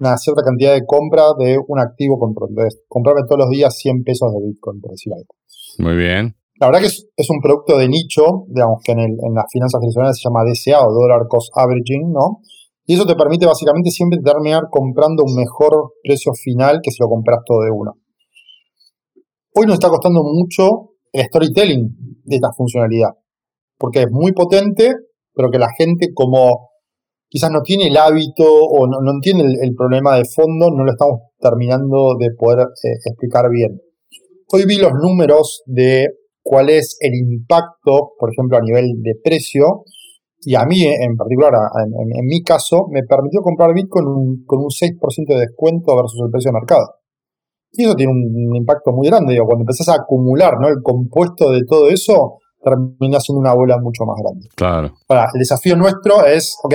una 0.00 0.16
cierta 0.16 0.42
cantidad 0.42 0.72
de 0.72 0.84
compra 0.86 1.34
de 1.38 1.58
un 1.68 1.78
activo 1.78 2.18
control. 2.18 2.50
Entonces, 2.50 2.82
comprarme 2.88 3.22
todos 3.28 3.40
los 3.40 3.50
días 3.50 3.76
100 3.76 4.02
pesos 4.02 4.32
de 4.32 4.48
Bitcoin, 4.48 4.80
por 4.80 4.90
decir 4.92 5.12
algo. 5.12 5.34
Muy 5.78 5.96
bien. 5.96 6.34
La 6.58 6.66
verdad 6.66 6.80
que 6.80 6.86
es, 6.86 7.30
un 7.30 7.40
producto 7.40 7.78
de 7.78 7.88
nicho, 7.88 8.44
digamos 8.48 8.80
que 8.84 8.92
en, 8.92 9.00
el, 9.00 9.12
en 9.22 9.34
las 9.34 9.46
finanzas 9.50 9.80
tradicionales 9.80 10.16
se 10.18 10.28
llama 10.28 10.44
DCA 10.44 10.86
o 10.86 10.92
Dollar 10.92 11.26
Cost 11.28 11.52
Averaging, 11.54 12.12
¿no? 12.12 12.40
Y 12.84 12.94
eso 12.94 13.06
te 13.06 13.14
permite 13.14 13.46
básicamente 13.46 13.90
siempre 13.90 14.18
terminar 14.22 14.64
comprando 14.70 15.22
un 15.24 15.34
mejor 15.36 15.92
precio 16.02 16.32
final 16.34 16.80
que 16.82 16.90
si 16.90 17.02
lo 17.02 17.08
compras 17.08 17.40
todo 17.46 17.62
de 17.62 17.70
uno. 17.70 17.94
Hoy 19.54 19.66
nos 19.66 19.74
está 19.74 19.88
costando 19.88 20.22
mucho 20.22 20.96
el 21.12 21.24
storytelling 21.24 22.20
de 22.24 22.36
esta 22.36 22.52
funcionalidad, 22.56 23.10
porque 23.78 24.00
es 24.00 24.10
muy 24.10 24.32
potente, 24.32 24.92
pero 25.34 25.50
que 25.50 25.58
la 25.58 25.68
gente 25.76 26.08
como 26.14 26.69
quizás 27.30 27.50
no 27.50 27.62
tiene 27.62 27.86
el 27.86 27.96
hábito 27.96 28.44
o 28.44 28.86
no, 28.86 29.00
no 29.00 29.12
entiende 29.12 29.44
el, 29.62 29.74
problema 29.74 30.16
de 30.16 30.24
fondo, 30.24 30.70
no 30.70 30.84
lo 30.84 30.90
estamos 30.90 31.20
terminando 31.38 32.16
de 32.18 32.30
poder 32.36 32.66
eh, 32.82 32.98
explicar 33.06 33.48
bien. 33.50 33.80
Hoy 34.52 34.64
vi 34.66 34.78
los 34.78 34.92
números 34.92 35.62
de 35.64 36.08
cuál 36.42 36.68
es 36.70 36.98
el 37.00 37.14
impacto, 37.14 38.12
por 38.18 38.32
ejemplo, 38.32 38.58
a 38.58 38.60
nivel 38.60 39.00
de 39.00 39.14
precio, 39.22 39.84
y 40.42 40.56
a 40.56 40.64
mí 40.64 40.82
en 40.82 41.16
particular, 41.16 41.52
en, 41.84 42.26
mi 42.26 42.42
caso, 42.42 42.86
me 42.90 43.02
permitió 43.02 43.42
comprar 43.42 43.74
Bitcoin 43.74 44.44
con 44.46 44.58
un 44.58 44.68
6% 44.70 44.98
de 45.28 45.40
descuento 45.40 45.94
versus 45.94 46.20
el 46.24 46.30
precio 46.30 46.50
de 46.50 46.58
mercado. 46.58 46.94
Y 47.72 47.84
eso 47.84 47.94
tiene 47.94 48.12
un, 48.12 48.56
impacto 48.56 48.90
muy 48.92 49.06
grande, 49.08 49.34
digo, 49.34 49.44
cuando 49.46 49.62
empezás 49.62 49.90
a 49.90 50.02
acumular 50.02 50.54
¿no? 50.58 50.68
el 50.68 50.82
compuesto 50.82 51.52
de 51.52 51.60
todo 51.68 51.88
eso, 51.88 52.38
termina 52.62 53.20
siendo 53.20 53.40
una 53.40 53.54
bola 53.54 53.76
mucho 53.80 54.04
más 54.04 54.16
grande. 54.20 54.48
Claro. 54.56 54.94
Ahora, 55.08 55.26
el 55.32 55.38
desafío 55.38 55.76
nuestro 55.76 56.24
es, 56.24 56.56
ok, 56.64 56.74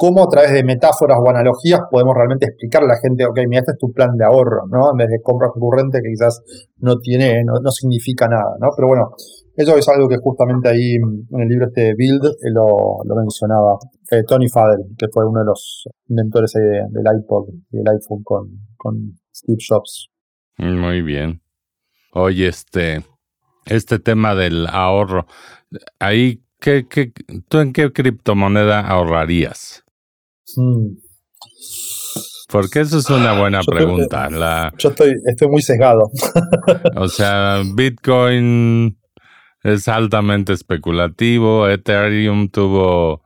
cómo 0.00 0.24
a 0.24 0.28
través 0.28 0.52
de 0.52 0.64
metáforas 0.64 1.18
o 1.20 1.28
analogías 1.28 1.82
podemos 1.90 2.14
realmente 2.16 2.46
explicarle 2.46 2.86
a 2.86 2.94
la 2.94 3.00
gente, 3.02 3.26
ok, 3.26 3.38
mira, 3.46 3.60
este 3.60 3.72
es 3.72 3.78
tu 3.78 3.92
plan 3.92 4.16
de 4.16 4.24
ahorro, 4.24 4.62
¿no? 4.66 4.92
En 4.92 4.96
vez 4.96 5.08
de 5.08 5.20
compra 5.20 5.48
recurrente 5.54 6.00
que 6.02 6.08
quizás 6.08 6.40
no 6.78 6.96
tiene, 7.00 7.44
no, 7.44 7.70
significa 7.70 8.26
nada, 8.26 8.56
¿no? 8.58 8.68
Pero 8.74 8.88
bueno, 8.88 9.10
eso 9.54 9.76
es 9.76 9.86
algo 9.90 10.08
que 10.08 10.16
justamente 10.16 10.70
ahí 10.70 10.94
en 10.94 11.40
el 11.42 11.48
libro 11.48 11.66
este 11.66 11.82
de 11.82 11.94
Build 11.98 12.24
eh, 12.24 12.50
lo, 12.50 13.14
mencionaba 13.14 13.76
eh, 14.10 14.22
Tony 14.26 14.48
Fadell, 14.48 14.86
que 14.96 15.08
fue 15.12 15.28
uno 15.28 15.40
de 15.40 15.44
los 15.44 15.86
inventores 16.08 16.54
del 16.54 17.04
iPod 17.20 17.50
y 17.70 17.76
del 17.76 17.88
iPhone 17.88 18.22
con, 18.24 18.48
con 18.78 18.94
Steve 19.34 19.58
Jobs. 19.68 20.08
Muy 20.56 21.02
bien. 21.02 21.42
Oye, 22.14 22.48
este, 22.48 23.04
este 23.66 23.98
tema 23.98 24.34
del 24.34 24.66
ahorro, 24.66 25.26
ahí, 25.98 26.42
¿qué, 26.58 26.86
qué, 26.88 27.12
tú 27.48 27.58
en 27.58 27.74
qué 27.74 27.92
criptomoneda 27.92 28.80
ahorrarías? 28.80 29.84
Hmm. 30.56 30.96
Porque 32.48 32.80
eso 32.80 32.98
es 32.98 33.08
una 33.08 33.38
buena 33.38 33.60
pregunta. 33.62 34.28
yo 34.76 34.88
estoy, 34.88 35.14
estoy 35.26 35.48
muy 35.48 35.62
sesgado. 35.62 36.10
o 36.96 37.08
sea, 37.08 37.62
Bitcoin 37.74 38.98
es 39.62 39.86
altamente 39.88 40.52
especulativo. 40.52 41.68
Ethereum 41.68 42.48
tuvo 42.48 43.22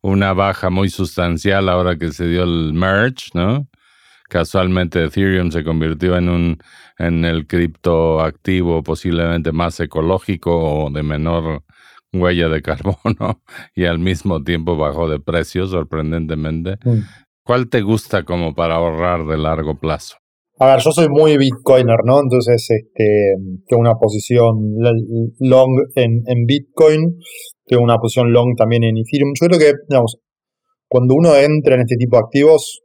una 0.00 0.32
baja 0.32 0.70
muy 0.70 0.90
sustancial 0.90 1.68
ahora 1.68 1.96
que 1.96 2.12
se 2.12 2.28
dio 2.28 2.44
el 2.44 2.72
merge, 2.72 3.30
¿no? 3.34 3.68
Casualmente 4.28 5.04
Ethereum 5.04 5.50
se 5.50 5.64
convirtió 5.64 6.16
en 6.16 6.28
un 6.28 6.58
en 6.98 7.24
el 7.24 7.46
criptoactivo 7.46 8.82
posiblemente 8.82 9.52
más 9.52 9.78
ecológico 9.80 10.84
o 10.84 10.90
de 10.90 11.02
menor 11.02 11.62
huella 12.12 12.48
de 12.48 12.62
carbono 12.62 13.42
y 13.74 13.84
al 13.84 13.98
mismo 13.98 14.42
tiempo 14.42 14.76
bajó 14.76 15.08
de 15.08 15.20
precio 15.20 15.66
sorprendentemente. 15.66 16.76
Mm. 16.84 17.00
¿Cuál 17.44 17.68
te 17.68 17.80
gusta 17.80 18.24
como 18.24 18.54
para 18.54 18.76
ahorrar 18.76 19.26
de 19.26 19.38
largo 19.38 19.78
plazo? 19.78 20.16
A 20.60 20.72
ver, 20.72 20.80
yo 20.80 20.90
soy 20.90 21.08
muy 21.08 21.38
bitcoiner, 21.38 22.00
¿no? 22.04 22.20
Entonces, 22.20 22.68
este, 22.68 23.34
tengo 23.68 23.80
una 23.80 23.94
posición 23.94 24.56
long 25.38 25.70
en, 25.94 26.22
en 26.26 26.46
Bitcoin, 26.46 27.16
tengo 27.64 27.84
una 27.84 27.96
posición 27.98 28.32
long 28.32 28.56
también 28.56 28.82
en 28.82 28.96
Ethereum. 28.96 29.32
Yo 29.40 29.46
creo 29.46 29.58
que, 29.58 29.72
digamos, 29.88 30.18
cuando 30.88 31.14
uno 31.14 31.36
entra 31.36 31.76
en 31.76 31.82
este 31.82 31.96
tipo 31.96 32.16
de 32.16 32.22
activos, 32.24 32.82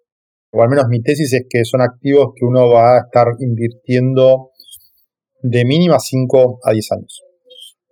o 0.51 0.61
al 0.61 0.69
menos 0.69 0.85
mi 0.87 1.01
tesis 1.01 1.33
es 1.33 1.45
que 1.49 1.65
son 1.65 1.81
activos 1.81 2.27
que 2.35 2.45
uno 2.45 2.69
va 2.69 2.97
a 2.97 2.99
estar 3.05 3.27
invirtiendo 3.39 4.51
de 5.41 5.65
mínima 5.65 5.97
5 5.99 6.59
a 6.63 6.71
10 6.71 6.91
años. 6.91 7.21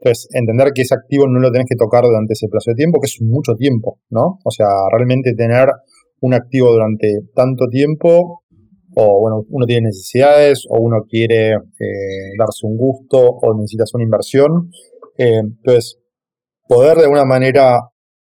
Entonces, 0.02 0.28
entender 0.34 0.72
que 0.74 0.82
ese 0.82 0.96
activo 0.96 1.28
no 1.28 1.40
lo 1.40 1.52
tenés 1.52 1.68
que 1.70 1.76
tocar 1.76 2.04
durante 2.04 2.34
ese 2.34 2.48
plazo 2.48 2.72
de 2.72 2.76
tiempo, 2.76 3.00
que 3.00 3.06
es 3.06 3.22
mucho 3.22 3.54
tiempo, 3.54 4.00
¿no? 4.10 4.40
O 4.44 4.50
sea, 4.50 4.66
realmente 4.92 5.36
tener 5.36 5.70
un 6.22 6.34
activo 6.34 6.72
durante 6.72 7.20
tanto 7.36 7.68
tiempo, 7.68 8.42
o 8.96 9.22
bueno, 9.22 9.46
uno 9.50 9.66
tiene 9.68 9.88
necesidades, 9.88 10.66
o 10.68 10.82
uno 10.82 11.04
quiere 11.08 11.52
eh, 11.52 12.34
darse 12.36 12.66
un 12.66 12.78
gusto, 12.78 13.20
o 13.20 13.54
necesitas 13.56 13.94
una 13.94 14.04
inversión. 14.04 14.72
Eh, 15.20 15.38
entonces, 15.38 16.00
poder 16.68 16.98
de 16.98 17.04
alguna 17.04 17.26
manera 17.26 17.80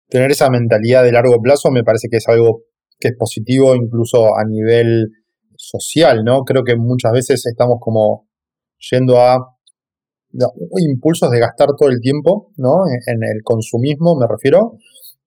tener 0.09 0.31
esa 0.31 0.49
mentalidad 0.49 1.01
de 1.03 1.13
largo 1.13 1.41
plazo 1.41 1.71
me 1.71 1.83
parece 1.83 2.09
que 2.11 2.17
es 2.17 2.27
algo 2.27 2.63
que 2.99 3.07
es 3.07 3.15
positivo 3.17 3.73
incluso 3.73 4.35
a 4.37 4.43
nivel 4.45 5.07
social, 5.55 6.25
¿no? 6.25 6.43
Creo 6.43 6.63
que 6.65 6.75
muchas 6.75 7.13
veces 7.13 7.45
estamos 7.45 7.77
como 7.79 8.27
yendo 8.91 9.17
a 9.19 9.52
impulsos 10.79 11.29
de 11.31 11.39
gastar 11.39 11.69
todo 11.77 11.89
el 11.89 11.99
tiempo, 11.99 12.51
¿no? 12.57 12.83
En, 13.07 13.23
el 13.23 13.41
consumismo 13.43 14.15
me 14.15 14.25
refiero, 14.27 14.73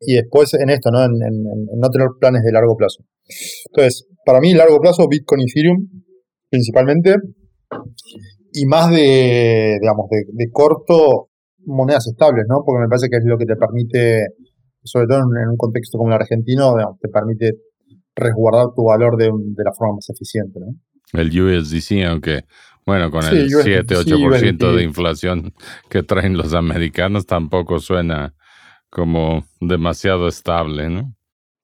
y 0.01 0.15
después 0.15 0.55
en 0.55 0.71
esto, 0.71 0.91
¿no? 0.91 1.05
En, 1.05 1.13
no 1.13 1.89
tener 1.91 2.09
planes 2.19 2.43
de 2.43 2.53
largo 2.53 2.77
plazo. 2.77 3.05
Entonces, 3.71 4.07
para 4.25 4.41
mí, 4.41 4.55
largo 4.55 4.81
plazo, 4.81 5.07
Bitcoin 5.09 5.43
Ethereum, 5.43 5.89
principalmente, 6.51 7.17
y 8.53 8.67
más 8.67 8.91
de, 8.91 9.79
digamos, 9.81 10.07
de, 10.11 10.51
corto, 10.51 11.29
monedas 11.65 12.07
estables, 12.07 12.45
¿no? 12.49 12.63
Porque 12.65 12.83
me 12.83 12.89
parece 12.89 13.09
que 13.09 13.17
es 13.17 13.25
lo 13.25 13.39
que 13.39 13.47
te 13.47 13.57
permite, 13.57 14.27
sobre 14.83 15.07
todo 15.07 15.19
en, 15.19 15.49
un 15.49 15.57
contexto 15.57 15.99
como 15.99 16.11
el 16.11 16.21
argentino, 16.21 16.75
te 17.01 17.09
permite 17.09 17.53
resguardar 18.15 18.69
tu 18.75 18.85
valor 18.85 19.17
de, 19.17 19.27
de 19.27 19.65
la 19.65 19.73
forma 19.77 19.95
más 19.97 20.09
eficiente, 20.11 20.59
¿no? 20.61 20.75
El 21.13 21.29
USDC, 21.29 22.05
aunque, 22.09 22.43
bueno, 22.87 23.11
con 23.11 23.25
el 23.25 23.49
7-8% 23.51 24.77
de 24.77 24.83
inflación 24.85 25.53
que 25.91 26.03
traen 26.03 26.37
los 26.37 26.55
americanos, 26.55 27.27
tampoco 27.27 27.81
suena 27.81 28.35
como 28.91 29.45
demasiado 29.61 30.29
estable, 30.29 30.89
¿no? 30.89 31.15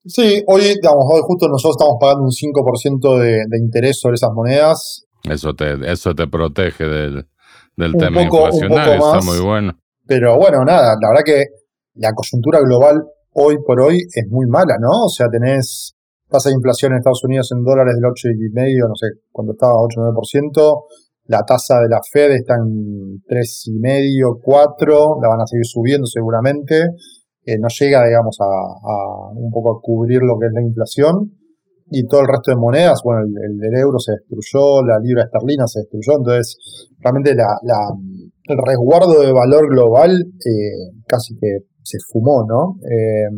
Sí, 0.05 0.43
hoy, 0.49 0.63
digamos, 0.63 1.05
hoy 1.09 1.21
justo 1.23 1.47
nosotros 1.49 1.77
estamos 1.79 1.97
pagando 2.01 2.25
un 2.25 2.31
5% 2.31 3.19
de, 3.21 3.45
de 3.49 3.59
interés 3.59 4.01
sobre 4.01 4.15
esas 4.15 4.31
monedas. 4.35 5.07
Eso 5.23 5.55
te, 5.55 5.91
eso 5.91 6.13
te 6.15 6.27
protege 6.27 6.85
del, 6.85 7.27
del 7.77 7.93
tema 7.93 8.23
inflacionario, 8.23 8.95
está 8.95 9.21
muy 9.21 9.39
bueno. 9.39 9.79
Pero 10.05 10.37
bueno, 10.37 10.65
nada, 10.65 10.97
la 11.01 11.09
verdad 11.09 11.23
que 11.25 11.45
la 11.95 12.13
coyuntura 12.13 12.59
global 12.61 13.01
hoy 13.35 13.59
por 13.65 13.81
hoy 13.81 13.99
es 14.13 14.27
muy 14.29 14.47
mala, 14.47 14.75
¿no? 14.81 15.05
O 15.05 15.09
sea, 15.09 15.29
tenés 15.29 15.95
tasa 16.29 16.49
de 16.49 16.57
inflación 16.57 16.93
en 16.93 16.99
Estados 16.99 17.23
Unidos 17.25 17.51
en 17.53 17.63
dólares 17.63 17.95
del 17.95 18.05
8,5, 18.05 18.89
no 18.89 18.97
sé, 18.97 19.07
cuando 19.31 19.53
estaba 19.53 19.75
8 19.77 20.01
9%, 20.01 20.85
la 21.27 21.43
tasa 21.47 21.81
de 21.81 21.89
la 21.89 22.01
Fed 22.03 22.33
está 22.33 22.55
en 22.55 23.23
3,5, 23.27 24.41
4, 24.43 25.19
la 25.23 25.29
van 25.29 25.41
a 25.41 25.47
seguir 25.47 25.67
subiendo 25.67 26.07
seguramente, 26.07 26.81
eh, 27.45 27.59
no 27.59 27.69
llega, 27.69 28.05
digamos, 28.07 28.37
a, 28.41 29.31
un 29.35 29.51
poco 29.51 29.73
a 29.73 29.81
cubrir 29.83 30.21
lo 30.23 30.39
que 30.39 30.47
es 30.47 30.53
la 30.53 30.63
inflación, 30.63 31.39
y 31.95 32.07
todo 32.07 32.23
el 32.23 32.29
resto 32.29 32.51
de 32.51 32.57
monedas, 32.57 33.01
bueno, 33.05 33.21
el, 33.23 33.79
euro 33.79 33.99
se 33.99 34.13
destruyó, 34.13 34.83
la 34.83 34.99
libra 34.99 35.25
esterlina 35.25 35.67
se 35.67 35.81
destruyó, 35.81 36.19
entonces 36.19 36.89
realmente 37.01 37.35
la, 37.35 37.47
el 38.45 38.59
resguardo 38.67 39.21
de 39.21 39.33
valor 39.33 39.69
global 39.69 40.13
eh, 40.13 40.97
casi 41.07 41.37
que 41.37 41.59
se 41.83 41.99
fumó, 42.11 42.45
¿no? 42.49 42.79
Eh, 42.89 43.29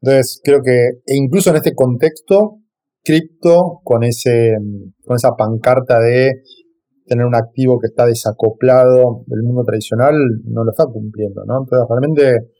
entonces, 0.00 0.40
creo 0.42 0.62
que, 0.62 0.88
e 1.04 1.16
incluso 1.16 1.50
en 1.50 1.56
este 1.56 1.74
contexto, 1.74 2.58
cripto, 3.02 3.80
con, 3.82 4.04
ese, 4.04 4.56
con 5.04 5.16
esa 5.16 5.30
pancarta 5.36 5.98
de 5.98 6.42
tener 7.08 7.26
un 7.26 7.34
activo 7.34 7.78
que 7.80 7.86
está 7.86 8.06
desacoplado 8.06 9.24
del 9.26 9.42
mundo 9.42 9.64
tradicional, 9.64 10.14
no 10.44 10.64
lo 10.64 10.70
está 10.70 10.84
cumpliendo, 10.84 11.42
¿no? 11.46 11.60
Entonces, 11.62 11.86
realmente 11.88 12.50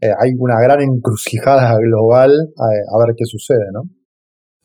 eh, 0.00 0.12
hay 0.18 0.30
una 0.38 0.60
gran 0.60 0.80
encrucijada 0.80 1.76
global 1.80 2.30
a, 2.30 3.06
ver 3.06 3.14
qué 3.16 3.24
sucede, 3.24 3.66
¿no? 3.72 3.82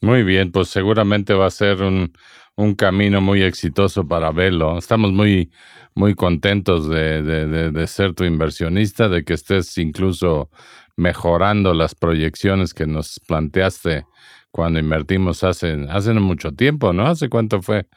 Muy 0.02 0.24
bien, 0.24 0.52
pues 0.52 0.70
seguramente 0.70 1.34
va 1.34 1.46
a 1.48 1.52
ser 1.52 1.82
un, 1.84 2.12
un 2.56 2.76
camino 2.76 3.22
muy 3.22 3.44
exitoso 3.44 4.08
para 4.08 4.32
verlo. 4.32 4.78
Estamos 4.78 5.12
muy, 5.12 5.52
muy 5.94 6.16
contentos 6.16 6.90
de, 6.90 7.22
de, 7.22 7.72
de, 7.72 7.88
ser 7.88 8.14
tu 8.16 8.24
inversionista, 8.24 9.10
de 9.10 9.24
que 9.24 9.34
estés 9.34 9.78
incluso 9.78 10.50
mejorando 10.98 11.74
las 11.74 11.94
proyecciones 11.94 12.74
que 12.74 12.88
nos 12.88 13.20
planteaste 13.28 14.06
cuando 14.52 14.80
invertimos 14.80 15.44
hace, 15.44 15.86
hace 15.90 16.14
mucho 16.14 16.52
tiempo, 16.52 16.94
¿no? 16.94 17.08
¿Hace 17.08 17.30
cuánto 17.30 17.62
fue 17.62 17.88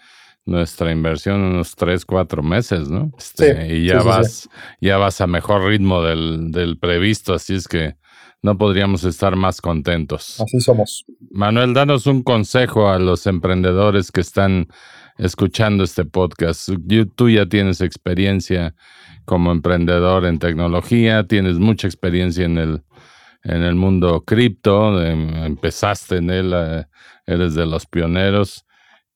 nuestra 0.45 0.92
inversión? 0.92 1.40
Unos 1.40 1.74
tres, 1.74 2.05
cuatro 2.05 2.42
meses, 2.42 2.88
¿no? 2.88 3.12
Este, 3.18 3.76
y 3.76 3.86
ya 3.86 4.03
vas, 4.03 4.49
ya 4.80 4.97
vas 4.97 5.20
a 5.20 5.26
mejor 5.26 5.64
ritmo 5.64 6.03
del, 6.03 6.51
del 6.51 6.78
previsto, 6.78 7.34
así 7.34 7.55
es 7.55 7.68
que 7.68 7.97
no 8.42 8.59
podríamos 8.59 9.05
estar 9.05 9.36
más 9.36 9.62
contentos. 9.62 10.38
Así 10.40 10.61
somos. 10.61 11.07
Manuel, 11.30 11.72
danos 11.72 12.07
un 12.07 12.22
consejo 12.22 12.90
a 12.90 12.99
los 12.99 13.26
emprendedores 13.26 14.12
que 14.12 14.20
están 14.20 14.68
escuchando 15.16 15.82
este 15.84 16.05
podcast. 16.05 16.68
Tú 17.16 17.30
ya 17.30 17.47
tienes 17.47 17.80
experiencia 17.80 18.74
como 19.24 19.51
emprendedor 19.51 20.26
en 20.26 20.38
tecnología, 20.38 21.26
tienes 21.26 21.59
mucha 21.59 21.86
experiencia 21.86 22.45
en 22.45 22.59
el, 22.59 22.82
en 23.45 23.62
el 23.62 23.76
mundo 23.76 24.24
cripto, 24.26 25.03
em, 25.03 25.34
empezaste 25.45 26.16
en 26.16 26.30
él, 26.30 26.53
eh, 26.55 26.84
eres 27.26 27.55
de 27.55 27.64
los 27.64 27.86
pioneros. 27.86 28.66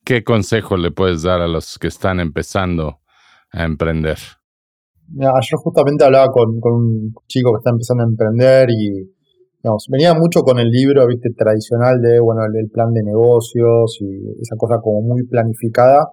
¿Qué 0.05 0.25
consejo 0.25 0.77
le 0.77 0.91
puedes 0.91 1.23
dar 1.23 1.41
a 1.41 1.49
los 1.49 1.79
que 1.79 1.89
están 1.89 2.21
empezando 2.21 3.01
a 3.53 3.65
emprender? 3.65 4.19
Mira, 5.09 5.33
yo 5.43 5.57
justamente 5.59 6.05
hablaba 6.05 6.29
con, 6.29 6.59
un 6.63 7.15
chico 7.27 7.53
que 7.53 7.59
está 7.59 7.71
empezando 7.71 8.05
a 8.05 8.07
emprender 8.07 8.69
y 8.71 9.15
venía 9.91 10.15
mucho 10.15 10.43
con 10.43 10.59
el 10.59 10.71
libro 10.71 11.07
viste 11.07 11.31
tradicional 11.37 12.01
de 12.01 12.21
bueno 12.21 12.43
el 12.45 12.71
plan 12.71 12.91
de 12.93 13.03
negocios 13.03 13.99
y 14.01 14.41
esa 14.41 14.57
cosa 14.57 14.77
como 14.81 15.03
muy 15.03 15.27
planificada 15.27 16.07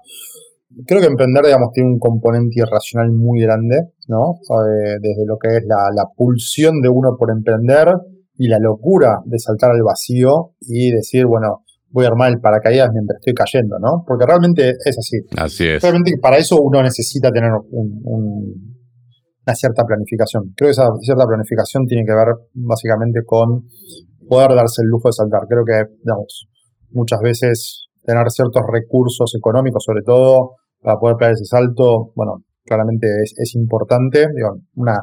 creo 0.86 1.02
que 1.02 1.08
emprender, 1.08 1.46
digamos, 1.46 1.72
tiene 1.74 1.90
un 1.90 2.00
componente 2.00 2.60
irracional 2.60 3.12
muy 3.12 3.42
grande, 3.42 3.94
¿no? 4.08 4.36
desde 5.02 5.26
lo 5.26 5.38
que 5.38 5.58
es 5.58 5.64
la, 5.66 6.06
pulsión 6.16 6.82
de 6.82 6.90
uno 6.90 7.16
por 7.18 7.32
emprender 7.32 7.88
y 8.38 8.48
la 8.48 8.60
locura 8.60 9.22
de 9.26 9.40
saltar 9.40 9.72
al 9.72 9.84
vacío 9.84 10.52
y 10.60 10.92
decir, 10.92 11.26
bueno, 11.26 11.64
voy 11.90 12.06
a 12.06 12.10
armar 12.10 12.32
el 12.32 12.40
paracaídas 12.40 12.90
mientras 12.92 13.20
estoy 13.20 13.34
cayendo, 13.34 13.80
¿no? 13.80 14.04
Porque 14.06 14.26
realmente 14.26 14.72
es 14.84 14.98
así. 14.98 15.18
Así 15.38 15.68
es. 15.68 15.82
Realmente 15.82 16.14
para 16.22 16.38
eso 16.38 16.62
uno 16.62 16.82
necesita 16.82 17.32
tener 17.32 17.52
una 17.72 19.56
cierta 19.56 19.84
planificación. 19.84 20.54
Creo 20.56 20.68
que 20.68 20.72
esa 20.72 20.90
cierta 21.02 21.26
planificación 21.26 21.86
tiene 21.86 22.06
que 22.06 22.14
ver 22.14 22.36
básicamente 22.54 23.22
con 23.26 23.66
poder 24.28 24.56
darse 24.56 24.82
el 24.82 24.90
lujo 24.90 25.10
de 25.10 25.14
saltar. 25.14 25.42
Creo 25.48 25.64
que, 25.64 25.96
digamos, 26.04 26.48
muchas 26.92 27.20
veces 27.22 27.88
tener 28.04 28.30
ciertos 28.30 28.62
recursos 28.72 29.34
económicos, 29.36 29.84
sobre 29.84 30.02
todo, 30.04 30.56
para 30.82 30.98
poder 30.98 31.18
pegar 31.18 31.34
ese 31.34 31.46
salto, 31.46 32.12
bueno, 32.16 32.44
claramente 32.64 33.08
es, 33.24 33.56
importante. 33.56 34.28
Digo, 34.36 34.58
una, 34.76 35.02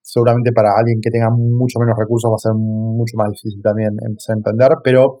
seguramente 0.00 0.52
para 0.52 0.70
alguien 0.76 1.00
que 1.02 1.10
tenga 1.10 1.30
mucho 1.30 1.78
menos 1.80 1.96
recursos 1.98 2.30
va 2.30 2.36
a 2.36 2.38
ser 2.38 2.52
mucho 2.54 3.16
más 3.16 3.30
difícil 3.30 3.60
también 3.62 3.90
empezar 4.06 4.34
a 4.34 4.38
emprender, 4.38 4.70
pero 4.82 5.20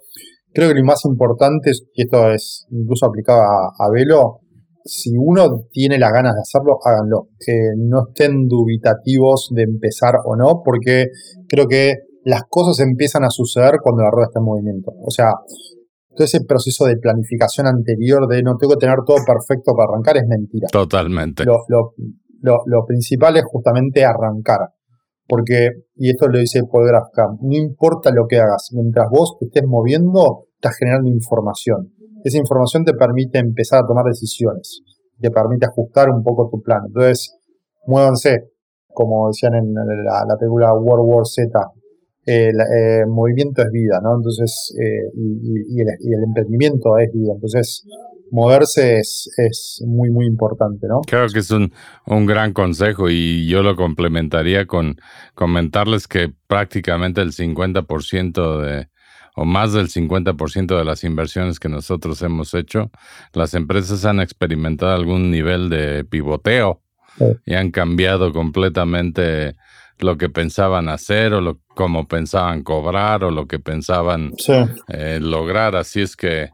creo 0.58 0.70
que 0.70 0.80
lo 0.80 0.84
más 0.84 1.04
importante, 1.04 1.70
y 1.94 2.02
esto 2.02 2.32
es 2.32 2.66
incluso 2.72 3.06
aplicado 3.06 3.40
a, 3.40 3.90
Velo, 3.92 4.40
si 4.84 5.12
uno 5.16 5.66
tiene 5.70 6.00
las 6.00 6.10
ganas 6.10 6.34
de 6.34 6.40
hacerlo, 6.40 6.78
háganlo. 6.84 7.28
Que 7.38 7.54
no 7.76 8.08
estén 8.08 8.48
dubitativos 8.48 9.50
de 9.54 9.62
empezar 9.62 10.16
o 10.24 10.34
no, 10.34 10.62
porque 10.64 11.06
creo 11.48 11.68
que 11.68 11.94
las 12.24 12.42
cosas 12.48 12.84
empiezan 12.84 13.22
a 13.22 13.30
suceder 13.30 13.76
cuando 13.80 14.02
la 14.02 14.10
rueda 14.10 14.26
está 14.26 14.40
en 14.40 14.46
movimiento. 14.46 14.90
O 15.00 15.12
sea, 15.12 15.30
todo 16.16 16.24
ese 16.24 16.40
proceso 16.40 16.86
de 16.86 16.96
planificación 16.96 17.68
anterior 17.68 18.26
de 18.26 18.42
no 18.42 18.56
tengo 18.56 18.72
que 18.72 18.80
tener 18.80 18.98
todo 19.06 19.18
perfecto 19.24 19.74
para 19.76 19.92
arrancar 19.92 20.16
es 20.16 20.26
mentira. 20.26 20.66
Totalmente. 20.72 21.44
Lo, 21.44 21.62
lo, 22.66 22.84
principal 22.84 23.36
es 23.36 23.44
justamente 23.44 24.04
arrancar. 24.04 24.70
Porque, 25.28 25.68
y 25.94 26.10
esto 26.10 26.26
lo 26.26 26.38
dice 26.40 26.62
Paul 26.64 26.90
no 27.42 27.56
importa 27.56 28.10
lo 28.10 28.26
que 28.26 28.38
hagas, 28.38 28.70
mientras 28.72 29.08
vos 29.10 29.36
te 29.38 29.46
estés 29.46 29.64
moviendo, 29.66 30.47
estás 30.58 30.76
generando 30.76 31.08
información. 31.08 31.92
Esa 32.24 32.38
información 32.38 32.84
te 32.84 32.94
permite 32.94 33.38
empezar 33.38 33.84
a 33.84 33.86
tomar 33.86 34.04
decisiones, 34.04 34.82
te 35.20 35.30
permite 35.30 35.66
ajustar 35.66 36.10
un 36.10 36.22
poco 36.24 36.48
tu 36.50 36.60
plan. 36.60 36.82
Entonces, 36.86 37.36
muévanse, 37.86 38.50
como 38.88 39.28
decían 39.28 39.54
en 39.54 39.72
la, 39.72 40.24
la 40.28 40.36
película 40.36 40.74
World 40.74 41.04
War 41.06 41.26
Z, 41.26 41.48
el 42.26 42.56
eh, 42.60 43.06
movimiento 43.06 43.62
es 43.62 43.70
vida, 43.70 44.00
¿no? 44.02 44.16
Entonces, 44.16 44.74
eh, 44.78 45.10
y, 45.14 45.80
el, 45.80 46.24
emprendimiento 46.26 46.98
es 46.98 47.10
vida. 47.10 47.32
Entonces, 47.34 47.86
moverse 48.30 48.98
es, 48.98 49.30
es, 49.38 49.82
muy, 49.86 50.10
muy 50.10 50.26
importante, 50.26 50.86
¿no? 50.88 51.00
Creo 51.06 51.26
que 51.28 51.38
es 51.38 51.50
un, 51.50 51.72
un, 52.06 52.26
gran 52.26 52.52
consejo 52.52 53.08
y 53.08 53.48
yo 53.48 53.62
lo 53.62 53.76
complementaría 53.76 54.66
con 54.66 54.96
comentarles 55.34 56.06
que 56.06 56.30
prácticamente 56.46 57.22
el 57.22 57.32
50% 57.32 58.60
de, 58.60 58.88
o 59.38 59.44
más 59.44 59.72
del 59.72 59.88
50% 59.88 60.76
de 60.76 60.84
las 60.84 61.04
inversiones 61.04 61.60
que 61.60 61.68
nosotros 61.68 62.20
hemos 62.22 62.54
hecho, 62.54 62.90
las 63.32 63.54
empresas 63.54 64.04
han 64.04 64.18
experimentado 64.18 64.92
algún 64.92 65.30
nivel 65.30 65.70
de 65.70 66.04
pivoteo 66.04 66.82
y 67.46 67.54
han 67.54 67.70
cambiado 67.70 68.32
completamente 68.32 69.54
lo 70.00 70.18
que 70.18 70.28
pensaban 70.28 70.88
hacer 70.88 71.34
o 71.34 71.40
lo, 71.40 71.60
cómo 71.68 72.08
pensaban 72.08 72.64
cobrar 72.64 73.22
o 73.22 73.30
lo 73.30 73.46
que 73.46 73.60
pensaban 73.60 74.32
eh, 74.88 75.20
lograr. 75.22 75.76
Así 75.76 76.00
es 76.00 76.16
que, 76.16 76.50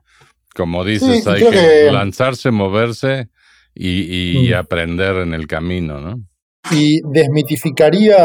como 0.55 0.85
dices, 0.85 1.27
hay 1.27 1.41
que, 1.41 1.91
lanzarse, 1.91 2.51
moverse 2.51 3.29
y, 3.75 4.51
mm. 4.51 4.55
aprender 4.57 5.17
en 5.17 5.33
el 5.33 5.47
camino, 5.47 6.01
¿no? 6.01 6.21
Y 6.73 7.01
desmitificaría 7.13 8.17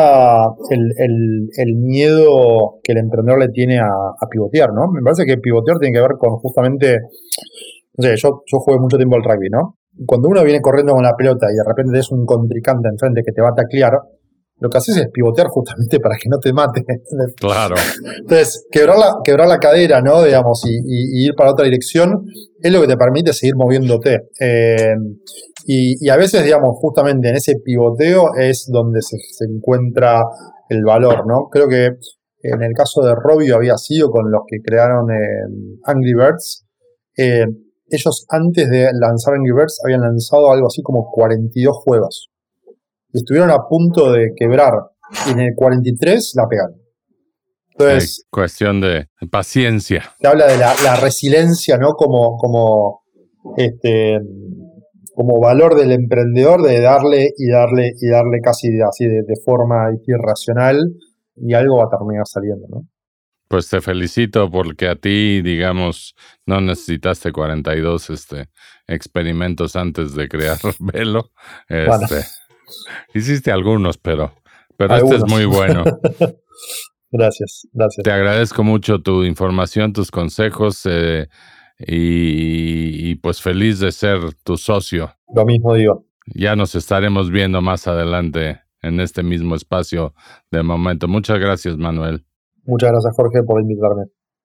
el, 0.70 1.76
miedo 1.76 2.80
que 2.84 2.94
el 2.94 3.00
emprendedor 3.00 3.40
le 3.40 3.50
tiene 3.50 3.80
a, 3.80 4.28
pivotear, 4.30 4.74
¿no? 4.74 4.90
Me 4.92 5.02
parece 5.02 5.26
que 5.26 5.38
pivotear 5.38 5.78
tiene 5.78 5.94
que 5.94 6.02
ver 6.02 6.12
con 6.18 6.38
justamente, 6.38 7.00
no 7.98 8.04
sé, 8.04 8.16
yo, 8.16 8.44
yo 8.46 8.60
jugué 8.60 8.80
mucho 8.80 8.98
tiempo 8.98 9.18
al 9.18 9.24
rugby, 9.24 9.50
¿no? 9.50 9.76
Cuando 10.06 10.30
uno 10.30 10.44
viene 10.44 10.62
corriendo 10.62 10.94
con 10.94 11.04
la 11.04 11.16
pelota 11.18 11.48
y 11.52 11.56
de 11.56 11.64
repente 11.68 12.00
es 12.00 12.12
un 12.12 12.26
contrincante 12.26 12.88
enfrente 12.88 13.22
que 13.26 13.34
te 13.34 13.42
va 13.42 13.50
a 13.50 13.56
taclear, 13.56 13.94
lo 14.60 14.70
que 14.70 14.78
haces 14.78 14.98
es 14.98 15.08
pivotear 15.12 15.48
justamente 15.48 16.00
para 16.00 16.16
que 16.22 16.30
no 16.30 16.38
te 16.38 16.52
mate. 16.52 16.84
Claro. 17.38 17.76
Entonces, 18.20 18.66
quebrar 18.70 18.98
la, 18.98 19.16
quebrar 19.24 19.48
la 19.48 19.58
cadera, 19.58 20.02
¿no? 20.02 20.24
Digamos, 20.24 20.64
y, 20.66 21.26
ir 21.26 21.34
para 21.36 21.52
otra 21.52 21.66
dirección 21.66 22.26
es 22.62 22.72
lo 22.72 22.82
que 22.82 22.88
te 22.88 22.98
permite 22.98 23.32
seguir 23.34 23.56
moviéndote. 23.56 24.30
Eh, 24.40 24.96
y, 25.66 26.10
a 26.10 26.18
veces, 26.18 26.44
digamos, 26.44 26.78
justamente 26.80 27.30
en 27.30 27.38
ese 27.38 27.56
pivoteo 27.64 28.36
es 28.38 28.68
donde 28.70 29.02
se, 29.02 29.18
encuentra 29.46 30.22
el 30.68 30.84
valor, 30.84 31.26
¿no? 31.26 31.48
Creo 31.50 31.68
que 31.68 31.90
en 32.42 32.64
el 32.64 32.74
caso 32.74 33.02
de 33.02 33.16
Robio 33.16 33.56
había 33.56 33.78
sido 33.78 34.10
con 34.10 34.30
los 34.32 34.42
que 34.48 34.58
crearon 34.62 35.10
eh, 35.12 35.78
Angry 35.86 36.14
Birds. 36.14 36.66
Eh, 37.18 37.46
ellos 37.92 38.26
antes 38.30 38.70
de 38.70 38.90
lanzar 38.94 39.34
Angry 39.36 39.52
Birds 39.52 39.80
habían 39.84 40.02
lanzado 40.02 40.52
algo 40.52 40.68
así 40.68 40.82
como 40.82 41.10
42 41.12 41.76
juegos 41.84 42.29
estuvieron 43.14 43.52
a 43.52 43.68
punto 43.68 44.12
de 44.12 44.32
quebrar 44.36 44.74
y 45.28 45.32
en 45.32 45.40
el 45.40 45.54
43 45.56 46.34
la 46.36 46.48
pegaron. 46.48 46.76
Entonces, 47.72 48.26
cuestión 48.30 48.82
de 48.82 49.08
paciencia. 49.32 50.12
Se 50.20 50.28
habla 50.28 50.48
de 50.48 50.58
la, 50.58 50.96
resiliencia, 50.98 51.78
¿no? 51.78 51.94
Como, 51.94 52.36
como, 52.38 53.04
este, 53.56 54.20
como 55.16 55.40
valor 55.40 55.76
del 55.76 55.94
emprendedor 55.94 56.62
de 56.62 56.82
darle 56.82 57.30
y 57.38 57.50
darle 57.50 57.94
y 58.00 58.10
darle 58.10 58.40
casi 58.44 58.68
así 58.82 59.06
de, 59.06 59.24
forma 59.46 59.92
irracional 60.06 60.78
y 61.38 61.54
algo 61.54 61.78
va 61.78 61.86
a 61.86 61.98
terminar 61.98 62.26
saliendo, 62.26 62.68
¿no? 62.70 62.88
Pues 63.48 63.68
te 63.70 63.82
felicito 63.82 64.52
porque 64.52 64.88
a 64.88 64.96
ti, 64.96 65.42
digamos, 65.42 66.16
no 66.46 66.62
necesitaste 66.62 67.32
42 67.32 68.10
este, 68.12 68.50
experimentos 68.88 69.76
antes 69.76 70.14
de 70.16 70.28
crear 70.28 70.58
Velo. 70.80 71.32
Este, 71.68 72.26
Hiciste 73.14 73.52
algunos, 73.52 73.98
pero, 73.98 74.32
pero 74.78 74.96
este 74.96 75.16
es 75.16 75.26
muy 75.28 75.46
bueno. 75.46 75.84
gracias, 77.12 77.68
gracias. 77.74 78.04
Te 78.04 78.12
agradezco 78.12 78.64
mucho 78.64 79.02
tu 79.02 79.24
información, 79.24 79.94
tus 79.94 80.12
consejos 80.12 80.86
eh, 80.86 81.28
y, 81.80 83.16
pues 83.16 83.42
feliz 83.42 83.80
de 83.80 83.92
ser 83.92 84.34
tu 84.44 84.58
socio. 84.58 85.12
Lo 85.34 85.46
mismo 85.46 85.74
digo. 85.74 86.06
Ya 86.36 86.56
nos 86.56 86.76
estaremos 86.76 87.32
viendo 87.32 87.62
más 87.62 87.88
adelante 87.88 88.62
en 88.82 89.00
este 89.00 89.24
mismo 89.24 89.56
espacio 89.56 90.14
de 90.52 90.64
momento. 90.64 91.08
Muchas 91.08 91.40
gracias, 91.40 91.78
Manuel. 91.78 92.26
Muchas 92.66 92.92
gracias, 92.92 93.16
Jorge, 93.16 93.42
por 93.44 93.62
invitarme. 93.62 94.04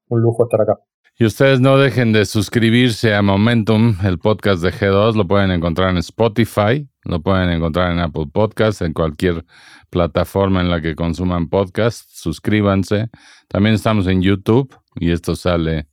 Un 0.09 0.21
lujo 0.23 0.45
estar 0.45 0.63
acá. 0.63 0.79
Y 1.17 1.25
ustedes 1.25 1.61
no 1.61 1.79
dejen 1.79 2.13
de 2.13 2.27
suscribirse 2.27 3.15
a 3.15 3.23
Momentum, 3.23 3.97
el 4.03 4.19
podcast 4.19 4.61
de 4.65 4.73
G2. 4.73 5.15
Lo 5.15 5.29
pueden 5.29 5.53
encontrar 5.53 5.91
en 5.91 5.99
Spotify, 5.99 6.89
lo 7.05 7.23
pueden 7.23 7.51
encontrar 7.51 7.93
en 7.93 8.01
Apple 8.01 8.27
Podcasts, 8.33 8.83
en 8.83 8.93
cualquier 8.93 9.45
plataforma 9.91 10.61
en 10.61 10.71
la 10.71 10.81
que 10.81 10.97
consuman 10.97 11.49
podcast. 11.49 12.11
Suscríbanse. 12.11 13.11
También 13.47 13.77
estamos 13.77 14.09
en 14.09 14.23
YouTube 14.23 14.75
y 14.97 15.13
esto 15.13 15.37
sale 15.37 15.87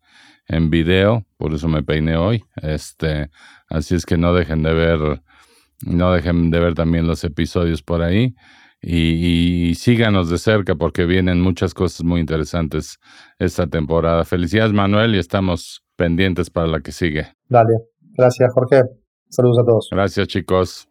en 0.47 0.72
video, 0.72 1.24
por 1.38 1.53
eso 1.53 1.67
me 1.67 1.84
peiné 1.84 2.17
hoy. 2.17 2.43
Este, 2.55 3.30
así 3.69 3.93
es 3.93 4.07
que 4.07 4.17
no 4.17 4.34
dejen 4.34 4.63
de 4.63 4.74
ver, 4.74 5.22
no 5.86 6.13
dejen 6.13 6.49
de 6.49 6.59
ver 6.59 6.74
también 6.74 7.05
los 7.05 7.24
episodios 7.24 7.84
por 7.84 8.01
ahí 8.01 8.34
y, 8.82 9.73
síganos 9.75 10.29
de 10.29 10.38
cerca 10.38 10.75
porque 10.75 11.05
vienen 11.05 11.41
muchas 11.41 11.73
cosas 11.73 12.03
muy 12.03 12.19
interesantes 12.19 12.99
esta 13.39 13.67
temporada. 13.67 14.25
Felicidades 14.25 14.73
Manuel 14.73 15.15
y 15.15 15.19
estamos 15.19 15.84
pendientes 15.95 16.49
para 16.49 16.67
la 16.67 16.82
que 16.82 16.91
sigue. 16.91 17.27
Dale, 17.47 17.73
gracias 18.17 18.51
Jorge. 18.53 18.84
Saludos 19.29 19.59
a 19.59 19.65
todos. 19.65 19.88
Gracias 19.91 20.27
chicos. 20.27 20.90